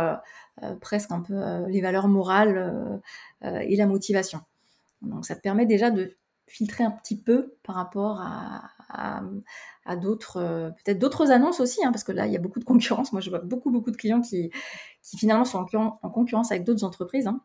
presque 0.79 1.11
un 1.11 1.21
peu 1.21 1.65
les 1.67 1.81
valeurs 1.81 2.07
morales 2.07 3.01
et 3.43 3.75
la 3.75 3.85
motivation. 3.85 4.41
Donc 5.01 5.25
ça 5.25 5.35
te 5.35 5.41
permet 5.41 5.65
déjà 5.65 5.91
de 5.91 6.15
filtrer 6.47 6.83
un 6.83 6.91
petit 6.91 7.17
peu 7.17 7.55
par 7.63 7.75
rapport 7.75 8.21
à, 8.21 9.95
d'autres, 9.97 10.37
euh, 10.37 10.69
peut-être 10.69 10.99
d'autres 10.99 11.31
annonces 11.31 11.59
aussi, 11.59 11.83
hein, 11.83 11.91
parce 11.91 12.03
que 12.03 12.11
là, 12.11 12.27
il 12.27 12.33
y 12.33 12.35
a 12.35 12.39
beaucoup 12.39 12.59
de 12.59 12.65
concurrence. 12.65 13.11
Moi, 13.11 13.21
je 13.21 13.29
vois 13.29 13.39
beaucoup, 13.39 13.71
beaucoup 13.71 13.91
de 13.91 13.97
clients 13.97 14.21
qui, 14.21 14.51
qui 15.03 15.17
finalement 15.17 15.45
sont 15.45 15.65
en, 15.75 16.09
concurrence 16.09 16.51
avec 16.51 16.63
d'autres 16.63 16.83
entreprises. 16.83 17.27
Hein. 17.27 17.41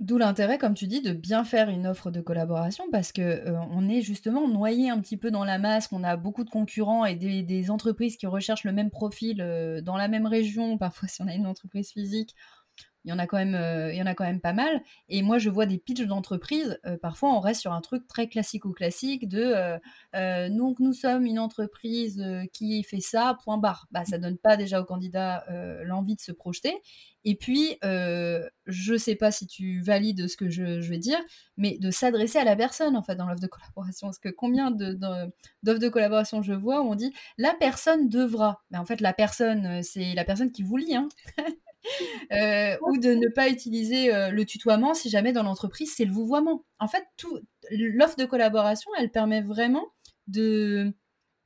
D'où 0.00 0.16
l'intérêt, 0.16 0.56
comme 0.56 0.72
tu 0.72 0.86
dis, 0.86 1.02
de 1.02 1.12
bien 1.12 1.44
faire 1.44 1.68
une 1.68 1.86
offre 1.86 2.10
de 2.10 2.22
collaboration 2.22 2.84
parce 2.90 3.12
que 3.12 3.20
euh, 3.20 3.60
on 3.70 3.86
est 3.86 4.00
justement 4.00 4.48
noyé 4.48 4.88
un 4.88 4.98
petit 4.98 5.18
peu 5.18 5.30
dans 5.30 5.44
la 5.44 5.58
masse, 5.58 5.88
qu'on 5.88 6.04
a 6.04 6.16
beaucoup 6.16 6.42
de 6.42 6.48
concurrents 6.48 7.04
et 7.04 7.16
des, 7.16 7.70
entreprises 7.70 8.16
qui 8.16 8.26
recherchent 8.26 8.64
le 8.64 8.72
même 8.72 8.88
profil 8.88 9.42
euh, 9.42 9.82
dans 9.82 9.98
la 9.98 10.08
même 10.08 10.26
région. 10.26 10.78
Parfois, 10.78 11.06
si 11.06 11.20
on 11.20 11.26
a 11.26 11.34
une 11.34 11.46
entreprise 11.46 11.90
physique, 11.90 12.34
il 13.04 13.10
y 13.10 13.12
en 13.12 13.18
a 13.18 13.26
quand 13.26 13.36
même 13.36 13.54
euh, 13.54 13.92
il 13.92 13.98
y 13.98 14.02
en 14.02 14.06
a 14.06 14.14
quand 14.14 14.24
même 14.24 14.40
pas 14.40 14.54
mal. 14.54 14.82
Et 15.10 15.20
moi 15.20 15.38
je 15.38 15.50
vois 15.50 15.66
des 15.66 15.76
pitchs 15.78 16.06
d'entreprise 16.06 16.78
euh, 16.86 16.96
parfois 16.98 17.34
on 17.34 17.40
reste 17.40 17.60
sur 17.62 17.72
un 17.72 17.80
truc 17.80 18.06
très 18.06 18.26
classique 18.28 18.66
ou 18.66 18.72
classique 18.72 19.26
de 19.28 19.54
nous 20.48 20.76
nous 20.78 20.92
sommes 20.92 21.24
une 21.26 21.38
entreprise 21.38 22.22
qui 22.52 22.82
fait 22.84 23.00
ça 23.00 23.38
point 23.44 23.58
barre. 23.58 23.86
Bah 23.90 24.04
ça 24.04 24.18
donne 24.18 24.38
pas 24.38 24.56
déjà 24.56 24.80
au 24.80 24.84
candidat 24.84 25.44
l'envie 25.84 26.14
de 26.14 26.20
se 26.20 26.32
projeter 26.32 26.74
et 27.24 27.36
puis 27.36 27.78
je 27.82 28.96
sais 28.96 29.14
pas 29.16 29.30
si 29.30 29.46
tu 29.46 29.80
valides 29.80 30.28
ce 30.28 30.36
que 30.36 30.48
je, 30.48 30.80
vais 30.88 30.98
dire 30.98 31.18
mais 31.56 31.78
de 31.78 31.90
s'adresser 31.90 32.38
à 32.38 32.44
la 32.44 32.56
personne 32.56 32.96
en 32.96 33.02
fait 33.02 33.16
dans 33.16 33.26
l'offre 33.26 33.40
de 33.40 33.46
collaboration 33.46 34.08
parce 34.08 34.18
que 34.18 34.28
combien 34.28 34.70
d'offres 34.70 35.80
de 35.80 35.88
collaboration 35.88 36.42
je 36.42 36.52
vois 36.52 36.82
où 36.82 36.90
on 36.90 36.94
dit 36.94 37.12
la 37.38 37.54
personne 37.54 38.08
devra 38.08 38.62
mais 38.70 38.78
en 38.78 38.84
fait 38.84 39.00
la 39.00 39.12
personne 39.12 39.82
c'est 39.82 40.14
la 40.14 40.24
personne 40.24 40.52
qui 40.52 40.62
vous 40.62 40.76
lit 40.76 40.94
hein 40.94 41.08
Euh, 42.32 42.76
ou 42.82 42.98
de 42.98 43.14
ne 43.14 43.28
pas 43.28 43.48
utiliser 43.48 44.14
euh, 44.14 44.30
le 44.30 44.44
tutoiement 44.44 44.94
si 44.94 45.10
jamais 45.10 45.32
dans 45.32 45.42
l'entreprise 45.42 45.92
c'est 45.96 46.04
le 46.04 46.12
vouvoiement. 46.12 46.64
En 46.78 46.86
fait, 46.86 47.04
l'offre 47.70 48.16
de 48.16 48.24
collaboration, 48.24 48.90
elle 48.98 49.10
permet 49.10 49.40
vraiment 49.40 49.86
de 50.28 50.94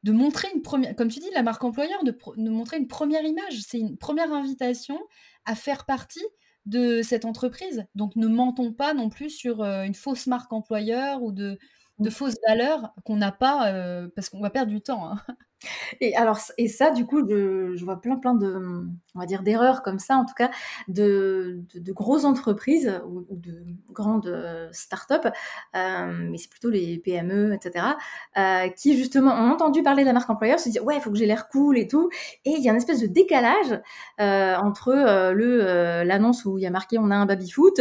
montrer 0.04 0.48
une 0.54 0.62
première, 0.62 0.94
comme 0.96 1.08
tu 1.08 1.20
dis, 1.20 1.30
la 1.32 1.42
marque 1.42 1.64
employeur, 1.64 2.04
de, 2.04 2.14
montrer 2.36 2.76
une 2.76 2.88
première 2.88 3.24
image. 3.24 3.60
C'est 3.66 3.78
une 3.78 3.96
première 3.96 4.32
invitation 4.32 5.00
à 5.46 5.54
faire 5.54 5.84
partie 5.86 6.24
de 6.66 7.02
cette 7.02 7.24
entreprise. 7.24 7.86
Donc 7.94 8.16
ne 8.16 8.26
mentons 8.26 8.72
pas 8.72 8.94
non 8.94 9.10
plus 9.10 9.30
sur 9.30 9.62
euh, 9.62 9.82
une 9.84 9.94
fausse 9.94 10.26
marque 10.26 10.52
employeur 10.52 11.22
ou 11.22 11.32
de, 11.32 11.58
de 11.98 12.10
fausses 12.10 12.36
valeurs 12.48 12.92
qu'on 13.04 13.16
n'a 13.16 13.32
pas 13.32 13.72
parce 14.16 14.28
qu'on 14.28 14.40
va 14.40 14.50
perdre 14.50 14.72
du 14.72 14.80
temps. 14.80 15.10
Hein. 15.10 15.20
Et 16.00 16.14
alors 16.16 16.38
et 16.58 16.68
ça, 16.68 16.90
du 16.90 17.06
coup, 17.06 17.26
je, 17.28 17.84
vois 17.84 18.00
plein, 18.00 18.16
plein 18.16 18.34
de, 18.34 18.86
on 19.14 19.18
va 19.18 19.26
dire, 19.26 19.42
d'erreurs 19.42 19.82
comme 19.82 19.98
ça, 19.98 20.16
en 20.16 20.24
tout 20.24 20.34
cas, 20.34 20.50
de, 20.88 21.62
de, 21.74 21.92
grosses 21.92 22.24
entreprises 22.24 23.00
ou, 23.08 23.24
de 23.30 23.64
grandes 23.90 24.26
euh, 24.26 24.68
startups, 24.72 25.28
euh, 25.76 26.28
mais 26.30 26.38
c'est 26.38 26.50
plutôt 26.50 26.70
les 26.70 26.98
PME, 26.98 27.54
etc., 27.54 27.86
euh, 28.36 28.68
qui 28.70 28.96
justement 28.96 29.32
ont 29.32 29.50
entendu 29.50 29.82
parler 29.82 30.02
de 30.02 30.08
la 30.08 30.12
marque 30.12 30.30
employeur, 30.30 30.58
se 30.58 30.68
disent 30.68 30.80
ouais, 30.80 30.96
il 30.96 31.00
faut 31.00 31.10
que 31.10 31.16
j'ai 31.18 31.26
l'air 31.26 31.48
cool 31.48 31.78
et 31.78 31.88
tout, 31.88 32.10
et 32.44 32.50
il 32.50 32.62
y 32.62 32.68
a 32.68 32.72
une 32.72 32.78
espèce 32.78 33.00
de 33.00 33.06
décalage 33.06 33.80
euh, 34.20 34.56
entre 34.56 34.92
le 35.32 36.04
l'annonce 36.04 36.44
où 36.44 36.58
il 36.58 36.62
y 36.62 36.66
a 36.66 36.70
marqué 36.70 36.98
on 36.98 37.10
a 37.10 37.16
un 37.16 37.26
baby 37.26 37.50
foot, 37.50 37.80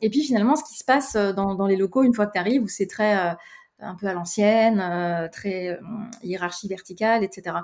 et 0.00 0.10
puis 0.10 0.22
finalement 0.22 0.56
ce 0.56 0.64
qui 0.64 0.76
se 0.76 0.84
passe 0.84 1.14
dans, 1.14 1.54
dans 1.54 1.66
les 1.66 1.76
locaux 1.76 2.02
une 2.02 2.14
fois 2.14 2.26
que 2.26 2.32
tu 2.32 2.38
arrives, 2.38 2.62
où 2.62 2.68
c'est 2.68 2.86
très 2.86 3.36
un 3.80 3.94
peu 3.94 4.06
à 4.06 4.14
l'ancienne, 4.14 4.80
euh, 4.80 5.28
très 5.28 5.68
euh, 5.68 5.76
hiérarchie 6.22 6.68
verticale, 6.68 7.24
etc. 7.24 7.56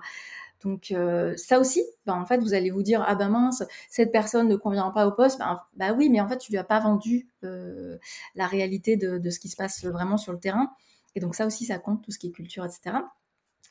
Donc 0.63 0.91
euh, 0.91 1.35
ça 1.37 1.59
aussi, 1.59 1.83
ben, 2.07 2.15
en 2.15 2.27
fait, 2.27 2.39
vous 2.39 2.55
allez 2.55 2.71
vous 2.71 2.83
dire 2.83 3.03
ah 3.07 3.15
ben 3.15 3.29
mince, 3.29 3.63
cette 3.89 4.13
personne 4.13 4.49
ne 4.49 4.57
convient 4.57 4.91
pas 4.91 5.07
au 5.07 5.13
poste. 5.13 5.39
Ben, 5.39 5.59
bah 5.75 5.93
oui, 5.93 6.11
mais 6.11 6.21
en 6.21 6.29
fait, 6.29 6.39
tu 6.39 6.53
lui 6.53 6.59
as 6.59 6.65
pas 6.65 6.81
vendu 6.81 7.29
la 7.43 8.47
réalité 8.47 8.97
de, 8.97 9.19
de, 9.19 9.31
ce 9.31 9.41
qui 9.41 9.49
se 9.49 9.57
passe 9.57 9.85
vraiment 9.85 10.17
sur 10.17 10.33
le 10.33 10.41
terrain. 10.41 10.71
Et 11.15 11.21
donc 11.21 11.35
ça 11.35 11.47
aussi, 11.47 11.65
ça 11.65 11.79
compte 11.79 12.03
tout 12.03 12.11
ce 12.11 12.19
qui 12.19 12.29
est 12.29 12.33
culture, 12.33 12.65
etc. 12.65 12.97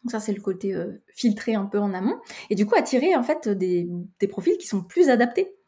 Donc 0.04 0.12
ça, 0.12 0.20
c'est 0.20 0.34
le 0.34 0.42
côté 0.42 0.76
filtré 1.14 1.56
un 1.56 1.66
peu 1.66 1.80
en 1.80 1.94
amont. 1.94 2.20
Et 2.50 2.56
du 2.56 2.66
coup, 2.66 2.76
attirer 2.76 3.16
en 3.16 3.24
fait 3.24 3.48
des, 3.48 3.88
des 4.20 4.28
profils 4.28 4.58
qui 4.58 4.66
sont 4.66 4.82
plus 4.82 5.10
adaptés 5.10 5.59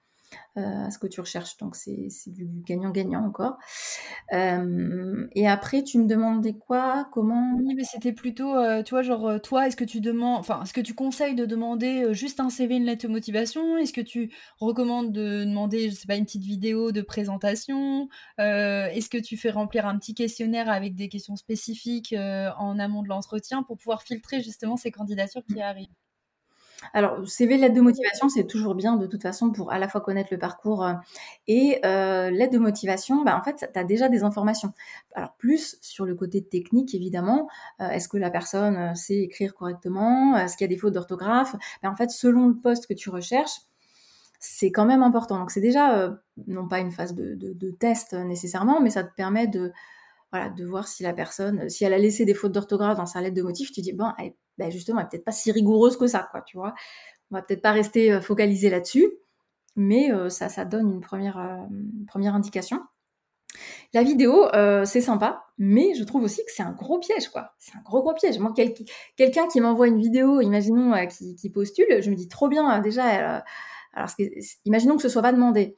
à 0.56 0.90
ce 0.92 1.00
que 1.00 1.08
tu 1.08 1.22
recherches. 1.22 1.58
Donc 1.58 1.76
c'est 1.76 2.10
du 2.28 2.48
gagnant-gagnant 2.66 3.26
encore. 3.26 3.58
Euh, 4.34 5.28
et 5.34 5.48
après, 5.48 5.84
tu 5.84 5.98
me 6.00 6.08
demandais 6.08 6.54
quoi 6.54 7.08
Comment 7.12 7.56
Oui, 7.58 7.74
mais 7.76 7.84
c'était 7.84 8.14
plutôt, 8.14 8.56
euh, 8.56 8.84
tu 8.84 8.92
vois, 8.92 9.02
genre, 9.02 9.28
euh, 9.28 9.40
toi, 9.40 9.68
est-ce 9.68 9.76
que 9.76 9.84
tu 9.84 10.02
demandes, 10.02 10.40
enfin, 10.40 10.62
est-ce 10.64 10.74
que 10.74 10.82
tu 10.82 10.94
conseilles 10.94 11.36
de 11.36 11.46
demander 11.46 12.04
euh, 12.04 12.14
juste 12.14 12.40
un 12.40 12.50
CV, 12.50 12.76
une 12.76 12.86
lettre 12.86 13.08
de 13.08 13.12
motivation? 13.12 13.78
Est-ce 13.78 13.94
que 13.94 14.02
tu 14.02 14.32
recommandes 14.60 15.12
de 15.12 15.44
demander, 15.46 15.90
je 15.90 15.96
sais 15.96 16.08
pas, 16.08 16.16
une 16.16 16.26
petite 16.26 16.44
vidéo 16.44 16.92
de 16.92 17.02
présentation? 17.02 18.08
Euh, 18.40 18.88
Est-ce 18.88 19.10
que 19.10 19.18
tu 19.18 19.38
fais 19.38 19.52
remplir 19.52 19.86
un 19.86 19.98
petit 19.98 20.14
questionnaire 20.14 20.70
avec 20.70 20.96
des 20.96 21.10
questions 21.10 21.36
spécifiques 21.36 22.16
en 22.58 22.80
amont 22.80 23.04
de 23.04 23.08
l'entretien 23.10 23.64
pour 23.64 23.78
pouvoir 23.78 24.04
filtrer 24.04 24.42
justement 24.42 24.78
ces 24.78 24.92
candidatures 24.92 25.44
qui 25.46 25.62
arrivent? 25.62 25.88
Alors, 26.94 27.28
CV, 27.28 27.58
lettre 27.58 27.76
de 27.76 27.82
motivation, 27.82 28.30
c'est 28.30 28.46
toujours 28.46 28.76
bien 28.76 28.96
de 28.96 29.08
toute 29.08 29.22
façon 29.22 29.52
pour 29.52 29.72
à 29.72 29.80
la 29.80 29.88
fois 29.88 30.02
connaître 30.02 30.30
le 30.32 30.40
parcours 30.40 30.86
euh, 30.86 30.94
et 31.48 31.80
euh, 31.86 32.30
lettre 32.30 32.54
de 32.54 32.60
motivation, 32.60 33.24
bah, 33.24 33.38
en 33.38 33.44
fait, 33.44 33.70
tu 33.72 33.80
as 33.80 33.84
déjà 33.84 34.10
des 34.10 34.24
informations. 34.24 34.74
Alors, 35.16 35.34
plus 35.34 35.78
sur 35.82 36.06
le 36.06 36.16
côté 36.16 36.44
technique, 36.44 36.94
évidemment, 36.96 37.48
euh, 37.82 37.90
est-ce 37.90 38.08
que 38.08 38.18
la 38.18 38.30
personne 38.30 38.96
sait 38.96 39.18
écrire 39.18 39.54
correctement 39.54 40.38
Est-ce 40.38 40.58
qu'il 40.58 40.66
y 40.66 40.70
a 40.70 40.74
des 40.74 40.80
fautes 40.80 40.94
d'orthographe 40.94 41.56
bah, 41.84 41.90
En 41.90 41.96
fait, 41.96 42.10
selon 42.10 42.48
le 42.48 42.56
poste 42.56 42.88
que 42.88 42.94
tu 42.94 43.10
recherches, 43.10 43.62
c'est 44.40 44.72
quand 44.72 44.86
même 44.86 45.04
important. 45.04 45.38
Donc, 45.38 45.52
c'est 45.52 45.62
déjà, 45.62 46.18
non 46.48 46.68
pas 46.68 46.80
une 46.80 46.92
phase 46.92 47.14
de, 47.14 47.36
de, 47.36 47.54
de, 47.54 47.72
test 47.72 48.14
nécessairement, 48.14 48.82
mais 48.82 48.90
ça 48.90 49.04
te 49.04 49.14
permet 49.14 49.46
de, 49.46 49.72
voilà, 50.32 50.50
de 50.50 50.66
voir 50.66 50.88
si 50.88 51.04
la 51.04 51.14
personne, 51.14 51.70
si 51.70 51.84
elle 51.84 51.94
a 51.94 51.98
laissé 51.98 52.26
des 52.26 52.34
fautes 52.34 52.52
d'orthographe 52.52 52.98
dans 52.98 53.06
sa 53.06 53.22
lettre 53.22 53.36
de 53.36 53.42
motif, 53.42 53.72
tu 53.72 53.82
dis, 53.82 53.94
bon, 53.94 54.12
ben 54.58 54.72
justement, 54.72 55.00
elle 55.00 55.06
n'est 55.06 55.10
peut-être 55.10 55.26
pas 55.26 55.32
si 55.32 55.52
rigoureuse 55.52 55.98
que 55.98 56.08
ça, 56.08 56.28
quoi, 56.32 56.42
tu 56.42 56.58
vois. 56.58 56.74
On 57.32 57.36
va 57.36 57.42
peut-être 57.42 57.62
pas 57.62 57.72
rester 57.72 58.12
euh, 58.12 58.22
focalisé 58.22 58.70
là-dessus, 58.70 59.10
mais 59.76 60.12
euh, 60.12 60.30
ça, 60.30 60.50
ça 60.50 60.66
donne 60.66 60.92
une 60.92 61.02
première, 61.02 61.38
euh, 61.38 61.58
première 62.08 62.36
indication. 62.36 62.82
La 63.94 64.04
vidéo, 64.04 64.48
euh, 64.54 64.86
c'est 64.86 65.02
sympa, 65.02 65.44
mais 65.58 65.94
je 65.96 66.04
trouve 66.04 66.24
aussi 66.24 66.44
que 66.46 66.52
c'est 66.52 66.64
un 66.64 66.72
gros 66.72 67.00
piège, 67.00 67.30
quoi. 67.30 67.54
C'est 67.60 67.76
un 67.76 67.82
gros 67.82 68.02
gros 68.02 68.14
piège. 68.14 68.40
Moi, 68.40 68.54
quel, 68.56 68.74
quelqu'un 69.18 69.48
qui 69.48 69.60
m'envoie 69.60 69.88
une 69.88 70.00
vidéo, 70.00 70.42
imaginons, 70.42 70.94
euh, 70.94 71.06
qui, 71.06 71.50
postule, 71.50 72.02
je 72.02 72.10
me 72.10 72.16
dis 72.16 72.28
trop 72.28 72.48
bien, 72.48 72.80
déjà, 72.80 73.08
elle, 73.14 73.44
alors, 73.94 74.10
imaginons 74.66 74.96
que 74.96 75.02
ce 75.02 75.10
soit 75.10 75.22
pas 75.22 75.34
demandé. 75.34 75.78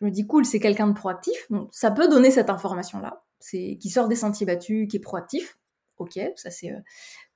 Je 0.00 0.06
me 0.06 0.10
dis 0.10 0.26
cool, 0.26 0.44
c'est 0.44 0.60
quelqu'un 0.60 0.86
de 0.86 0.92
proactif, 0.92 1.50
donc 1.50 1.68
ça 1.72 1.90
peut 1.90 2.06
donner 2.06 2.30
cette 2.30 2.50
information-là, 2.50 3.24
c'est 3.40 3.78
qui 3.80 3.90
sort 3.90 4.08
des 4.08 4.16
sentiers 4.16 4.46
battus, 4.46 4.88
qui 4.88 4.96
est 4.96 5.00
proactif. 5.00 5.58
Ok, 5.98 6.18
ça 6.36 6.50
c'est 6.50 6.72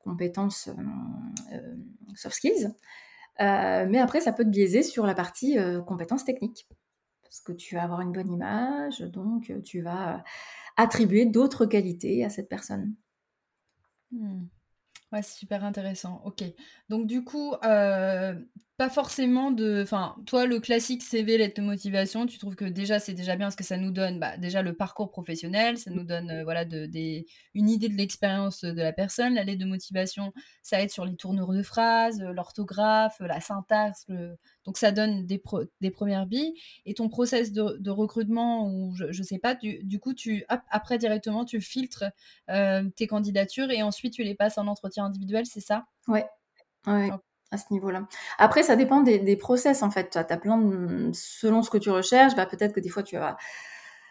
compétences 0.03 0.69
euh, 0.69 1.55
euh, 1.55 1.77
soft 2.15 2.37
skills. 2.37 2.73
Euh, 3.41 3.87
mais 3.89 3.99
après, 3.99 4.21
ça 4.21 4.33
peut 4.33 4.45
te 4.45 4.51
biaiser 4.51 4.83
sur 4.83 5.07
la 5.07 5.15
partie 5.15 5.57
compétences 5.87 6.25
techniques. 6.25 6.69
Parce 7.23 7.41
que 7.41 7.53
tu 7.53 7.77
vas 7.77 7.85
avoir 7.85 8.03
une 8.03 8.13
bonne 8.13 8.31
image, 8.31 9.01
donc 9.01 9.51
tu 9.65 9.81
vas 9.81 10.23
attribuer 10.77 11.25
d'autres 11.25 11.65
qualités 11.65 12.25
à 12.25 12.31
cette 12.31 12.49
personne. 12.49 12.95
Hmm. 14.11 14.45
Ouais, 15.13 15.23
c'est 15.23 15.39
super 15.39 15.65
intéressant. 15.65 16.23
Ok. 16.25 16.43
Donc, 16.89 17.07
du 17.07 17.25
coup, 17.25 17.55
euh, 17.65 18.35
pas 18.77 18.89
forcément 18.89 19.51
de. 19.51 19.83
Enfin, 19.83 20.16
toi, 20.27 20.47
le 20.47 20.59
classique 20.59 21.03
CV, 21.03 21.37
lettre 21.37 21.61
de 21.61 21.66
motivation, 21.66 22.27
tu 22.27 22.39
trouves 22.39 22.57
que 22.57 22.64
déjà, 22.64 22.99
c'est 22.99 23.12
déjà 23.12 23.37
bien 23.37 23.47
parce 23.47 23.57
que 23.57 23.64
ça 23.64 23.77
nous 23.77 23.91
donne 23.91 24.18
bah, 24.18 24.37
déjà 24.39 24.62
le 24.62 24.75
parcours 24.75 25.11
professionnel, 25.11 25.79
ça 25.79 25.91
nous 25.91 26.05
donne 26.05 26.31
euh, 26.31 26.45
voilà, 26.45 26.64
de, 26.64 26.87
des, 26.87 27.27
une 27.55 27.68
idée 27.68 27.89
de 27.89 27.95
l'expérience 27.95 28.64
de 28.64 28.81
la 28.81 28.93
personne. 28.93 29.35
La 29.35 29.45
lettre 29.45 29.61
de 29.61 29.66
motivation, 29.66 30.33
ça 30.62 30.81
aide 30.81 30.91
sur 30.91 31.05
les 31.05 31.16
tournures 31.16 31.53
de 31.53 31.62
phrases, 31.62 32.20
l'orthographe, 32.20 33.18
la 33.20 33.41
syntaxe, 33.41 34.05
le, 34.09 34.37
donc 34.64 34.79
ça 34.79 34.91
donne 34.91 35.27
des, 35.27 35.39
pro, 35.39 35.62
des 35.81 35.91
premières 35.91 36.27
billes. 36.27 36.55
Et 36.87 36.95
ton 36.95 37.09
process 37.09 37.53
de, 37.53 37.77
de 37.79 37.91
recrutement, 37.91 38.68
ou 38.68 38.95
je 38.97 39.07
ne 39.07 39.27
sais 39.27 39.39
pas, 39.39 39.55
du, 39.55 39.85
du, 39.85 40.01
coup, 40.01 40.14
tu, 40.14 40.45
hop, 40.49 40.61
après 40.70 40.99
directement, 40.99 41.45
tu 41.45 41.61
filtres 41.61 42.05
euh, 42.51 42.89
tes 42.97 43.07
candidatures 43.07 43.70
et 43.70 43.83
ensuite 43.83 44.14
tu 44.14 44.23
les 44.23 44.35
passes 44.35 44.59
en 44.59 44.66
entretien 44.66 45.05
individuel, 45.05 45.47
c'est 45.47 45.61
ça? 45.61 45.85
Ouais. 46.09 46.27
ouais. 46.87 47.11
À 47.53 47.59
ce 47.59 47.65
niveau-là. 47.71 48.09
Après, 48.39 48.63
ça 48.63 48.75
dépend 48.75 49.03
des, 49.03 49.19
des 49.19 49.37
process, 49.37 49.83
en 49.83 49.91
fait. 49.91 50.11
Tu 50.11 50.19
as, 50.19 50.25
plein 50.25 50.59
de... 50.59 51.11
Selon 51.13 51.63
ce 51.63 51.71
que 51.71 51.79
tu 51.79 51.91
recherches, 51.91 52.35
bah, 52.35 52.47
peut-être 52.47 52.73
que 52.73 52.81
des 52.81 52.89
fois, 52.89 53.03
tu 53.03 53.17
vas 53.17 53.37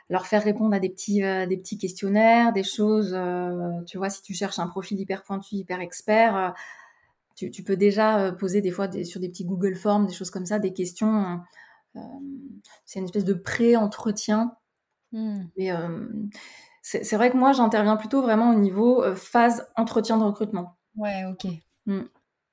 leur 0.10 0.28
faire 0.28 0.44
répondre 0.44 0.76
à 0.76 0.80
des 0.80 0.90
petits, 0.90 1.24
euh, 1.24 1.48
des 1.48 1.58
petits 1.58 1.78
questionnaires, 1.78 2.54
des 2.54 2.64
choses... 2.64 3.14
Euh, 3.14 3.82
tu 3.88 3.98
vois, 3.98 4.10
si 4.10 4.22
tu 4.22 4.34
cherches 4.34 4.60
un 4.60 4.68
profil 4.68 5.00
hyper 5.00 5.24
pointu, 5.24 5.56
hyper 5.56 5.82
expert 5.82 6.36
euh, 6.38 6.50
tu, 7.36 7.50
tu, 7.50 7.64
peux 7.64 7.78
déjà 7.78 8.32
poser 8.34 8.62
des 8.62 8.72
fois 8.72 8.88
des, 8.88 9.04
sur 9.04 9.20
des 9.20 9.30
petits 9.30 9.46
Google 9.46 9.76
Forms, 9.76 10.06
des 10.06 10.14
choses 10.14 10.30
comme 10.30 10.46
ça, 10.46 10.60
des 10.60 10.74
questions. 10.74 11.42
Euh, 11.96 12.00
c'est 12.86 13.00
une 13.00 13.06
espèce 13.06 13.26
de 13.26 13.34
pré-entretien. 13.34 14.56
Mm. 15.12 15.46
Mais 15.58 15.72
c'est 16.84 17.16
vrai 17.16 17.32
que 17.32 17.38
moi, 17.38 17.54
j'interviens 17.54 17.96
plutôt 17.96 18.22
vraiment 18.22 18.52
au 18.52 18.60
niveau 18.60 19.04
phase 19.16 19.68
entretien 19.76 20.18
de 20.18 20.24
recrutement. 20.24 20.78
Ouais, 20.96 21.26
ok. 21.26 21.52
Mm. 21.88 22.02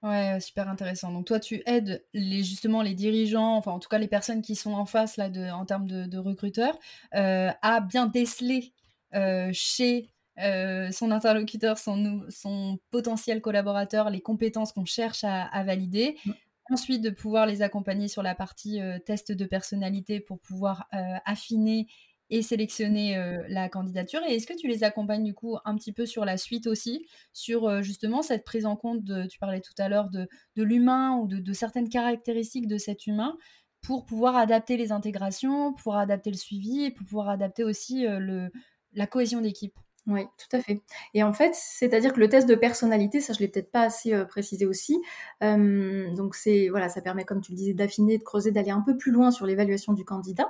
Ouais, 0.02 0.38
super 0.40 0.68
intéressant. 0.68 1.10
Donc 1.10 1.26
toi, 1.26 1.40
tu 1.40 1.62
aides 1.66 2.04
les, 2.14 2.44
justement 2.44 2.82
les 2.82 2.94
dirigeants, 2.94 3.56
enfin 3.56 3.72
en 3.72 3.80
tout 3.80 3.88
cas 3.88 3.98
les 3.98 4.06
personnes 4.06 4.42
qui 4.42 4.54
sont 4.54 4.72
en 4.72 4.86
face 4.86 5.16
là 5.16 5.28
de, 5.28 5.50
en 5.50 5.64
termes 5.64 5.88
de, 5.88 6.04
de 6.04 6.18
recruteurs, 6.18 6.78
euh, 7.16 7.50
à 7.62 7.80
bien 7.80 8.06
déceler 8.06 8.72
euh, 9.14 9.50
chez 9.52 10.08
euh, 10.40 10.92
son 10.92 11.10
interlocuteur, 11.10 11.78
son, 11.78 12.22
son, 12.28 12.78
potentiel 12.92 13.40
collaborateur, 13.40 14.08
les 14.08 14.20
compétences 14.20 14.72
qu'on 14.72 14.84
cherche 14.84 15.24
à, 15.24 15.42
à 15.46 15.64
valider. 15.64 16.16
Mmh. 16.24 16.32
Ensuite, 16.70 17.02
de 17.02 17.10
pouvoir 17.10 17.46
les 17.46 17.62
accompagner 17.62 18.06
sur 18.06 18.22
la 18.22 18.36
partie 18.36 18.78
test 19.06 19.32
de 19.32 19.44
personnalité 19.46 20.20
pour 20.20 20.38
pouvoir 20.38 20.86
affiner 21.24 21.88
et 22.30 22.42
sélectionner 22.42 23.16
la 23.48 23.68
candidature. 23.68 24.20
Et 24.28 24.34
est-ce 24.34 24.46
que 24.46 24.56
tu 24.56 24.68
les 24.68 24.84
accompagnes 24.84 25.24
du 25.24 25.34
coup 25.34 25.56
un 25.64 25.74
petit 25.76 25.92
peu 25.92 26.06
sur 26.06 26.24
la 26.24 26.36
suite 26.36 26.66
aussi, 26.66 27.06
sur 27.32 27.82
justement 27.82 28.22
cette 28.22 28.44
prise 28.44 28.66
en 28.66 28.76
compte, 28.76 29.02
tu 29.28 29.38
parlais 29.38 29.60
tout 29.60 29.72
à 29.78 29.88
l'heure 29.88 30.10
de, 30.10 30.28
de 30.56 30.62
l'humain 30.62 31.16
ou 31.16 31.26
de, 31.26 31.52
certaines 31.52 31.88
caractéristiques 31.88 32.66
de 32.66 32.78
cet 32.78 33.06
humain 33.06 33.36
pour 33.80 34.04
pouvoir 34.04 34.36
adapter 34.36 34.76
les 34.76 34.92
intégrations, 34.92 35.72
pour 35.72 35.96
adapter 35.96 36.30
le 36.30 36.36
suivi 36.36 36.84
et 36.84 36.90
pour 36.90 37.06
pouvoir 37.06 37.28
adapter 37.28 37.64
aussi 37.64 38.06
le, 38.06 38.50
la 38.92 39.06
cohésion 39.06 39.40
d'équipe? 39.40 39.74
Oui, 40.06 40.22
tout 40.38 40.56
à 40.56 40.60
fait. 40.60 40.80
Et 41.12 41.22
en 41.22 41.34
fait, 41.34 41.54
c'est-à-dire 41.54 42.14
que 42.14 42.20
le 42.20 42.30
test 42.30 42.48
de 42.48 42.54
personnalité, 42.54 43.20
ça 43.20 43.34
je 43.34 43.40
l'ai 43.40 43.48
peut-être 43.48 43.70
pas 43.70 43.82
assez 43.82 44.24
précisé 44.26 44.64
aussi. 44.66 44.98
Donc 45.40 46.34
c'est 46.34 46.68
voilà, 46.68 46.88
ça 46.88 47.02
permet, 47.02 47.24
comme 47.24 47.40
tu 47.40 47.52
le 47.52 47.56
disais, 47.56 47.74
d'affiner, 47.74 48.18
de 48.18 48.22
creuser, 48.22 48.50
d'aller 48.50 48.70
un 48.70 48.80
peu 48.80 48.96
plus 48.96 49.12
loin 49.12 49.30
sur 49.30 49.46
l'évaluation 49.46 49.92
du 49.92 50.04
candidat 50.04 50.48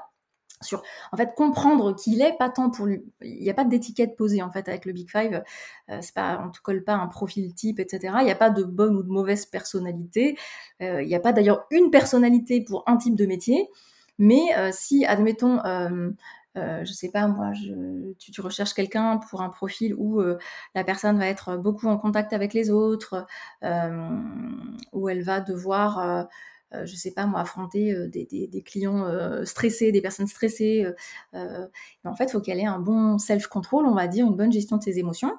sur 0.61 0.83
en 1.13 1.17
fait 1.17 1.35
comprendre 1.37 1.95
qui 1.95 2.13
il 2.13 2.23
est 2.23 2.37
pas 2.37 2.51
tant 2.51 2.71
pour 2.71 2.87
lui. 2.87 3.03
Il 3.23 3.43
n'y 3.43 3.51
a 3.51 3.55
pas 3.55 3.65
d'étiquette 3.65 4.17
posée 4.17 4.43
en 4.43 4.51
fait 4.51 4.69
avec 4.69 4.85
le 4.85 4.93
Big 4.93 5.11
Five. 5.11 5.43
Euh, 5.91 5.99
c'est 6.01 6.15
pas 6.15 6.43
on 6.45 6.51
te 6.51 6.61
colle 6.61 6.85
pas 6.85 6.95
un 6.95 7.07
profil 7.07 7.55
type 7.55 7.81
etc 7.81 8.15
il 8.21 8.25
n'y 8.25 8.31
a 8.31 8.37
pas 8.37 8.51
de 8.51 8.65
bonne 8.65 8.97
ou 8.97 9.03
de 9.03 9.11
mauvaise 9.11 9.47
personnalité. 9.47 10.37
Euh, 10.83 11.03
il 11.03 11.09
n'y 11.09 11.15
a 11.15 11.21
pas 11.21 11.33
d'ailleurs 11.33 11.67
une 11.71 11.91
personnalité 11.91 12.61
pour 12.63 12.85
un 12.87 12.97
type 12.97 13.15
de 13.15 13.27
métier. 13.27 13.69
Mais 14.19 14.57
euh, 14.57 14.71
si 14.73 15.05
admettons 15.07 15.65
euh, 15.65 16.11
euh, 16.57 16.85
je 16.85 16.93
sais 16.93 17.11
pas 17.11 17.29
moi, 17.29 17.53
tu, 18.19 18.41
recherches 18.41 18.75
quelqu'un 18.75 19.19
pour 19.31 19.43
un 19.43 19.49
profil 19.49 19.95
où 19.95 20.21
la 20.75 20.85
personne 20.85 21.19
va 21.19 21.27
être 21.29 21.57
beaucoup 21.57 21.87
en 21.87 21.99
contact 21.99 22.33
avec 22.33 22.53
les 22.53 22.71
autres, 22.71 23.27
où 24.93 25.09
elle 25.09 25.23
va 25.23 25.41
devoir, 25.41 26.27
euh, 26.75 26.79
euh, 26.79 26.87
je 26.87 26.97
sais 26.97 27.13
pas 27.13 27.27
moi, 27.27 27.41
affronter 27.41 27.95
des, 28.09 28.27
des, 28.27 28.63
clients 28.63 29.07
stressés, 29.45 29.93
des 29.93 30.01
personnes 30.01 30.27
stressées. 30.27 30.87
en 31.33 32.15
fait, 32.15 32.25
il 32.25 32.31
faut 32.31 32.41
qu'elle 32.41 32.61
ait 32.61 32.67
un 32.67 32.79
bon 32.79 33.19
self-control, 33.19 33.87
on 33.87 33.95
va 33.95 34.07
dire, 34.09 34.27
une 34.27 34.37
bonne 34.37 34.53
gestion 34.53 34.77
de 34.77 34.83
ses 34.83 34.99
émotions. 34.99 35.33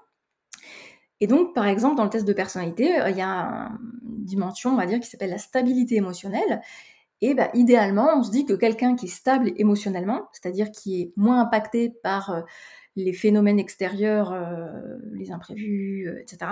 Et 1.21 1.27
donc, 1.27 1.53
par 1.53 1.67
exemple, 1.67 1.97
dans 1.97 2.05
le 2.05 2.09
test 2.09 2.25
de 2.25 2.33
personnalité, 2.33 2.97
il 3.09 3.17
y 3.17 3.21
a 3.21 3.71
une 4.03 4.25
dimension, 4.25 4.71
on 4.71 4.77
va 4.77 4.85
dire, 4.85 4.99
qui 4.99 5.09
s'appelle 5.09 5.29
la 5.29 5.37
stabilité 5.37 5.95
émotionnelle. 5.95 6.61
Et 7.21 7.33
bah, 7.33 7.49
idéalement, 7.53 8.09
on 8.15 8.23
se 8.23 8.31
dit 8.31 8.45
que 8.45 8.53
quelqu'un 8.53 8.95
qui 8.95 9.07
est 9.07 9.09
stable 9.09 9.51
émotionnellement, 9.57 10.29
c'est-à-dire 10.31 10.71
qui 10.71 11.01
est 11.01 11.13
moins 11.17 11.41
impacté 11.41 11.89
par 11.89 12.43
les 12.95 13.13
phénomènes 13.13 13.59
extérieurs, 13.59 14.33
les 15.13 15.31
imprévus, 15.31 16.09
etc., 16.21 16.51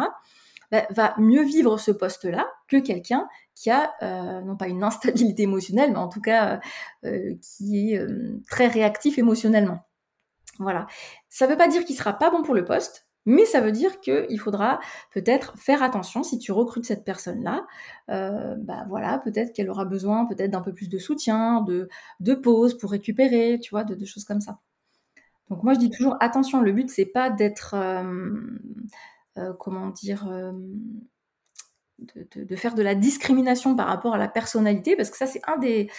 bah, 0.71 0.85
va 0.89 1.15
mieux 1.17 1.43
vivre 1.43 1.77
ce 1.77 1.91
poste-là 1.91 2.45
que 2.67 2.77
quelqu'un 2.77 3.27
qui 3.55 3.71
a 3.71 3.93
euh, 4.03 4.41
non 4.41 4.55
pas 4.55 4.67
une 4.67 4.83
instabilité 4.83 5.43
émotionnelle, 5.43 5.91
mais 5.91 5.97
en 5.97 6.09
tout 6.09 6.21
cas 6.21 6.59
euh, 7.05 7.33
qui 7.41 7.93
est 7.93 7.97
euh, 7.97 8.39
très 8.49 8.67
réactif 8.67 9.17
émotionnellement. 9.17 9.79
Voilà. 10.59 10.87
Ça 11.29 11.45
ne 11.45 11.51
veut 11.51 11.57
pas 11.57 11.67
dire 11.67 11.85
qu'il 11.85 11.95
sera 11.95 12.13
pas 12.13 12.29
bon 12.29 12.43
pour 12.43 12.55
le 12.55 12.65
poste, 12.65 13.07
mais 13.25 13.45
ça 13.45 13.61
veut 13.61 13.71
dire 13.71 13.99
qu'il 13.99 14.39
faudra 14.39 14.79
peut-être 15.13 15.57
faire 15.57 15.83
attention 15.83 16.23
si 16.23 16.39
tu 16.39 16.51
recrutes 16.51 16.85
cette 16.85 17.03
personne-là. 17.03 17.67
bah 18.07 18.85
voilà, 18.89 19.19
peut-être 19.19 19.53
qu'elle 19.53 19.69
aura 19.69 19.85
besoin 19.85 20.25
peut-être 20.25 20.51
d'un 20.51 20.61
peu 20.61 20.73
plus 20.73 20.89
de 20.89 20.97
soutien, 20.97 21.61
de, 21.61 21.89
de 22.19 22.33
pause 22.33 22.77
pour 22.77 22.91
récupérer, 22.91 23.59
tu 23.61 23.71
vois, 23.71 23.83
de, 23.83 24.05
choses 24.05 24.23
comme 24.23 24.41
ça. 24.41 24.59
Donc 25.49 25.63
moi 25.63 25.73
je 25.73 25.79
dis 25.79 25.89
toujours 25.89 26.17
attention, 26.19 26.61
le 26.61 26.71
but 26.71 26.89
c'est 26.89 27.05
pas 27.05 27.29
d'être 27.29 27.73
euh, 27.75 28.41
comment 29.59 29.89
dire, 29.89 30.27
euh, 30.27 30.51
de, 32.35 32.55
faire 32.55 32.75
de 32.75 32.83
la 32.83 32.95
discrimination 32.95 33.75
par 33.75 33.87
rapport 33.87 34.13
à 34.13 34.17
la 34.17 34.27
personnalité, 34.27 34.95
parce 34.95 35.09
que 35.09 35.17
ça, 35.17 35.25
c'est 35.25 35.41
un 35.47 35.57
des, 35.57 35.89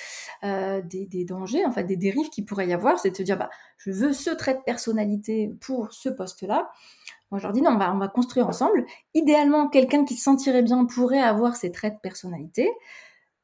euh, 0.45 0.81
des, 0.83 1.25
dangers, 1.25 1.65
en 1.65 1.73
fait, 1.73 1.85
des 1.85 1.97
dérives 1.97 2.31
qui 2.31 2.43
pourrait 2.43 2.69
y 2.69 2.73
avoir, 2.73 2.99
c'est 2.99 3.11
de 3.11 3.17
se 3.17 3.23
dire, 3.23 3.37
bah, 3.37 3.51
je 3.79 3.91
veux 3.91 4.13
ce 4.13 4.31
trait 4.31 4.55
de 4.55 4.63
personnalité 4.65 5.53
pour 5.61 5.93
ce 5.93 6.09
poste-là. 6.09 6.71
Moi, 7.31 7.39
je 7.39 7.45
leur 7.45 7.53
dis, 7.53 7.63
non, 7.63 7.73
on 7.73 7.79
va, 7.79 7.93
on 7.93 7.99
va 7.99 8.09
construire 8.09 8.49
ensemble. 8.49 8.85
Idéalement, 9.15 9.69
quelqu'un 9.69 10.05
qui 10.05 10.15
se 10.15 10.23
sentirait 10.23 10.63
bien 10.63 10.85
pourrait 10.87 11.21
avoir 11.21 11.57
ces 11.57 11.73
traits 11.73 11.95
de 11.95 12.01
personnalité. 12.01 12.71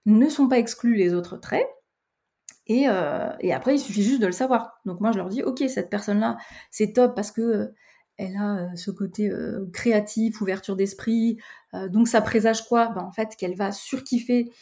Ne 0.06 0.28
sont 0.28 0.48
pas 0.48 0.58
exclus 0.58 0.94
les 0.94 1.12
autres 1.12 1.36
traits. 1.36 1.68
Et, 2.66 2.86
et, 3.40 3.52
après, 3.52 3.74
il 3.74 3.78
suffit 3.78 4.02
juste 4.02 4.22
de 4.22 4.26
le 4.26 4.32
savoir. 4.32 4.80
Donc 4.86 5.00
moi, 5.00 5.12
je 5.12 5.18
leur 5.18 5.28
dis, 5.28 5.42
ok, 5.42 5.62
cette 5.68 5.90
personne-là, 5.90 6.38
c'est 6.70 6.94
top 6.94 7.14
parce 7.14 7.30
que 7.30 7.74
elle 8.16 8.36
a 8.36 8.74
ce 8.76 8.90
côté 8.90 9.30
créatif, 9.72 10.40
ouverture 10.40 10.76
d'esprit. 10.76 11.38
donc 11.90 12.08
ça 12.08 12.20
présage 12.20 12.66
quoi? 12.66 12.88
Ben, 12.88 13.02
En 13.02 13.12
fait, 13.12 13.36
qu'elle 13.36 13.56
va 13.56 13.72
surkiffer 13.72 14.52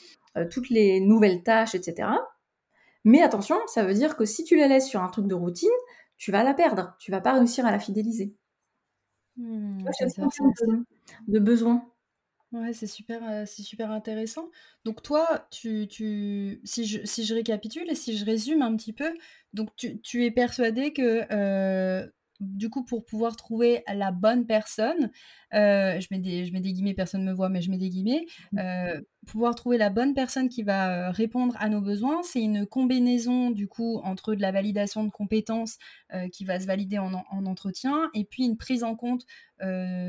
toutes 0.51 0.71
les 0.71 1.01
nouvelles 1.01 1.43
tâches, 1.43 1.75
etc. 1.75 2.09
Mais 3.05 3.23
attention, 3.23 3.57
ça 3.67 3.85
veut 3.85 3.95
dire 3.95 4.17
que 4.17 4.25
si 4.25 4.45
tu 4.45 4.57
la 4.57 4.69
laisses 4.69 4.89
sur 4.89 5.03
un 5.03 5.09
truc 5.09 5.27
de 5.27 5.35
routine, 5.35 5.69
tu 6.17 6.31
vas 6.31 6.45
la 6.45 6.55
perdre. 6.55 6.95
Tu 6.99 7.11
vas 7.11 7.21
pas 7.21 7.33
réussir 7.33 7.67
à 7.67 7.71
la 7.71 7.79
fidéliser. 7.79 8.35
Mmh, 9.37 9.85
de, 9.85 10.85
de 11.29 11.39
besoin. 11.39 11.89
Ouais, 12.53 12.75
c'est 12.75 12.87
super, 12.87 13.47
c'est 13.47 13.63
super 13.63 13.91
intéressant. 13.91 14.51
Donc 14.85 15.03
toi, 15.03 15.47
tu, 15.51 15.89
tu, 15.89 16.61
si 16.65 16.85
je, 16.85 17.05
si 17.05 17.25
je 17.25 17.35
récapitule 17.35 17.91
et 17.91 17.95
si 17.95 18.17
je 18.17 18.27
résume 18.27 18.61
un 18.61 18.77
petit 18.77 18.93
peu, 18.93 19.11
donc 19.55 19.75
tu, 19.77 20.01
tu 20.01 20.25
es 20.27 20.31
persuadé 20.31 20.93
que 20.93 21.23
du 22.43 22.71
coup, 22.71 22.85
pour 22.85 23.05
pouvoir 23.05 23.37
trouver 23.37 23.85
la 23.93 24.11
bonne 24.11 24.47
personne, 24.47 25.11
euh, 25.55 26.01
je, 26.01 26.09
mets 26.11 26.19
des, 26.19 26.45
je 26.45 26.53
mets 26.53 26.61
des 26.61 26.73
guillemets, 26.73 26.95
personne 26.95 27.25
ne 27.25 27.31
me 27.31 27.35
voit, 27.35 27.49
mais 27.49 27.63
je 27.63 27.71
mets 27.71 27.79
des 27.79 27.89
guillemets, 27.89 28.27
mmh. 28.53 28.59
euh, 28.59 29.01
pouvoir 29.27 29.55
trouver 29.55 29.79
la 29.79 29.91
bonne 29.91 30.15
personne 30.15 30.49
qui 30.49 30.63
va 30.63 31.09
euh, 31.09 31.11
répondre 31.11 31.55
à 31.59 31.69
nos 31.69 31.81
besoins, 31.81 32.23
c'est 32.23 32.43
une 32.43 32.67
combinaison 32.67 33.51
du 33.51 33.69
coup 33.69 34.01
entre 34.03 34.35
de 34.35 34.41
la 34.41 34.51
validation 34.51 35.05
de 35.05 35.11
compétences 35.11 35.79
qui 36.33 36.45
va 36.45 36.61
se 36.61 36.67
valider 36.67 36.99
en, 36.99 37.15
entretien 37.47 38.11
et 38.13 38.25
puis 38.25 38.45
une 38.45 38.59
prise 38.59 38.85
en 38.85 38.97
compte 38.97 39.25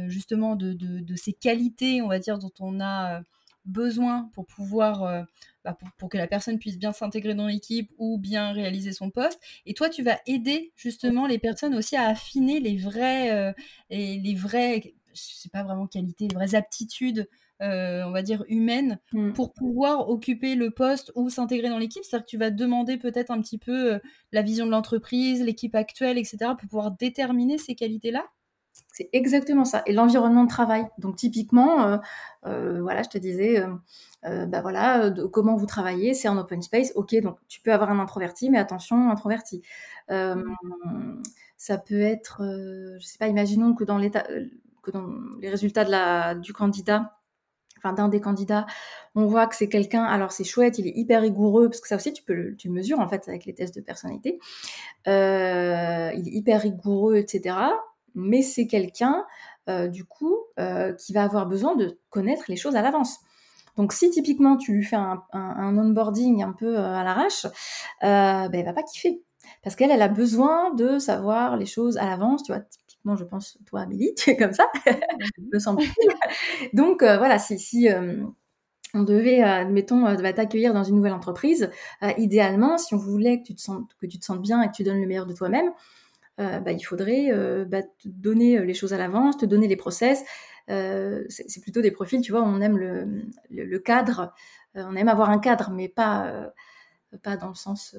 justement 0.08 0.56
de, 0.56 0.74
de, 0.74 1.16
ces 1.16 1.32
qualités, 1.32 2.02
on 2.02 2.08
va 2.08 2.20
dire, 2.20 2.40
dont 2.40 2.52
on 2.60 2.82
a 2.82 3.22
besoin 3.66 4.30
pour 4.34 4.46
pouvoir, 4.46 5.26
bah, 5.64 5.78
pour, 5.98 6.10
que 6.10 6.18
la 6.18 6.28
personne 6.28 6.60
puisse 6.60 6.78
bien 6.78 6.94
s'intégrer 6.94 7.36
dans 7.36 7.48
l'équipe 7.48 7.92
ou 7.98 8.18
bien 8.18 8.52
réaliser 8.52 8.92
son 8.92 9.10
poste. 9.10 9.40
Et 9.66 9.74
toi, 9.74 9.90
tu 9.90 10.04
vas 10.04 10.20
aider 10.28 10.74
justement 10.76 11.26
les 11.28 11.40
personnes 11.40 11.76
aussi 11.76 11.96
à 11.96 12.08
affiner 12.08 12.60
les 12.60 12.78
vrais, 12.78 13.32
euh, 13.32 13.54
les 13.90 14.36
vrais, 14.36 14.94
c'est 15.14 15.52
pas 15.52 15.64
vraiment 15.64 15.88
qualité, 15.88 16.28
les 16.28 16.36
vraies 16.36 16.56
aptitudes. 16.56 17.30
Euh, 17.62 18.04
on 18.04 18.12
va 18.12 18.24
dire 18.24 18.44
humaines 18.50 19.00
mmh. 19.14 19.34
pour 19.34 19.54
pouvoir 19.54 20.10
occuper 20.10 20.56
le 20.56 20.72
poste 20.72 21.14
ou 21.16 21.30
s'intégrer 21.30 21.70
dans 21.70 21.78
l'équipe. 21.78 22.04
C'est-à-dire 22.04 22.26
que 22.26 22.30
tu 22.30 22.38
vas 22.38 22.50
demander 22.50 22.98
peut-être 22.98 23.32
un 23.32 23.40
petit 23.42 23.58
peu 23.58 24.02
la 24.34 24.42
vision 24.42 24.66
de 24.66 24.72
l'entreprise, 24.72 25.42
l'équipe 25.42 25.76
actuelle, 25.76 26.18
etc., 26.18 26.38
pour 26.60 26.68
pouvoir 26.68 26.92
déterminer 26.92 27.58
ces 27.58 27.76
qualités-là. 27.76 28.26
C'est 28.94 29.10
exactement 29.12 29.66
ça. 29.66 29.82
Et 29.88 29.94
l'environnement 29.94 30.44
de 30.44 30.50
travail. 30.50 30.86
Donc 31.00 31.16
typiquement, 31.16 31.84
euh, 31.84 31.98
euh, 32.46 32.82
voilà, 32.82 33.02
je 33.04 33.10
te 33.10 33.18
disais, 33.18 33.64
euh, 34.26 34.46
bah 34.46 34.62
voilà, 34.62 35.12
comment 35.32 35.56
vous 35.56 35.66
travaillez, 35.66 36.14
c'est 36.14 36.28
un 36.28 36.38
open 36.38 36.62
space. 36.62 36.92
Ok, 36.96 37.16
donc 37.22 37.38
tu 37.48 37.62
peux 37.62 37.74
avoir 37.74 37.92
un 37.92 38.00
introverti, 38.00 38.50
mais 38.50 38.58
attention, 38.58 39.10
introverti. 39.10 39.62
ça 40.10 41.78
peut 41.78 42.02
être, 42.02 42.42
je 43.00 43.06
sais 43.06 43.18
pas, 43.18 43.28
imaginons 43.28 43.74
que 43.74 43.84
dans 43.84 43.98
les 43.98 44.12
résultats 45.50 45.86
de 45.86 45.92
la, 45.92 46.36
du 46.36 46.54
candidat, 46.54 47.18
enfin 47.78 47.94
d'un 47.94 48.08
des 48.10 48.22
candidats, 48.22 48.66
on 49.16 49.26
voit 49.26 49.48
que 49.48 49.56
c'est 49.56 49.70
quelqu'un, 49.70 50.04
alors 50.04 50.32
c'est 50.32 50.44
chouette, 50.44 50.80
il 50.80 50.88
est 50.88 50.96
hyper 50.96 51.22
rigoureux, 51.22 51.70
parce 51.70 51.82
que 51.82 51.88
ça 51.88 51.96
aussi 51.96 52.14
tu 52.14 52.24
peux 52.24 52.34
le, 52.34 52.56
tu 52.56 52.68
le 52.70 52.74
mesures 52.74 53.00
en 53.00 53.08
fait 53.08 53.28
avec 53.28 53.46
les 53.46 53.54
tests 53.54 53.76
de 53.76 53.82
personnalité. 53.82 54.40
il 55.06 55.12
est 55.12 56.32
hyper 56.32 56.62
rigoureux, 56.62 57.16
etc 57.18 57.56
mais 58.16 58.42
c'est 58.42 58.68
quelqu'un, 58.68 59.26
euh, 59.70 59.88
du 59.88 60.06
coup, 60.06 60.38
euh, 60.60 60.94
qui 60.94 61.14
va 61.14 61.24
avoir 61.24 61.46
besoin 61.46 61.76
de 61.76 62.00
connaître 62.10 62.46
les 62.48 62.56
choses 62.56 62.76
à 62.76 62.82
l'avance. 62.82 63.20
Donc, 63.78 63.94
si 63.94 64.10
typiquement 64.10 64.58
tu 64.58 64.74
lui 64.74 64.84
fais 64.84 64.96
un, 64.96 65.22
onboarding 65.78 66.44
un 66.44 66.52
peu 66.52 66.78
euh, 66.78 66.96
à 66.96 67.04
l'arrache, 67.04 67.46
ben, 68.02 68.52
elle 68.54 68.66
va 68.66 68.74
pas 68.74 68.84
kiffer. 68.84 69.22
Parce 69.62 69.76
qu'elle, 69.76 69.92
elle 69.92 70.02
a 70.02 70.08
besoin 70.08 70.74
de 70.74 71.00
savoir 71.00 71.58
les 71.58 71.66
choses 71.66 71.98
à 71.98 72.06
l'avance. 72.06 72.44
Tu 72.44 72.52
vois, 72.52 72.62
typiquement, 72.62 73.16
je 73.16 73.24
pense, 73.24 73.58
toi, 73.66 73.82
Amélie, 73.82 74.14
tu 74.18 74.32
es 74.32 74.38
comme 74.38 74.54
ça. 74.54 74.68
me 75.52 75.60
semble. 75.60 75.84
Donc, 76.74 77.04
voilà, 77.04 77.40
si, 77.40 77.60
si 77.60 77.88
on 78.94 79.04
devait, 79.04 79.42
admettons, 79.42 80.16
t'accueillir 80.16 80.74
dans 80.74 80.84
une 80.84 80.96
nouvelle 80.96 81.14
entreprise, 81.14 81.72
idéalement, 82.18 82.78
si 82.78 82.94
on 82.94 82.98
voulait 82.98 83.40
que 83.42 83.48
tu, 83.48 83.56
te 83.56 83.62
sentes, 83.62 83.92
que 84.00 84.06
tu 84.06 84.20
te 84.20 84.26
sentes 84.26 84.42
bien 84.42 84.62
et 84.62 84.68
que 84.68 84.74
tu 84.74 84.84
donnes 84.84 85.02
le 85.02 85.08
meilleur 85.08 85.26
de 85.26 85.34
toi-même, 85.34 85.72
euh, 86.40 86.60
bah, 86.60 86.72
il 86.72 86.82
faudrait 86.82 87.28
euh, 87.32 87.64
bah, 87.66 87.84
te 87.84 88.08
donner 88.08 88.58
euh, 88.58 88.66
les 88.66 88.74
choses 88.74 88.92
à 88.94 88.98
l'avance, 88.98 89.38
te 89.38 89.46
donner 89.46 89.68
les 89.68 89.76
process. 89.76 90.24
C'est 90.68 91.62
plutôt 91.62 91.82
des 91.82 91.92
profils, 91.92 92.22
tu 92.22 92.32
vois, 92.32 92.44
on 92.44 92.62
aime 92.62 92.78
le, 92.78 93.80
cadre, 93.80 94.34
on 94.76 94.96
aime 94.96 95.10
avoir 95.10 95.30
un 95.30 95.40
cadre, 95.40 95.72
mais 95.72 95.90
pas 95.90 96.52
pas 97.22 97.38
dans 97.38 97.50
le 97.50 97.54
sens 97.54 97.96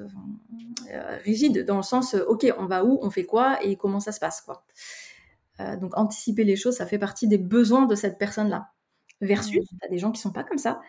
rigide, 1.25 1.65
dans 1.65 1.77
le 1.77 1.83
sens 1.83 2.15
ok, 2.15 2.53
on 2.59 2.67
va 2.67 2.85
où, 2.85 2.99
on 3.01 3.11
fait 3.11 3.25
quoi 3.25 3.63
et 3.63 3.77
comment 3.77 4.01
ça 4.01 4.11
se 4.11 4.19
passe 4.19 4.41
quoi. 4.41 4.65
donc 5.81 5.97
anticiper 5.97 6.43
les 6.45 6.57
choses, 6.57 6.77
ça 6.77 6.87
fait 6.87 6.99
partie 6.99 7.29
des 7.29 7.39
besoins 7.39 7.87
de 7.87 7.95
cette 7.95 8.19
personne-là. 8.19 8.71
Versus, 9.21 9.63
mmh. 9.73 9.77
as 9.85 9.89
des 9.89 9.99
gens 9.99 10.11
qui 10.11 10.21
sont 10.21 10.33
pas 10.33 10.43
comme 10.43 10.59
ça 10.59 10.81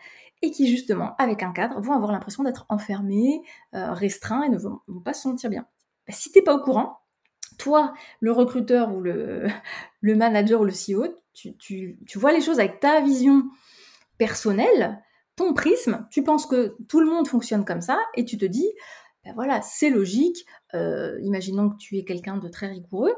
et 0.42 0.50
qui 0.50 0.68
justement, 0.68 1.14
avec 1.16 1.42
un 1.42 1.52
cadre, 1.52 1.80
vont 1.80 1.92
avoir 1.92 2.12
l'impression 2.12 2.42
d'être 2.42 2.66
enfermés, 2.68 3.42
restreints 3.72 4.42
et 4.42 4.48
ne 4.48 4.58
vont, 4.58 4.80
pas 5.04 5.14
se 5.14 5.22
sentir 5.22 5.50
bien. 5.50 5.66
Bah, 6.06 6.12
si 6.12 6.30
t'es 6.30 6.42
pas 6.42 6.54
au 6.54 6.62
courant, 6.62 6.98
toi, 7.58 7.94
le 8.20 8.32
recruteur 8.32 8.94
ou 8.94 9.00
le, 9.00 9.46
le 10.00 10.14
manager 10.14 10.60
ou 10.60 10.64
le 10.64 10.72
CEO, 10.72 11.06
tu, 11.32 11.56
tu, 11.56 11.98
tu, 12.06 12.18
vois 12.18 12.32
les 12.32 12.40
choses 12.40 12.58
avec 12.58 12.80
ta 12.80 13.00
vision 13.00 13.44
personnelle, 14.18 15.02
ton 15.36 15.52
prisme, 15.52 16.06
tu 16.10 16.22
penses 16.22 16.46
que 16.46 16.76
tout 16.88 17.00
le 17.00 17.06
monde 17.06 17.28
fonctionne 17.28 17.64
comme 17.64 17.82
ça 17.82 17.98
et 18.14 18.24
tu 18.24 18.38
te 18.38 18.46
dis, 18.46 18.68
ben 19.24 19.34
voilà, 19.34 19.60
c'est 19.60 19.90
logique, 19.90 20.46
euh, 20.74 21.18
imaginons 21.22 21.70
que 21.70 21.76
tu 21.76 21.98
es 21.98 22.04
quelqu'un 22.04 22.38
de 22.38 22.48
très 22.48 22.68
rigoureux, 22.68 23.14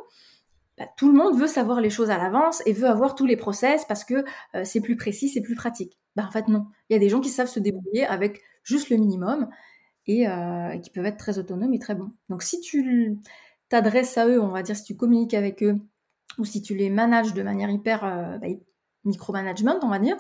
ben 0.76 0.88
tout 0.96 1.10
le 1.10 1.16
monde 1.16 1.38
veut 1.38 1.46
savoir 1.46 1.80
les 1.80 1.90
choses 1.90 2.10
à 2.10 2.18
l'avance 2.18 2.62
et 2.66 2.72
veut 2.72 2.88
avoir 2.88 3.14
tous 3.14 3.26
les 3.26 3.36
process 3.36 3.84
parce 3.84 4.04
que 4.04 4.24
euh, 4.54 4.64
c'est 4.64 4.80
plus 4.80 4.96
précis, 4.96 5.28
c'est 5.28 5.42
plus 5.42 5.54
pratique. 5.54 5.98
Ben, 6.16 6.24
en 6.24 6.30
fait, 6.30 6.48
non. 6.48 6.66
Il 6.88 6.94
y 6.94 6.96
a 6.96 6.98
des 6.98 7.08
gens 7.08 7.20
qui 7.20 7.28
savent 7.28 7.48
se 7.48 7.60
débrouiller 7.60 8.06
avec 8.06 8.42
juste 8.62 8.90
le 8.90 8.96
minimum 8.96 9.48
et 10.06 10.28
euh, 10.28 10.78
qui 10.78 10.90
peuvent 10.90 11.04
être 11.04 11.18
très 11.18 11.38
autonomes 11.38 11.74
et 11.74 11.78
très 11.78 11.94
bons. 11.94 12.10
Donc 12.28 12.42
si 12.42 12.60
tu 12.60 13.18
t'adresses 13.68 14.16
à 14.18 14.26
eux, 14.26 14.40
on 14.40 14.48
va 14.48 14.62
dire, 14.62 14.76
si 14.76 14.84
tu 14.84 14.96
communiques 14.96 15.34
avec 15.34 15.62
eux, 15.62 15.76
ou 16.38 16.44
si 16.44 16.62
tu 16.62 16.74
les 16.74 16.90
manages 16.90 17.34
de 17.34 17.42
manière 17.42 17.70
hyper 17.70 18.04
euh, 18.04 18.38
bah, 18.38 18.46
micromanagement, 19.04 19.78
on 19.82 19.88
va 19.88 19.98
dire, 19.98 20.16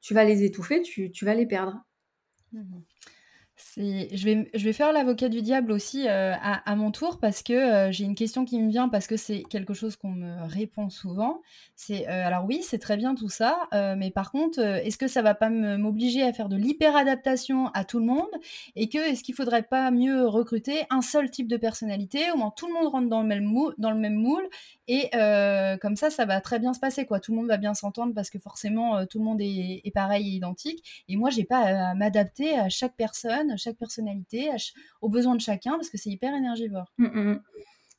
tu 0.00 0.14
vas 0.14 0.24
les 0.24 0.44
étouffer, 0.44 0.82
tu, 0.82 1.24
vas 1.24 1.34
les 1.34 1.46
perdre. 1.46 1.84
Mmh 2.52 2.80
je 3.76 4.24
vais 4.24 4.50
je 4.54 4.64
vais 4.64 4.72
faire 4.72 4.92
l'avocat 4.92 5.28
du 5.28 5.42
diable 5.42 5.72
aussi, 5.72 6.06
heu, 6.08 6.32
à 6.40 6.76
mon 6.76 6.90
tour 6.90 7.18
parce 7.20 7.42
que, 7.42 7.88
heu, 7.88 7.92
j'ai 7.92 8.04
une 8.04 8.14
question 8.14 8.44
qui 8.44 8.60
me 8.60 8.68
vient 8.70 8.88
parce 8.88 9.06
que 9.06 9.16
c'est 9.16 9.42
quelque 9.44 9.74
chose 9.74 9.96
qu'on 9.96 10.10
me 10.12 10.44
répond 10.46 10.88
souvent. 10.90 11.40
C'est, 11.76 12.06
heu, 12.06 12.10
alors 12.10 12.44
oui, 12.46 12.60
c'est 12.62 12.78
très 12.78 12.96
bien 12.96 13.14
tout 13.14 13.28
ça, 13.28 13.68
mais 13.96 14.10
par 14.10 14.30
contre, 14.32 14.60
est-ce 14.60 14.98
que 14.98 15.08
ça 15.08 15.22
va 15.22 15.34
pas 15.34 15.50
m'obliger 15.50 16.22
à 16.22 16.32
faire 16.32 16.48
de 16.48 16.56
l'hyper-adaptation 16.56 17.68
à 17.68 17.84
tout 17.84 17.98
le 17.98 18.06
monde? 18.06 18.28
Et 18.76 18.88
que 18.88 18.98
est-ce 18.98 19.22
qu'il 19.22 19.34
faudrait 19.34 19.62
pas 19.62 19.90
mieux 19.90 20.26
recruter 20.26 20.82
un 20.90 21.02
seul 21.02 21.30
type 21.30 21.48
de 21.48 21.56
personnalité, 21.56 22.30
au 22.32 22.36
moins 22.36 22.52
tout 22.56 22.66
le 22.66 22.72
monde 22.74 22.88
rentre 22.88 23.08
dans 23.08 23.22
le 23.22 23.28
même 23.28 23.44
moule 23.44 23.74
dans 23.78 23.90
le 23.90 23.98
même 23.98 24.14
moule 24.14 24.48
et 24.88 25.10
comme 25.80 25.96
ça, 25.96 26.10
ça 26.10 26.24
va 26.24 26.40
très 26.40 26.58
bien 26.58 26.72
se 26.72 26.80
passer 26.80 27.06
quoi. 27.06 27.20
Tout 27.20 27.32
le 27.32 27.38
monde 27.38 27.48
va 27.48 27.56
bien 27.56 27.74
s'entendre 27.74 28.12
parce 28.14 28.30
que 28.30 28.38
forcément, 28.38 29.06
tout 29.06 29.18
le 29.18 29.24
monde 29.24 29.40
est 29.40 29.80
est 29.84 29.90
pareil 29.92 30.28
et 30.28 30.36
identique 30.36 31.04
et 31.08 31.16
moi 31.16 31.30
j'ai 31.30 31.44
pas 31.44 31.90
à 31.90 31.94
m'adapter 31.94 32.58
à 32.58 32.68
chaque 32.68 32.96
personne 32.96 33.49
chaque 33.56 33.76
personnalité, 33.76 34.50
aux 35.00 35.08
besoins 35.08 35.34
de 35.34 35.40
chacun, 35.40 35.72
parce 35.72 35.90
que 35.90 35.98
c'est 35.98 36.10
hyper 36.10 36.34
énergivore. 36.34 36.92
Mmh, 36.98 37.06
mmh, 37.06 37.30
mmh. 37.32 37.40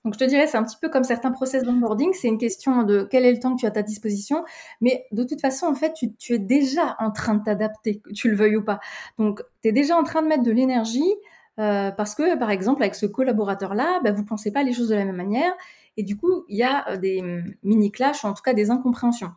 Donc 0.04 0.16
je 0.16 0.20
te 0.20 0.24
dirais, 0.24 0.48
c'est 0.48 0.58
un 0.58 0.64
petit 0.64 0.78
peu 0.82 0.90
comme 0.90 1.04
certains 1.04 1.32
process 1.32 1.64
d'onboarding, 1.64 2.12
c'est 2.14 2.28
une 2.28 2.40
question 2.40 2.84
de 2.84 3.08
quel 3.10 3.24
est 3.24 3.32
le 3.32 3.40
temps 3.40 3.56
que 3.56 3.60
tu 3.60 3.66
as 3.66 3.70
à 3.70 3.72
ta 3.72 3.84
disposition, 3.84 4.44
mais 4.82 5.06
de 5.12 5.24
toute 5.24 5.42
façon, 5.42 5.68
en 5.68 5.76
fait, 5.76 5.94
tu, 5.94 6.34
es 6.34 6.40
déjà 6.40 6.96
en 7.00 7.12
train 7.12 7.36
de 7.36 7.44
t'adapter, 7.44 8.00
que 8.00 8.12
tu 8.12 8.30
le 8.30 8.36
veuilles 8.36 8.56
ou 8.56 8.64
pas. 8.64 8.80
Donc 9.20 9.44
tu 9.62 9.70
es 9.70 9.72
déjà 9.72 9.96
en 9.96 10.04
train 10.04 10.24
de 10.24 10.28
mettre 10.28 10.44
de 10.44 10.52
l'énergie, 10.52 11.14
euh, 11.60 11.92
parce 11.92 12.16
que, 12.16 12.36
par 12.38 12.50
exemple, 12.50 12.82
avec 12.82 12.96
ce 12.96 13.06
collaborateur-là, 13.06 14.00
bah, 14.04 14.12
vous 14.12 14.24
ne 14.24 14.28
pensez 14.28 14.52
pas 14.52 14.64
les 14.64 14.74
choses 14.74 14.90
de 14.90 14.96
la 14.96 15.06
même 15.06 15.16
manière, 15.16 15.54
et 15.98 16.04
du 16.04 16.18
coup, 16.18 16.46
il 16.48 16.58
y 16.58 16.64
a 16.64 16.90
euh, 16.90 16.98
des 16.98 17.22
mini-clashs, 17.62 18.26
en 18.26 18.34
tout 18.34 18.42
cas 18.42 18.54
des 18.54 18.72
incompréhensions. 18.72 19.32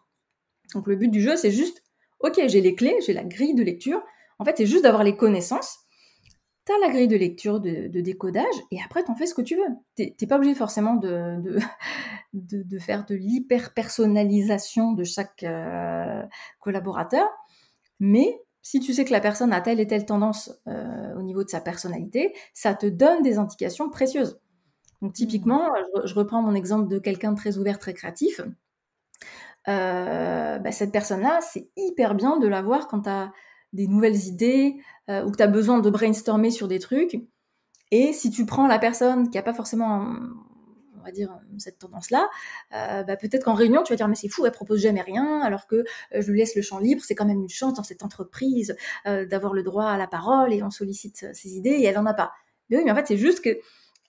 Donc 0.72 0.86
le 0.86 0.96
but 0.96 1.08
du 1.08 1.20
jeu, 1.20 1.36
c'est 1.36 1.50
juste, 1.50 1.82
ok, 2.20 2.40
j'ai 2.46 2.62
les 2.62 2.74
clés, 2.74 2.96
j'ai 3.06 3.12
la 3.12 3.24
grille 3.24 3.54
de 3.54 3.62
lecture, 3.62 4.02
en 4.38 4.44
fait, 4.46 4.54
c'est 4.56 4.66
juste 4.66 4.84
d'avoir 4.84 5.04
les 5.04 5.16
connaissances, 5.16 5.83
tu 6.66 6.72
as 6.72 6.78
la 6.78 6.90
grille 6.90 7.08
de 7.08 7.16
lecture, 7.16 7.60
de, 7.60 8.00
décodage, 8.00 8.54
et 8.70 8.78
après, 8.84 9.04
tu 9.04 9.10
en 9.10 9.14
fais 9.14 9.26
ce 9.26 9.34
que 9.34 9.42
tu 9.42 9.56
veux. 9.56 9.68
Tu 9.96 10.14
n'es 10.20 10.28
pas 10.28 10.36
obligé 10.36 10.54
forcément 10.54 10.94
de, 10.94 11.58
de, 12.32 12.78
faire 12.78 13.04
de 13.04 13.14
l'hyper-personnalisation 13.14 14.92
de 14.92 15.04
chaque 15.04 15.42
euh, 15.42 16.22
collaborateur, 16.60 17.28
mais 18.00 18.40
si 18.62 18.80
tu 18.80 18.94
sais 18.94 19.04
que 19.04 19.12
la 19.12 19.20
personne 19.20 19.52
a 19.52 19.60
telle 19.60 19.78
et 19.78 19.86
telle 19.86 20.06
tendance 20.06 20.50
euh, 20.68 21.14
au 21.16 21.22
niveau 21.22 21.44
de 21.44 21.50
sa 21.50 21.60
personnalité, 21.60 22.34
ça 22.54 22.74
te 22.74 22.86
donne 22.86 23.22
des 23.22 23.36
indications 23.36 23.90
précieuses. 23.90 24.40
Donc 25.02 25.12
typiquement, 25.12 25.68
mmh. 25.68 26.06
je, 26.06 26.14
reprends 26.14 26.40
mon 26.40 26.54
exemple 26.54 26.88
de 26.88 26.98
quelqu'un 26.98 27.32
de 27.32 27.36
très 27.36 27.58
ouvert, 27.58 27.78
très 27.78 27.92
créatif. 27.92 28.40
Euh, 29.68 30.58
bah, 30.58 30.72
cette 30.72 30.92
personne-là, 30.92 31.40
c'est 31.42 31.68
hyper 31.76 32.14
bien 32.14 32.38
de 32.38 32.48
la 32.48 32.62
voir 32.62 32.88
quand 32.88 33.02
tu 33.02 33.10
as 33.10 33.32
des 33.74 33.88
nouvelles 33.88 34.26
idées 34.26 34.76
euh, 35.10 35.24
ou 35.24 35.30
que 35.30 35.36
tu 35.36 35.42
as 35.42 35.48
besoin 35.48 35.80
de 35.80 35.90
brainstormer 35.90 36.50
sur 36.50 36.68
des 36.68 36.78
trucs. 36.78 37.16
Et 37.90 38.12
si 38.12 38.30
tu 38.30 38.46
prends 38.46 38.66
la 38.66 38.78
personne 38.78 39.28
qui 39.28 39.36
n'a 39.36 39.42
pas 39.42 39.52
forcément, 39.52 40.16
on 40.98 41.04
va 41.04 41.10
dire, 41.10 41.38
cette 41.58 41.78
tendance-là, 41.78 42.30
euh, 42.74 43.02
bah, 43.02 43.16
peut-être 43.16 43.44
qu'en 43.44 43.54
réunion, 43.54 43.82
tu 43.82 43.92
vas 43.92 43.96
dire, 43.96 44.08
mais 44.08 44.14
c'est 44.14 44.28
fou, 44.28 44.46
elle 44.46 44.52
propose 44.52 44.80
jamais 44.80 45.02
rien, 45.02 45.40
alors 45.42 45.66
que 45.66 45.76
euh, 45.76 45.84
je 46.22 46.30
lui 46.30 46.38
laisse 46.38 46.56
le 46.56 46.62
champ 46.62 46.78
libre, 46.78 47.02
c'est 47.04 47.14
quand 47.14 47.26
même 47.26 47.42
une 47.42 47.50
chance 47.50 47.74
dans 47.74 47.82
cette 47.82 48.02
entreprise 48.02 48.74
d'avoir 49.04 49.52
le 49.52 49.62
droit 49.62 49.86
à 49.86 49.98
la 49.98 50.06
parole 50.06 50.52
et 50.54 50.62
on 50.62 50.70
sollicite 50.70 51.26
ses 51.34 51.56
idées 51.56 51.70
et 51.70 51.84
elle 51.84 51.96
n'en 51.96 52.06
a 52.06 52.14
pas. 52.14 52.32
Mais 52.70 52.78
oui, 52.78 52.82
mais 52.84 52.92
en 52.92 52.94
fait, 52.94 53.06
c'est 53.06 53.18
juste 53.18 53.44
que 53.44 53.58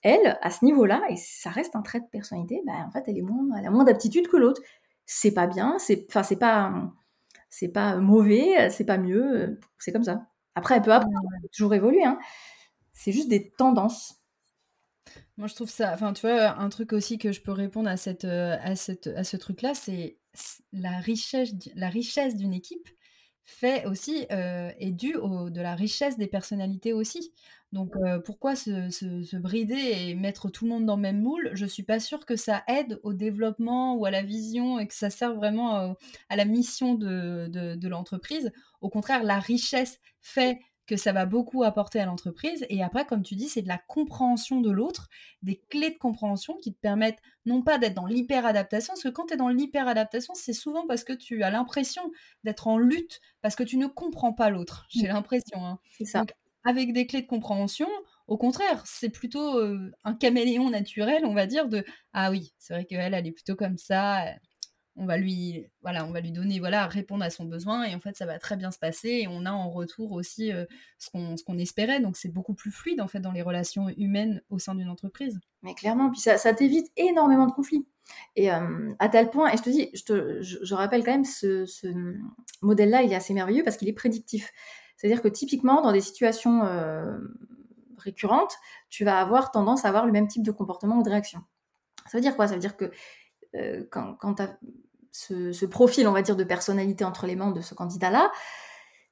elle, 0.03 0.38
à 0.41 0.51
ce 0.51 0.63
niveau-là, 0.63 1.01
et 1.09 1.16
ça 1.18 1.49
reste 1.49 1.76
un 1.76 1.82
trait 1.82 1.99
de 1.99 2.05
personnalité, 2.11 2.61
bah, 2.66 2.74
en 2.88 2.91
fait, 2.91 3.03
elle, 3.07 3.18
est 3.18 3.24
moins, 3.24 3.57
elle 3.57 3.66
a 3.66 3.72
moins 3.72 3.84
d'aptitude 3.84 4.28
que 4.28 4.38
l'autre. 4.38 4.61
C'est 5.07 5.34
pas 5.34 5.47
bien, 5.47 5.78
c'est, 5.80 6.05
enfin, 6.09 6.22
c'est 6.22 6.38
pas 6.38 6.72
c'est 7.57 7.69
pas 7.69 7.95
mauvais, 7.95 8.69
c'est 8.69 8.83
pas 8.83 8.97
mieux, 8.97 9.57
c'est 9.77 9.93
comme 9.93 10.03
ça. 10.03 10.27
Après, 10.55 10.75
elle 10.75 10.81
peut 10.81 10.91
toujours 11.53 11.73
évoluer. 11.73 12.03
Hein. 12.03 12.19
C'est 12.91 13.13
juste 13.13 13.29
des 13.29 13.49
tendances. 13.51 14.15
Moi, 15.37 15.47
je 15.47 15.55
trouve 15.55 15.69
ça. 15.69 15.93
Enfin, 15.93 16.11
tu 16.11 16.27
vois, 16.27 16.59
un 16.59 16.67
truc 16.67 16.91
aussi 16.91 17.17
que 17.17 17.31
je 17.31 17.41
peux 17.41 17.53
répondre 17.53 17.87
à, 17.87 17.95
cette, 17.95 18.25
à, 18.25 18.75
cette, 18.75 19.07
à 19.07 19.23
ce 19.23 19.37
truc-là, 19.37 19.73
c'est 19.73 20.17
la 20.73 20.97
richesse, 20.97 21.53
la 21.75 21.87
richesse 21.87 22.35
d'une 22.35 22.53
équipe 22.53 22.89
fait 23.45 23.85
aussi 23.85 24.25
est 24.29 24.91
due 24.91 25.13
de 25.13 25.61
la 25.61 25.75
richesse 25.75 26.17
des 26.17 26.27
personnalités 26.27 26.91
aussi. 26.91 27.31
Donc 27.76 27.93
pourquoi 28.23 28.55
se, 28.55 29.36
brider 29.36 29.76
et 29.76 30.15
mettre 30.15 30.49
tout 30.49 30.63
le 30.63 30.71
monde 30.71 30.86
dans 30.86 30.95
le 30.95 31.01
même 31.01 31.21
moule? 31.21 31.51
Je 31.53 31.65
suis 31.65 31.84
pas 31.84 31.99
sûre 31.99 32.26
que 32.26 32.38
ça 32.38 32.63
aide 32.67 33.01
au 33.03 33.11
développement 33.13 33.95
ou 33.95 34.05
à 34.05 34.11
la 34.11 34.23
vision 34.23 34.80
et 34.80 34.88
que 34.88 34.93
ça 34.93 35.09
serve 35.09 35.36
vraiment 35.36 35.95
à 36.30 36.36
la 36.38 36.45
mission 36.45 36.95
de, 36.95 37.47
de 37.49 37.88
l'entreprise. 37.89 38.53
Au 38.80 38.89
contraire, 38.89 39.23
la 39.23 39.39
richesse 39.39 39.99
fait 40.21 40.59
que 40.88 40.97
ça 40.97 41.11
va 41.11 41.26
beaucoup 41.26 41.63
apporter 41.63 41.99
à 41.99 42.05
l'entreprise. 42.05 42.65
Et 42.69 42.84
après, 42.84 43.05
comme 43.05 43.23
tu 43.23 43.36
dis, 43.36 43.49
c'est 43.49 43.61
de 43.61 43.67
la 43.67 43.78
compréhension 43.78 44.61
de 44.61 44.71
l'autre, 44.71 45.09
des 45.41 45.61
clés 45.69 45.91
de 45.91 45.97
compréhension 45.97 46.55
qui 46.57 46.73
te 46.73 46.80
permettent 46.80 47.19
non 47.45 47.61
pas 47.61 47.78
d'être 47.78 47.95
dans 47.95 48.05
l'hyper-adaptation, 48.05 48.93
parce 48.93 49.03
que 49.03 49.09
quand 49.09 49.26
tu 49.26 49.34
es 49.34 49.38
dans 49.38 49.49
l'hyper-adaptation, 49.49 50.34
c'est 50.36 50.53
souvent 50.53 50.86
parce 50.88 51.03
que 51.03 51.13
tu 51.13 51.43
as 51.43 51.49
l'impression 51.49 52.11
d'être 52.43 52.67
en 52.67 52.78
lutte, 52.78 53.19
parce 53.41 53.55
que 53.55 53.63
tu 53.63 53.78
ne 53.78 53.88
comprends 53.88 54.34
pas 54.34 54.49
l'autre. 54.49 54.86
J'ai 54.89 55.07
mmh. 55.07 55.13
l'impression. 55.13 55.65
Hein. 55.65 55.80
C'est 55.97 56.05
ça. 56.05 56.19
Donc, 56.19 56.34
avec 56.66 56.91
des 56.91 57.07
clés 57.07 57.22
de 57.22 57.28
compréhension, 57.28 57.88
au 58.28 58.38
contraire, 58.38 58.84
c'est 58.86 59.09
plutôt 59.09 59.59
un 60.03 60.13
caméléon 60.16 60.70
naturel, 60.70 61.26
on 61.26 61.34
va 61.34 61.45
dire, 61.45 61.68
de 61.68 61.86
Ah 62.11 62.32
oui, 62.32 62.53
c'est 62.57 62.74
vrai 62.74 62.86
qu'elle, 62.86 63.13
elle 63.13 63.28
est 63.28 63.32
plutôt 63.32 63.55
comme 63.55 63.78
ça 63.78 64.26
on 64.95 65.05
va 65.05 65.18
lui 65.18 65.66
voilà 65.82 66.05
on 66.05 66.11
va 66.11 66.22
lui 66.22 66.32
donner 66.32 66.59
voilà 66.59 66.88
répondre 66.88 67.24
à 67.24 67.30
son 67.30 67.45
besoin 67.45 67.84
et 67.84 67.95
en 67.95 67.99
fait 67.99 68.16
ça 68.16 68.26
va 68.26 68.39
très 68.39 68.55
bien 68.55 68.72
se 68.72 68.80
passer 68.80 69.09
et 69.09 69.28
on 69.28 69.45
a 69.45 69.51
en 69.51 69.70
retour 69.70 70.13
aussi 70.13 70.51
ce 70.97 71.09
qu'on 71.43 71.57
espérait 71.57 71.99
donc 71.99 72.18
c'est 72.18 72.32
beaucoup 72.32 72.53
plus 72.53 72.72
fluide 72.72 73.01
en 73.01 73.07
fait 73.07 73.20
dans 73.20 73.32
les 73.32 73.41
relations 73.41 73.89
humaines 73.89 74.41
au 74.49 74.59
sein 74.59 74.76
d'une 74.76 74.89
entreprise. 74.89 75.39
Mais 75.63 75.74
clairement 75.74 76.11
puis 76.11 76.22
ça, 76.22 76.53
t'évite 76.53 76.91
énormément 76.95 77.47
de 77.47 77.51
conflits 77.51 77.86
et 78.36 78.49
à 78.49 79.09
tel 79.11 79.30
point 79.30 79.51
et 79.51 79.57
je 79.57 79.63
te 79.63 79.70
dis 79.70 79.89
je, 79.93 80.03
te, 80.03 80.41
je, 80.41 80.74
rappelle 80.74 81.03
quand 81.03 81.11
même 81.11 81.26
ce, 81.26 81.66
modèle 82.61 82.89
là 82.89 83.01
il 83.01 83.11
est 83.11 83.16
assez 83.16 83.34
merveilleux 83.34 83.63
parce 83.63 83.78
qu'il 83.78 83.89
est 83.89 83.93
prédictif 83.93 84.51
c'est 84.97 85.07
à 85.07 85.09
dire 85.09 85.21
que 85.21 85.27
typiquement 85.27 85.81
dans 85.81 85.91
des 85.91 86.01
situations 86.01 86.63
euh, 86.65 87.17
récurrentes 87.97 88.55
tu 88.89 89.05
vas 89.05 89.19
avoir 89.19 89.51
tendance 89.51 89.85
à 89.85 89.89
avoir 89.89 90.05
le 90.05 90.11
même 90.11 90.27
type 90.27 90.43
de 90.43 90.51
comportement 90.51 90.97
ou 90.97 91.03
de 91.03 91.09
réaction 91.09 91.41
ça 92.07 92.17
veut 92.17 92.21
dire 92.21 92.35
quoi? 92.35 92.47
Ça 92.47 92.53
veut 92.53 92.59
dire 92.59 92.77
que 92.77 92.91
quand, 93.89 94.15
quand 94.15 94.35
tu 94.35 94.43
as 94.43 94.57
ce, 95.15 95.65
profil, 95.65 96.07
on 96.07 96.11
va 96.11 96.21
dire, 96.21 96.35
de 96.35 96.43
personnalité 96.43 97.05
entre 97.05 97.25
les 97.25 97.35
mains 97.35 97.51
de 97.51 97.61
ce 97.61 97.73
candidat-là, 97.73 98.31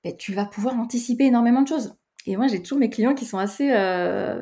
ben, 0.03 0.15
tu 0.17 0.33
vas 0.33 0.45
pouvoir 0.45 0.75
anticiper 0.75 1.25
énormément 1.25 1.61
de 1.61 1.67
choses. 1.67 1.95
Et 2.25 2.35
moi, 2.37 2.47
j'ai 2.47 2.61
toujours 2.61 2.79
mes 2.79 2.89
clients 2.89 3.15
qui 3.15 3.25
sont 3.25 3.37
assez 3.37 3.71
euh, 3.71 4.41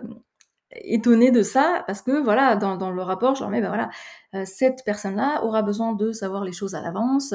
étonnés 0.71 1.31
de 1.31 1.43
ça, 1.43 1.83
parce 1.87 2.01
que 2.01 2.11
voilà, 2.23 2.55
dans, 2.55 2.91
le 2.91 3.01
rapport, 3.01 3.35
je 3.35 3.41
leur 3.41 3.49
mets, 3.49 3.61
ben 3.61 3.67
voilà, 3.67 3.89
euh, 4.35 4.43
cette 4.45 4.83
personne-là 4.85 5.43
aura 5.43 5.61
besoin 5.61 5.93
de 5.93 6.11
savoir 6.11 6.43
les 6.43 6.53
choses 6.53 6.75
à 6.75 6.81
l'avance. 6.81 7.33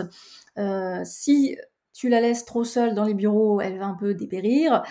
Euh, 0.59 1.03
si 1.05 1.57
tu 1.97 2.09
la 2.09 2.21
laisses 2.21 2.45
trop 2.45 2.65
seule 2.65 2.95
dans 2.95 3.05
les 3.05 3.15
bureaux, 3.15 3.61
elle 3.61 3.79
va 3.79 3.87
un 3.87 3.95
peu 3.95 4.15
dépérir 4.15 4.83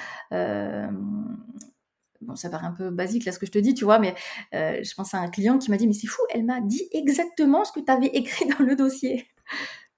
bon, 2.26 2.36
ça 2.36 2.50
paraît 2.50 2.68
un 2.68 2.72
peu 2.72 2.90
basique 2.90 3.26
là 3.26 3.32
ce 3.32 3.40
que 3.40 3.46
je 3.46 3.52
te 3.52 3.60
dis, 3.60 3.74
tu 3.74 3.86
vois, 3.86 4.00
mais 4.00 4.16
euh, 4.54 4.80
je 4.84 4.94
pense 4.94 5.14
à 5.14 5.20
un 5.20 5.30
client 5.30 5.58
qui 5.58 5.72
m'a 5.72 5.78
dit, 5.78 5.88
mais 5.88 5.94
c'est 5.94 6.08
fou, 6.08 6.22
elle 6.30 6.46
m'a 6.46 6.62
dit 6.62 6.88
exactement 6.92 7.64
ce 7.64 7.72
que 7.72 7.80
tu 7.80 7.92
avais 7.92 8.08
écrit 8.14 8.46
dans 8.48 8.66
le 8.66 8.76
dossier. 8.76 9.28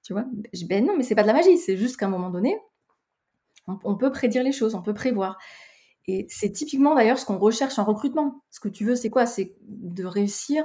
tu 0.04 0.14
vois, 0.14 0.26
ben 0.68 0.86
non, 0.86 0.96
mais 0.98 1.04
c'est 1.04 1.16
pas 1.16 1.24
de 1.24 1.28
la 1.28 1.34
magie, 1.34 1.58
c'est 1.58 1.78
juste 1.78 1.98
qu'à 1.98 2.06
un 2.06 2.10
moment 2.10 2.30
donné, 2.30 2.60
on, 3.84 3.98
peut 3.98 4.12
prédire 4.12 4.44
les 4.44 4.54
choses, 4.54 4.76
on 4.76 4.82
peut 4.82 4.94
prévoir. 4.94 5.38
Et 6.06 6.26
c'est 6.30 6.52
typiquement 6.52 6.96
d'ailleurs 6.96 7.20
ce 7.20 7.26
qu'on 7.26 7.38
recherche 7.38 7.78
en 7.80 7.84
recrutement. 7.84 8.42
Ce 8.50 8.62
que 8.62 8.70
tu 8.70 8.86
veux, 8.86 8.96
c'est 8.96 9.10
quoi? 9.10 9.26
C'est 9.26 9.58
de 9.60 10.06
réussir 10.06 10.64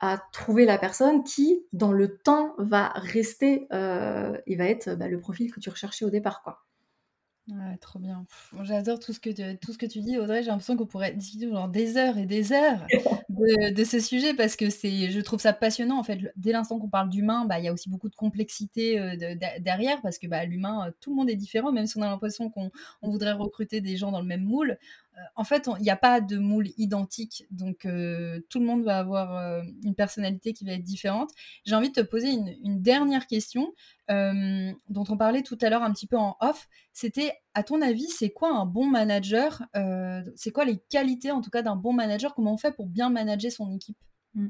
à 0.00 0.18
trouver 0.32 0.66
la 0.66 0.78
personne 0.78 1.24
qui, 1.24 1.64
dans 1.72 1.92
le 1.92 2.18
temps, 2.18 2.54
va 2.58 2.88
rester 2.94 3.66
euh, 3.72 4.36
et 4.46 4.56
va 4.56 4.66
être 4.66 4.94
bah, 4.94 5.08
le 5.08 5.18
profil 5.18 5.52
que 5.52 5.60
tu 5.60 5.70
recherchais 5.70 6.04
au 6.04 6.10
départ, 6.10 6.42
quoi. 6.42 6.62
Ouais, 7.48 7.76
trop 7.80 8.00
bien. 8.00 8.26
j'adore 8.64 8.98
tout 8.98 9.12
ce 9.12 9.20
que 9.20 9.30
tu 9.30 9.58
tout 9.58 9.72
ce 9.72 9.78
que 9.78 9.86
tu 9.86 10.00
dis, 10.00 10.18
Audrey. 10.18 10.42
J'ai 10.42 10.48
l'impression 10.48 10.76
qu'on 10.76 10.86
pourrait 10.86 11.12
discuter 11.12 11.46
pendant 11.46 11.68
des 11.68 11.96
heures 11.96 12.18
et 12.18 12.26
des 12.26 12.52
heures 12.52 12.84
de 13.28 13.84
ce 13.84 14.00
sujet 14.00 14.34
parce 14.34 14.56
que 14.56 14.68
c'est 14.68 15.12
je 15.12 15.20
trouve 15.20 15.40
ça 15.40 15.52
passionnant, 15.52 15.96
en 15.96 16.02
fait. 16.02 16.18
dès 16.34 16.50
l'instant 16.50 16.80
qu'on 16.80 16.88
parle 16.88 17.08
d'humain, 17.08 17.44
bah, 17.44 17.60
il 17.60 17.64
y 17.64 17.68
a 17.68 17.72
aussi 17.72 17.88
beaucoup 17.88 18.08
de 18.08 18.16
complexité, 18.16 19.16
derrière 19.60 20.02
parce 20.02 20.18
que, 20.18 20.26
bah, 20.26 20.44
l'humain, 20.44 20.92
tout 21.00 21.10
le 21.10 21.16
monde 21.16 21.30
est 21.30 21.36
différent, 21.36 21.70
même 21.70 21.86
si 21.86 21.96
on 21.96 22.02
a 22.02 22.08
l'impression 22.08 22.50
qu'on 22.50 22.70
voudrait 23.02 23.32
recruter 23.32 23.80
des 23.80 23.96
gens 23.96 24.10
dans 24.10 24.20
le 24.20 24.26
même 24.26 24.42
moule. 24.42 24.76
Euh, 25.16 25.20
en 25.34 25.44
fait, 25.44 25.68
il 25.78 25.82
n'y 25.82 25.90
a 25.90 25.96
pas 25.96 26.20
de 26.20 26.38
moule 26.38 26.68
identique, 26.76 27.44
donc 27.50 27.86
euh, 27.86 28.40
tout 28.50 28.58
le 28.60 28.66
monde 28.66 28.84
va 28.84 28.98
avoir 28.98 29.36
euh, 29.36 29.62
une 29.82 29.94
personnalité 29.94 30.52
qui 30.52 30.64
va 30.64 30.72
être 30.72 30.82
différente. 30.82 31.30
J'ai 31.64 31.74
envie 31.74 31.88
de 31.90 31.94
te 31.94 32.06
poser 32.06 32.30
une, 32.30 32.82
dernière 32.82 33.26
question 33.26 33.72
dont 34.08 35.04
on 35.08 35.16
parlait 35.16 35.42
tout 35.42 35.58
à 35.60 35.70
l'heure 35.70 35.82
un 35.82 35.92
petit 35.92 36.06
peu 36.06 36.16
en 36.16 36.36
off. 36.40 36.68
C'était, 36.92 37.32
à 37.54 37.64
ton 37.64 37.82
avis, 37.82 38.06
c'est 38.06 38.30
quoi 38.30 38.54
un 38.54 38.64
bon 38.64 38.86
manager 38.86 39.62
C'est 40.36 40.52
quoi 40.52 40.64
les 40.64 40.78
qualités, 40.88 41.32
en 41.32 41.40
tout 41.40 41.50
cas, 41.50 41.62
d'un 41.62 41.74
bon 41.74 41.92
manager? 41.92 42.34
Comment 42.34 42.54
on 42.54 42.58
fait 42.58 42.70
pour 42.70 42.86
bien 42.86 43.10
manager 43.10 43.50
son 43.50 43.72
équipe? 43.72 43.98
Mmh. 44.34 44.48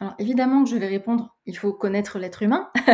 Alors 0.00 0.14
évidemment 0.18 0.64
que 0.64 0.70
je 0.70 0.76
vais 0.76 0.88
répondre, 0.88 1.36
il 1.46 1.56
faut 1.56 1.72
connaître 1.72 2.18
l'être 2.18 2.42
humain. 2.42 2.70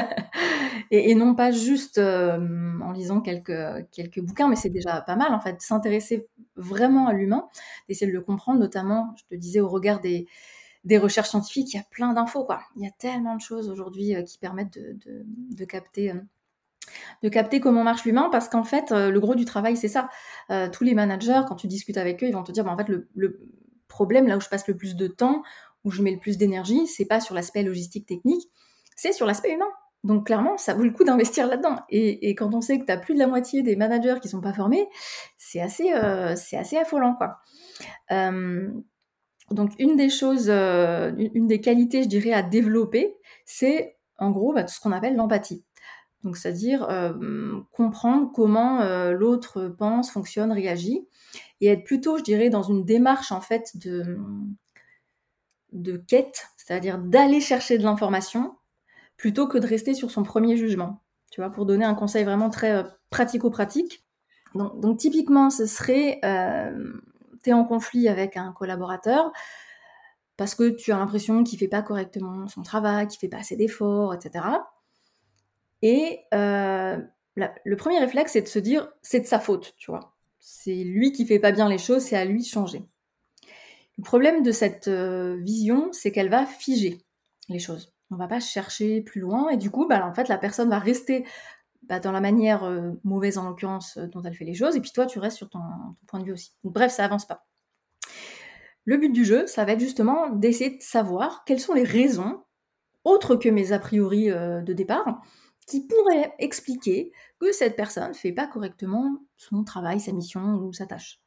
et, 0.91 1.14
non 1.14 1.34
pas 1.34 1.53
juste 1.53 1.99
en 1.99 2.93
lisant 2.93 3.20
quelques, 3.20 3.88
quelques 3.93 4.20
bouquins, 4.20 4.49
mais 4.49 4.57
c'est 4.57 4.70
déjà 4.70 5.01
pas 5.01 5.16
mal 5.16 5.32
en 5.34 5.41
fait, 5.41 5.61
s'intéresser 5.61 6.28
vraiment 6.57 7.07
à 7.07 7.12
l'humain, 7.12 7.49
d'essayer 7.88 8.11
de 8.11 8.16
le 8.16 8.22
comprendre, 8.22 8.59
notamment, 8.59 9.14
je 9.16 9.24
te 9.24 9.34
disais, 9.38 9.61
au 9.61 9.68
regard 9.68 10.01
des, 10.01 10.26
des 10.84 10.99
recherches 10.99 11.28
scientifiques, 11.28 11.72
il 11.74 11.76
y 11.76 11.80
a 11.80 11.84
plein 11.91 12.12
d'infos, 12.12 12.45
quoi. 12.45 12.62
Il 12.76 12.82
y 12.82 12.86
a 12.86 12.91
tellement 12.91 13.36
de 13.36 13.41
choses 13.41 13.68
aujourd'hui 13.68 14.14
qui 14.24 14.38
permettent 14.38 14.74
de, 14.78 14.97
de, 15.51 15.64
capter 15.64 16.12
de 17.22 17.28
capter 17.28 17.61
comment 17.61 17.84
marche 17.84 18.05
l'humain 18.05 18.30
parce 18.32 18.49
qu'en 18.49 18.64
fait 18.64 18.91
le 18.91 19.20
gros 19.20 19.36
du 19.36 19.45
travail 19.45 19.76
c'est 19.76 19.86
ça 19.86 20.09
tous 20.72 20.82
les 20.82 20.95
managers 20.95 21.43
quand 21.47 21.55
tu 21.55 21.68
discutes 21.68 21.99
avec 21.99 22.24
eux 22.24 22.26
ils 22.26 22.32
vont 22.32 22.43
te 22.43 22.51
dire 22.51 22.64
bah, 22.64 22.72
en 22.72 22.76
fait 22.76 22.88
le, 22.88 23.09
le, 23.14 23.38
problème 23.86 24.26
là 24.26 24.36
où 24.36 24.41
je 24.41 24.49
passe 24.49 24.66
le 24.66 24.76
plus 24.76 24.97
de 24.97 25.07
temps 25.07 25.43
où 25.84 25.91
je 25.91 26.03
mets 26.03 26.11
le 26.11 26.18
plus 26.18 26.38
d'énergie 26.38 26.86
c'est 26.86 27.05
pas 27.05 27.20
sur 27.20 27.34
l'aspect 27.34 27.62
logistique 27.62 28.07
technique 28.07 28.49
c'est 28.97 29.12
sur 29.12 29.26
l'aspect 29.26 29.53
humain 29.53 29.70
donc 30.03 30.26
clairement, 30.26 30.57
ça 30.57 30.72
vaut 30.74 30.84
le 30.84 30.90
coup 30.92 31.05
d'investir 31.05 31.46
là-dedans. 31.46 31.76
Et, 31.90 32.34
quand 32.34 32.55
on 32.55 32.61
sait 32.61 32.78
que 32.78 32.86
tu 32.86 32.92
as 32.92 32.96
plus 32.96 33.14
de 33.14 33.18
la 33.18 33.26
moitié 33.26 33.62
des 33.62 33.76
managers 33.76 34.16
qui 34.20 34.28
sont 34.28 34.40
pas 34.40 34.55
formés, 34.55 34.88
c'est 35.36 35.61
assez, 35.61 35.92
euh, 35.92 36.32
assez 36.32 36.76
affolant. 36.76 37.14
Quoi. 37.14 37.38
Euh, 38.11 38.70
donc 39.51 39.72
une 39.78 39.96
des 39.96 40.09
choses, 40.09 40.48
euh, 40.48 41.12
une 41.34 41.46
des 41.46 41.61
qualités, 41.61 42.03
je 42.03 42.09
dirais, 42.09 42.32
à 42.32 42.42
développer, 42.42 43.14
c'est 43.44 43.98
en 44.18 44.30
gros 44.30 44.55
bah, 44.55 44.64
tout 44.64 44.72
ce 44.72 44.80
qu'on 44.80 44.92
appelle 44.92 45.16
l'empathie. 45.16 45.64
Donc 46.22 46.36
c'est-à-dire 46.36 46.86
comprendre 47.72 48.30
comment 48.34 48.84
l'autre 49.11 49.68
pense, 49.78 50.11
fonctionne, 50.11 50.53
réagit, 50.53 51.09
et 51.62 51.68
être 51.68 51.82
plutôt, 51.82 52.18
je 52.18 52.22
dirais, 52.22 52.51
dans 52.51 52.62
une 52.62 52.84
démarche 52.84 53.32
en 53.32 53.40
fait 53.40 53.72
de 55.72 55.96
quête, 56.09 56.48
c'est-à-dire 56.59 56.98
d'aller 56.98 57.40
chercher 57.40 57.78
de 57.78 57.84
l'information 57.84 58.55
plutôt 59.20 59.46
que 59.46 59.58
de 59.58 59.66
rester 59.66 59.92
sur 59.92 60.10
son 60.10 60.22
premier 60.22 60.56
jugement. 60.56 61.02
Tu 61.30 61.42
vois, 61.42 61.50
pour 61.50 61.66
donner 61.66 61.84
un 61.84 61.94
conseil 61.94 62.24
vraiment 62.24 62.48
très 62.48 62.72
euh, 62.72 62.82
pratico-pratique. 63.10 64.02
Donc, 64.54 64.96
typiquement, 64.96 65.50
ce 65.50 65.66
serait, 65.66 66.20
euh, 66.24 66.94
tu 67.44 67.50
es 67.50 67.52
en 67.52 67.64
conflit 67.64 68.08
avec 68.08 68.38
un 68.38 68.52
collaborateur 68.52 69.30
parce 70.38 70.54
que 70.54 70.70
tu 70.70 70.90
as 70.90 70.96
l'impression 70.96 71.44
qu'il 71.44 71.58
fait 71.58 71.68
pas 71.68 71.82
correctement 71.82 72.48
son 72.48 72.62
travail, 72.62 73.08
qu'il 73.08 73.18
fait 73.20 73.28
pas 73.28 73.40
assez 73.40 73.56
d'efforts, 73.56 74.14
etc. 74.14 74.46
Et 75.82 76.20
euh, 76.32 76.98
le 77.36 77.76
premier 77.76 77.98
réflexe, 77.98 78.32
c'est 78.32 78.42
de 78.42 78.48
se 78.48 78.58
dire, 78.58 78.90
c'est 79.02 79.20
de 79.20 79.26
sa 79.26 79.38
faute, 79.38 79.74
tu 79.76 79.90
vois. 79.90 80.16
C'est 80.38 80.82
lui 80.82 81.12
qui 81.12 81.26
fait 81.26 81.38
pas 81.38 81.52
bien 81.52 81.68
les 81.68 81.78
choses, 81.78 82.02
c'est 82.02 82.16
à 82.16 82.24
lui 82.24 82.40
de 82.40 82.46
changer. 82.46 82.86
Le 83.98 84.02
problème 84.02 84.42
de 84.42 84.50
cette 84.50 84.88
vision, 84.88 85.92
c'est 85.92 86.10
qu'elle 86.10 86.30
va 86.30 86.46
figer 86.46 87.04
les 87.50 87.58
choses 87.58 87.92
on 88.11 88.16
va 88.16 88.28
pas 88.28 88.40
chercher 88.40 89.00
plus 89.00 89.20
loin 89.20 89.48
et 89.50 89.56
du 89.56 89.70
coup 89.70 89.86
bah, 89.86 90.06
en 90.06 90.14
fait 90.14 90.28
la 90.28 90.38
personne 90.38 90.68
va 90.70 90.78
rester 90.78 91.24
bah, 91.82 92.00
dans 92.00 92.12
la 92.12 92.20
manière 92.20 92.64
euh, 92.64 92.92
mauvaise 93.04 93.38
en 93.38 93.48
l'occurrence 93.48 93.96
euh, 93.96 94.06
dont 94.06 94.22
elle 94.22 94.34
fait 94.34 94.44
les 94.44 94.54
choses 94.54 94.76
et 94.76 94.80
puis 94.80 94.92
toi 94.92 95.06
tu 95.06 95.18
restes 95.18 95.36
sur 95.36 95.48
ton, 95.48 95.61
point 96.06 96.20
de 96.20 96.24
vue 96.24 96.32
aussi. 96.32 96.52
bref, 96.64 96.92
ça 96.92 97.04
avance 97.04 97.26
pas. 97.26 97.46
Le 98.84 98.96
but 98.96 99.12
du 99.12 99.24
jeu, 99.24 99.46
ça 99.46 99.64
va 99.64 99.72
être 99.72 99.80
justement 99.80 100.30
d'essayer 100.30 100.76
de 100.76 100.82
savoir 100.82 101.44
quelles 101.44 101.61
sont 101.61 101.74
les 101.74 101.84
raisons 101.84 102.42
autres 103.04 103.36
que 103.36 103.48
mes 103.48 103.72
a 103.72 103.78
priori 103.78 104.30
euh, 104.30 104.61
de 104.62 104.72
départ 104.72 105.22
qui 105.66 105.86
pourraient 105.86 106.34
expliquer 106.38 107.12
que 107.38 107.52
cette 107.52 107.76
personne 107.76 108.12
fait 108.14 108.32
pas 108.32 108.46
correctement 108.46 109.18
son 109.36 109.62
travail, 109.62 110.00
sa 110.00 110.12
mission 110.12 110.56
ou 110.56 110.72
sa 110.72 110.86
tâche 110.86 111.20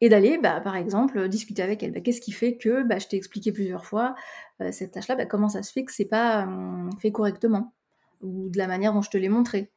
et 0.00 0.08
d'aller, 0.08 0.38
bah, 0.38 0.60
par 0.60 0.76
exemple, 0.76 1.28
discuter 1.28 1.62
avec 1.62 1.82
elle. 1.82 1.92
Bah, 1.92 2.00
qu'est-ce 2.00 2.20
qui 2.20 2.32
fait 2.32 2.56
que, 2.56 2.84
je 2.88 3.06
t'ai 3.06 3.16
expliqué 3.16 3.52
plusieurs 3.52 3.84
fois, 3.84 4.14
cette 4.70 4.92
tâche-là, 4.92 5.16
bah, 5.16 5.26
comment 5.26 5.48
ça 5.48 5.62
se 5.62 5.72
fait 5.72 5.84
que 5.84 5.92
c'est 5.92 6.04
pas 6.04 6.44
hum, 6.44 6.90
fait 7.00 7.12
correctement 7.12 7.74
ou 8.20 8.48
de 8.50 8.58
la 8.58 8.68
manière 8.68 8.92
dont 8.92 9.02
je 9.02 9.10
te 9.10 9.16
l'ai 9.16 9.28
montré? 9.28 9.70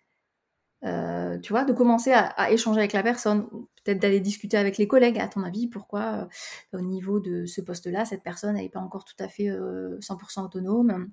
Euh, 0.84 1.40
tu 1.40 1.52
vois, 1.54 1.66
de 1.66 1.74
commencer 1.74 2.12
à, 2.12 2.52
échanger 2.52 2.80
avec 2.80 2.94
la 2.94 3.02
personne, 3.02 3.48
peut-être 3.84 4.00
d'aller 4.00 4.20
discuter 4.20 4.58
avec 4.58 4.78
les 4.78 4.88
collègues, 4.88 5.18
à 5.20 5.28
ton 5.28 5.42
avis, 5.44 5.68
pourquoi 5.68 6.28
euh, 6.74 6.78
au 6.78 6.82
niveau 6.82 7.20
de 7.20 7.46
ce 7.46 7.62
poste-là, 7.62 8.06
cette 8.06 8.24
personne 8.24 8.56
n'est 8.56 8.70
pas 8.70 8.82
encore 8.82 9.06
tout 9.06 9.16
à 9.20 9.28
fait 9.28 9.48
100% 9.48 10.46
autonome? 10.46 11.10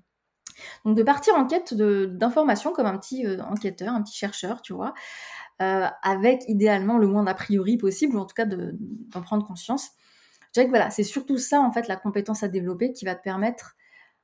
Donc 0.85 0.95
de 0.95 1.01
partir 1.01 1.33
en 1.35 1.47
quête 1.47 1.73
d'informations 1.73 2.73
comme 2.73 2.85
un 2.85 2.97
petit 2.97 3.25
enquêteur, 3.41 3.93
un 3.93 4.03
petit 4.03 4.15
chercheur, 4.15 4.61
tu 4.61 4.73
vois, 4.73 4.93
euh, 5.61 5.87
avec 6.01 6.43
idéalement 6.47 6.97
le 6.97 7.07
moins 7.07 7.23
d'a 7.23 7.33
priori 7.33 7.77
possible, 7.77 8.15
ou 8.15 8.19
en 8.19 8.25
tout 8.25 8.33
cas 8.33 8.45
d'en 8.45 9.21
prendre 9.21 9.45
conscience. 9.45 9.91
Je 10.53 10.59
dirais 10.61 10.65
que 10.67 10.71
voilà, 10.71 10.91
c'est 10.91 11.03
surtout 11.03 11.39
ça, 11.39 11.61
en 11.61 11.71
fait, 11.71 11.87
la 11.87 11.95
compétence 11.95 12.43
à 12.43 12.47
développer 12.47 12.93
qui 12.93 13.05
va 13.05 13.15
te 13.15 13.23
permettre, 13.23 13.75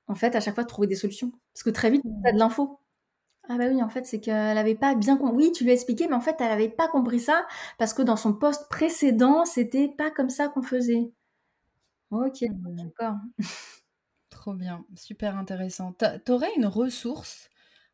en 0.07 0.13
fait, 0.15 0.35
à 0.35 0.39
chaque 0.39 0.53
fois 0.53 0.63
de 0.63 0.69
trouver 0.69 0.87
des 0.87 0.95
solutions. 0.95 1.31
Parce 1.53 1.63
que 1.63 1.71
très 1.71 1.89
vite, 1.89 2.03
tu 2.03 2.29
as 2.29 2.33
de 2.33 2.37
l'info. 2.37 2.79
Ah 3.49 3.57
bah 3.57 3.65
oui, 3.71 3.81
en 3.81 3.89
fait, 3.89 4.05
c'est 4.05 4.19
qu'elle 4.19 4.55
n'avait 4.55 4.75
pas 4.75 4.93
bien 4.95 5.17
compris. 5.17 5.35
Oui, 5.47 5.51
tu 5.51 5.63
lui 5.63 5.71
as 5.71 5.73
expliqué, 5.73 6.07
mais 6.07 6.15
en 6.15 6.21
fait, 6.21 6.35
elle 6.39 6.49
n'avait 6.49 6.69
pas 6.69 6.87
compris 6.87 7.19
ça 7.19 7.47
parce 7.79 7.93
que 7.95 8.03
dans 8.03 8.15
son 8.15 8.33
poste 8.33 8.69
précédent, 8.69 9.45
c'était 9.45 9.87
pas 9.87 10.11
comme 10.11 10.29
ça 10.29 10.49
qu'on 10.49 10.61
faisait. 10.61 11.11
Ok, 12.11 12.41
mmh. 12.43 12.75
d'accord. 12.75 13.15
Trop 14.29 14.53
bien, 14.53 14.85
super 14.95 15.37
intéressant. 15.37 15.93
T'aurais 16.25 16.53
une 16.55 16.67
ressource 16.67 17.48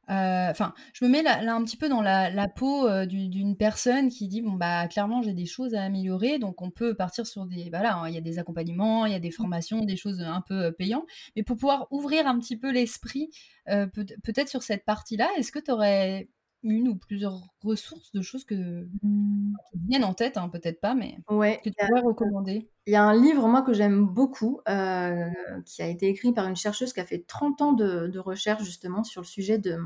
enfin, 0.07 0.73
je 0.93 1.05
me 1.05 1.09
mets 1.09 1.23
là, 1.23 1.39
un 1.53 1.63
petit 1.63 1.77
peu 1.77 1.89
dans 1.89 2.01
la, 2.01 2.47
peau 2.47 2.87
euh, 2.87 3.05
d'une 3.05 3.57
personne 3.57 4.09
qui 4.09 4.27
dit 4.27 4.41
bon 4.41 4.53
bah 4.53 4.87
clairement 4.87 5.21
j'ai 5.21 5.33
des 5.33 5.45
choses 5.45 5.73
à 5.73 5.83
améliorer, 5.83 6.39
donc 6.39 6.61
on 6.61 6.69
peut 6.69 6.93
partir 6.95 7.25
sur 7.25 7.45
des 7.45 7.69
voilà, 7.69 7.95
hein, 7.97 8.07
il 8.07 8.15
y 8.15 8.17
a 8.17 8.21
des 8.21 8.39
accompagnements, 8.39 9.05
il 9.05 9.13
y 9.13 9.15
a 9.15 9.19
des 9.19 9.29
mmh. 9.29 9.33
formations, 9.33 9.81
des 9.81 9.97
choses 9.97 10.21
un 10.21 10.41
peu 10.41 10.65
euh, 10.65 10.71
payantes, 10.71 11.05
mais 11.35 11.43
pour 11.43 11.57
pouvoir 11.57 11.87
ouvrir 11.91 12.27
un 12.27 12.39
petit 12.39 12.57
peu 12.57 12.71
l'esprit, 12.71 13.29
peut-être 13.65 14.49
sur 14.49 14.61
cette 14.61 14.85
partie-là, 14.85 15.27
est-ce 15.37 15.51
que 15.51 15.59
tu 15.59 15.71
aurais 15.71 16.29
une 16.65 16.87
ou 16.87 16.95
plusieurs 16.95 17.41
ressources 17.63 18.11
de 18.11 18.21
choses 18.21 18.43
que, 18.43 18.87
mmh. 19.03 19.53
qui 19.71 19.79
viennent 19.87 20.03
en 20.03 20.13
tête, 20.13 20.37
hein, 20.37 20.49
peut-être 20.49 20.81
pas, 20.81 20.95
mais 20.95 21.19
ouais, 21.29 21.59
que 21.63 21.69
tu 21.69 21.75
pourrais 21.87 22.01
recommander 22.01 22.69
Il 22.87 22.93
y 22.93 22.95
a 22.95 23.03
un 23.03 23.13
livre, 23.15 23.47
moi, 23.47 23.61
que 23.61 23.73
j'aime 23.73 24.05
beaucoup, 24.05 24.59
euh, 24.67 25.29
qui 25.65 25.81
a 25.81 25.87
été 25.87 26.07
écrit 26.07 26.33
par 26.33 26.47
une 26.47 26.55
chercheuse 26.55 26.91
qui 26.91 26.99
a 26.99 27.05
fait 27.05 27.23
30 27.27 27.61
ans 27.61 27.73
de, 27.73 28.17
recherche 28.17 28.63
justement 28.63 29.03
sur 29.03 29.21
le 29.21 29.27
sujet 29.27 29.59
de, 29.59 29.77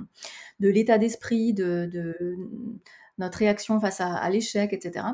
de 0.59 0.69
l'état 0.69 0.97
d'esprit, 0.97 1.53
de, 1.53 2.37
notre 3.17 3.37
réaction 3.39 3.79
face 3.79 3.99
à, 3.99 4.29
l'échec, 4.29 4.71
etc., 4.71 5.05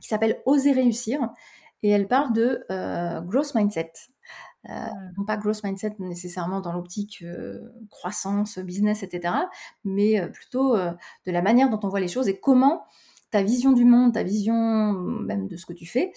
qui 0.00 0.08
s'appelle 0.08 0.40
Oser 0.46 0.72
réussir. 0.72 1.20
Et 1.82 1.90
elle 1.90 2.08
parle 2.08 2.32
de 2.32 2.64
euh, 2.70 3.20
growth 3.20 3.54
mindset. 3.54 3.92
Euh, 4.70 4.86
non 5.18 5.24
pas 5.24 5.36
growth 5.36 5.62
mindset 5.62 5.96
nécessairement 5.98 6.60
dans 6.60 6.72
l'optique 6.72 7.22
euh, 7.22 7.60
croissance, 7.90 8.58
business, 8.58 9.02
etc., 9.02 9.34
mais 9.84 10.20
euh, 10.20 10.28
plutôt 10.28 10.76
de 10.76 11.32
la 11.32 11.42
manière 11.42 11.68
dont 11.70 11.80
on 11.82 11.88
voit 11.88 12.00
les 12.00 12.08
choses 12.08 12.28
et 12.28 12.38
comment 12.38 12.84
ta 13.30 13.42
vision 13.42 13.72
du 13.72 13.84
monde, 13.84 14.14
ta 14.14 14.22
vision 14.22 14.92
même 14.92 15.48
de 15.48 15.56
ce 15.56 15.66
que 15.66 15.72
tu 15.72 15.86
fais, 15.86 16.12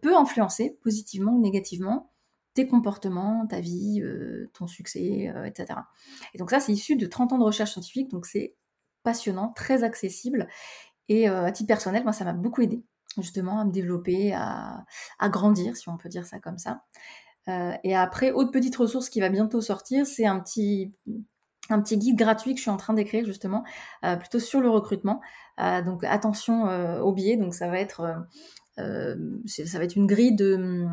peut 0.00 0.16
influencer 0.16 0.78
positivement 0.82 1.32
ou 1.32 1.40
négativement 1.40 2.10
tes 2.54 2.66
comportements, 2.66 3.46
ta 3.46 3.60
vie, 3.60 4.02
ton 4.54 4.66
succès, 4.66 5.30
etc. 5.44 5.80
Et 6.32 6.38
donc 6.38 6.48
ça, 6.48 6.60
c'est 6.60 6.72
issu 6.72 6.96
de 6.96 7.06
30 7.06 7.34
ans 7.34 7.38
de 7.38 7.44
recherche 7.44 7.72
scientifique, 7.72 8.10
donc 8.10 8.24
c'est 8.24 8.56
passionnant, 9.02 9.52
très 9.54 9.84
accessible. 9.84 10.48
Et 11.10 11.28
à 11.28 11.52
titre 11.52 11.68
personnel, 11.68 12.04
moi, 12.04 12.14
ça 12.14 12.24
m'a 12.24 12.32
beaucoup 12.32 12.62
aidé 12.62 12.82
justement 13.18 13.60
à 13.60 13.66
me 13.66 13.70
développer, 13.70 14.32
à, 14.32 14.86
à, 15.18 15.28
grandir, 15.28 15.76
si 15.76 15.90
on 15.90 15.98
peut 15.98 16.08
dire 16.08 16.24
ça 16.24 16.38
comme 16.38 16.56
ça. 16.56 16.84
Euh, 17.48 17.72
et 17.84 17.96
après, 17.96 18.32
autre 18.32 18.50
petite 18.50 18.76
ressource 18.76 19.08
qui 19.08 19.20
va 19.20 19.28
bientôt 19.28 19.60
sortir, 19.60 20.06
c'est 20.06 20.26
un 20.26 20.40
petit, 20.40 20.92
guide 21.70 22.16
gratuit 22.16 22.52
que 22.52 22.58
je 22.58 22.62
suis 22.62 22.70
en 22.70 22.76
train 22.76 22.94
d'écrire 22.94 23.24
justement, 23.24 23.64
euh, 24.04 24.16
plutôt 24.16 24.38
sur 24.38 24.60
le 24.60 24.68
recrutement. 24.68 25.20
Euh, 25.60 25.82
donc 25.82 26.04
attention 26.04 26.64
aux 27.02 27.12
biais, 27.12 27.36
donc 27.36 27.54
ça 27.54 27.68
va 27.68 27.78
être 27.78 28.26
ça 28.76 29.84
une 29.94 30.06
grille 30.06 30.34
de, 30.34 30.86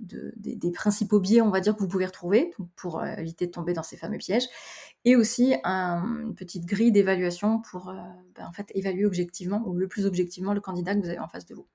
de 0.00 0.34
des, 0.36 0.70
principaux 0.70 1.18
biais, 1.18 1.40
on 1.40 1.50
va 1.50 1.60
dire, 1.60 1.74
que 1.74 1.80
vous 1.80 1.88
pouvez 1.88 2.06
retrouver 2.06 2.52
pour 2.76 3.04
éviter 3.04 3.46
de 3.46 3.52
tomber 3.52 3.72
dans 3.72 3.82
ces 3.82 3.96
fameux 3.96 4.18
pièges, 4.18 4.46
et 5.04 5.16
aussi 5.16 5.54
une 5.64 6.34
petite 6.34 6.66
grille 6.66 6.92
d'évaluation 6.92 7.60
pour 7.60 7.94
ben, 8.34 8.46
en 8.46 8.52
fait 8.52 8.70
évaluer 8.74 9.06
objectivement 9.06 9.62
ou 9.66 9.74
le 9.74 9.88
plus 9.88 10.04
objectivement 10.04 10.52
le 10.52 10.60
candidat 10.60 10.94
que 10.94 11.00
vous 11.00 11.08
avez 11.08 11.18
en 11.18 11.28
face 11.28 11.46
de 11.46 11.54
vous. 11.54 11.66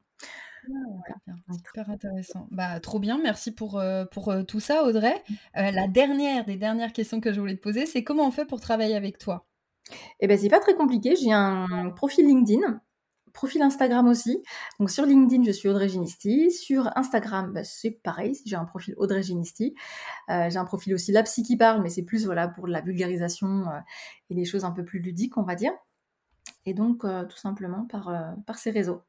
Ah, 0.70 1.54
super 1.54 1.90
intéressant. 1.90 2.48
Bah, 2.52 2.80
trop 2.80 3.00
bien, 3.00 3.20
merci 3.22 3.52
pour, 3.52 3.80
euh, 3.80 4.06
pour 4.06 4.30
euh, 4.30 4.44
tout 4.44 4.60
ça, 4.60 4.84
Audrey. 4.84 5.14
Mmh. 5.14 5.34
Euh, 5.58 5.72
la 5.72 5.88
dernière 5.88 6.46
des 6.46 6.58
dernières 6.58 6.94
questions 6.94 7.20
que 7.20 7.34
je 7.34 7.40
voulais 7.40 7.56
te 7.56 7.62
poser, 7.62 7.86
c'est 7.86 8.04
comment 8.04 8.28
on 8.28 8.32
fait 8.32 8.46
pour 8.46 8.60
travailler 8.60 8.96
avec 8.96 9.18
toi? 9.18 9.48
Eh 10.20 10.28
ben, 10.28 10.38
c'est 10.38 10.50
pas 10.50 10.60
très 10.60 10.76
compliqué. 10.76 11.16
J'ai 11.16 11.32
un 11.32 11.90
profil 11.96 12.28
LinkedIn, 12.28 12.82
profil 13.34 13.62
Instagram 13.62 14.08
aussi. 14.08 14.42
Donc 14.80 14.92
sur 14.92 15.06
LinkedIn, 15.06 15.44
je 15.44 15.52
suis 15.52 15.68
Audrey 15.68 15.90
Ginisti. 15.90 16.52
Sur 16.52 16.96
Instagram, 16.96 17.52
bah, 17.54 17.64
c'est 17.64 17.92
pareil. 17.92 18.38
J'ai 18.46 18.56
un 18.56 18.66
profil 18.66 18.94
Audrey 18.98 19.24
Ginisti. 19.24 19.76
j'ai 20.30 20.58
un 20.58 20.66
profil 20.66 20.94
aussi 20.94 21.12
La 21.12 21.24
Psy 21.24 21.44
qui 21.44 21.58
parle, 21.58 21.82
mais 21.82 21.90
c'est 21.90 22.04
plus 22.04 22.26
voilà 22.26 22.48
pour 22.48 22.68
la 22.68 22.82
vulgarisation 22.82 23.66
et 24.30 24.36
les 24.36 24.46
choses 24.46 24.64
un 24.64 24.72
peu 24.72 24.86
plus 24.86 25.00
ludiques, 25.00 25.38
on 25.38 25.44
va 25.44 25.56
dire. 25.56 25.74
Et 26.66 26.74
donc 26.74 27.02
tout 27.02 27.38
simplement 27.38 27.86
par, 27.88 28.14
par 28.46 28.60
ces 28.60 28.72
réseaux. 28.72 29.02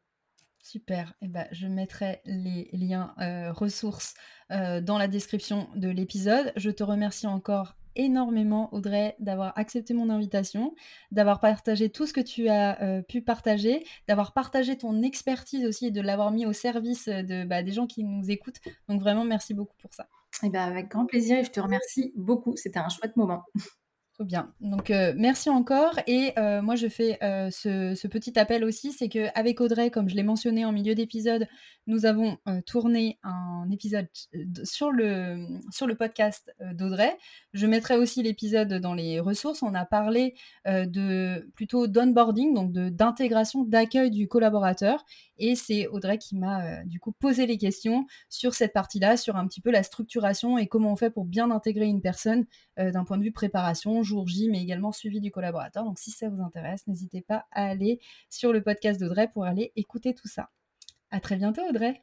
Super. 0.63 1.13
Eh 1.21 1.29
ben, 1.29 1.47
je 1.51 1.67
mettrai 1.67 2.21
les 2.25 2.71
liens 2.73 3.15
euh, 3.21 3.53
ressources 3.53 4.15
euh, 4.53 4.81
dans 4.81 4.97
la 4.97 5.09
description 5.09 5.69
de 5.75 5.89
l'épisode. 5.89 6.53
Je 6.55 6.71
te 6.71 6.85
remercie 6.85 7.27
encore 7.27 7.75
énormément, 7.97 8.73
Audrey, 8.73 9.17
d'avoir 9.19 9.59
accepté 9.59 9.93
mon 9.93 10.09
invitation, 10.09 10.75
d'avoir 11.11 11.41
partagé 11.41 11.91
tout 11.91 12.07
ce 12.07 12.13
que 12.13 12.21
tu 12.21 12.49
as 12.49 12.81
euh, 12.81 13.03
pu 13.03 13.23
partager, 13.23 13.85
d'avoir 14.07 14.33
partagé 14.33 14.79
ton 14.79 15.03
expertise 15.03 15.67
aussi 15.67 15.87
et 15.87 15.91
de 15.91 16.01
l'avoir 16.01 16.31
mis 16.31 16.47
au 16.47 16.53
service 16.53 17.09
de, 17.09 17.45
bah, 17.45 17.65
des 17.65 17.73
gens 17.73 17.89
qui 17.89 18.05
nous 18.05 18.31
écoutent. 18.31 18.61
Donc 18.89 19.01
vraiment, 19.01 19.25
merci 19.25 19.55
beaucoup 19.55 19.77
pour 19.79 19.93
ça. 19.93 20.07
Eh 20.45 20.49
ben, 20.49 20.63
avec 20.63 20.89
grand 20.89 21.07
plaisir 21.07 21.39
et 21.39 21.45
je 21.45 21.51
te 21.51 21.61
remercie 21.61 22.13
beaucoup. 22.15 22.57
C'était 22.57 22.79
un 22.79 22.89
chouette 22.89 23.17
moment. 23.17 23.43
Trop 24.15 24.25
bien. 24.25 24.53
Donc 24.61 24.91
euh, 24.91 25.15
merci 25.17 25.49
encore. 25.49 25.99
Et 26.07 26.33
euh, 26.39 26.61
moi 26.61 26.77
je 26.77 26.87
fais 26.87 27.17
euh, 27.23 27.49
ce, 27.51 28.07
petit 28.09 28.39
appel 28.39 28.63
aussi, 28.63 28.93
c'est 28.93 29.09
qu'avec 29.09 29.61
Audrey, 29.63 29.91
comme 29.91 30.11
je 30.11 30.15
l'ai 30.15 30.23
mentionné 30.23 30.67
en 30.67 30.73
milieu 30.73 30.95
d'épisode, 30.95 31.47
nous 31.87 32.05
avons 32.07 32.37
tourné 32.65 33.19
un 33.25 33.69
épisode 33.73 34.07
sur 34.63 34.93
le, 34.93 35.49
sur 35.73 35.89
le 35.89 35.97
podcast 35.97 36.55
d'Audrey. 36.61 37.17
Je 37.55 37.67
mettrai 37.67 37.97
aussi 37.97 38.23
l'épisode 38.23 38.75
dans 38.75 38.95
les 38.95 39.19
ressources. 39.19 39.65
On 39.65 39.75
a 39.75 39.85
parlé 39.85 40.37
de 40.65 41.51
plutôt 41.57 41.89
d'onboarding, 41.89 42.55
donc 42.55 42.71
d'intégration, 42.71 43.65
d'accueil 43.65 44.13
du 44.13 44.29
collaborateur. 44.29 45.05
Et 45.45 45.57
c'est 45.57 45.89
Audrey 45.89 46.19
qui 46.19 46.37
m'a 46.37 46.85
du 46.85 47.01
coup 47.01 47.11
posé 47.11 47.47
les 47.47 47.59
questions 47.59 48.07
sur 48.29 48.55
cette 48.55 48.73
partie-là, 48.73 49.17
sur 49.17 49.35
un 49.35 49.45
petit 49.49 49.61
peu 49.61 49.73
la 49.73 49.83
structuration 49.83 50.57
et 50.57 50.69
comment 50.69 50.93
on 50.93 50.97
fait 50.97 51.11
pour 51.11 51.25
bien 51.25 51.51
intégrer 51.51 51.87
une 51.87 52.01
personne 52.01 52.47
d'un 52.77 53.03
point 53.05 53.19
de 53.19 53.25
vue 53.25 53.33
préparation, 53.33 54.05
jour 54.05 54.29
J, 54.29 54.49
mais 54.49 54.63
également 54.63 54.93
suivi 54.93 55.21
du 55.21 55.33
collaborateur. 55.33 55.85
Donc 55.85 55.99
si 55.99 56.13
ça 56.13 56.29
vous 56.29 56.41
intéresse, 56.41 56.87
n'hésitez 56.87 57.23
pas 57.23 57.47
à 57.51 57.65
aller 57.65 57.99
sur 58.31 58.53
le 58.53 58.63
podcast 58.63 59.01
d'Audrey 59.01 59.29
pour 59.35 59.45
aller 59.45 59.73
écouter 59.75 60.15
tout 60.15 60.29
ça. 60.29 60.51
À 61.11 61.19
très 61.19 61.35
bientôt 61.35 61.63
Audrey. 61.69 62.03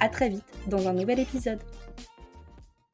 À 0.00 0.08
très 0.08 0.28
vite 0.28 0.44
dans 0.66 0.88
un 0.88 0.92
nouvel 0.92 1.20
épisode. 1.20 1.58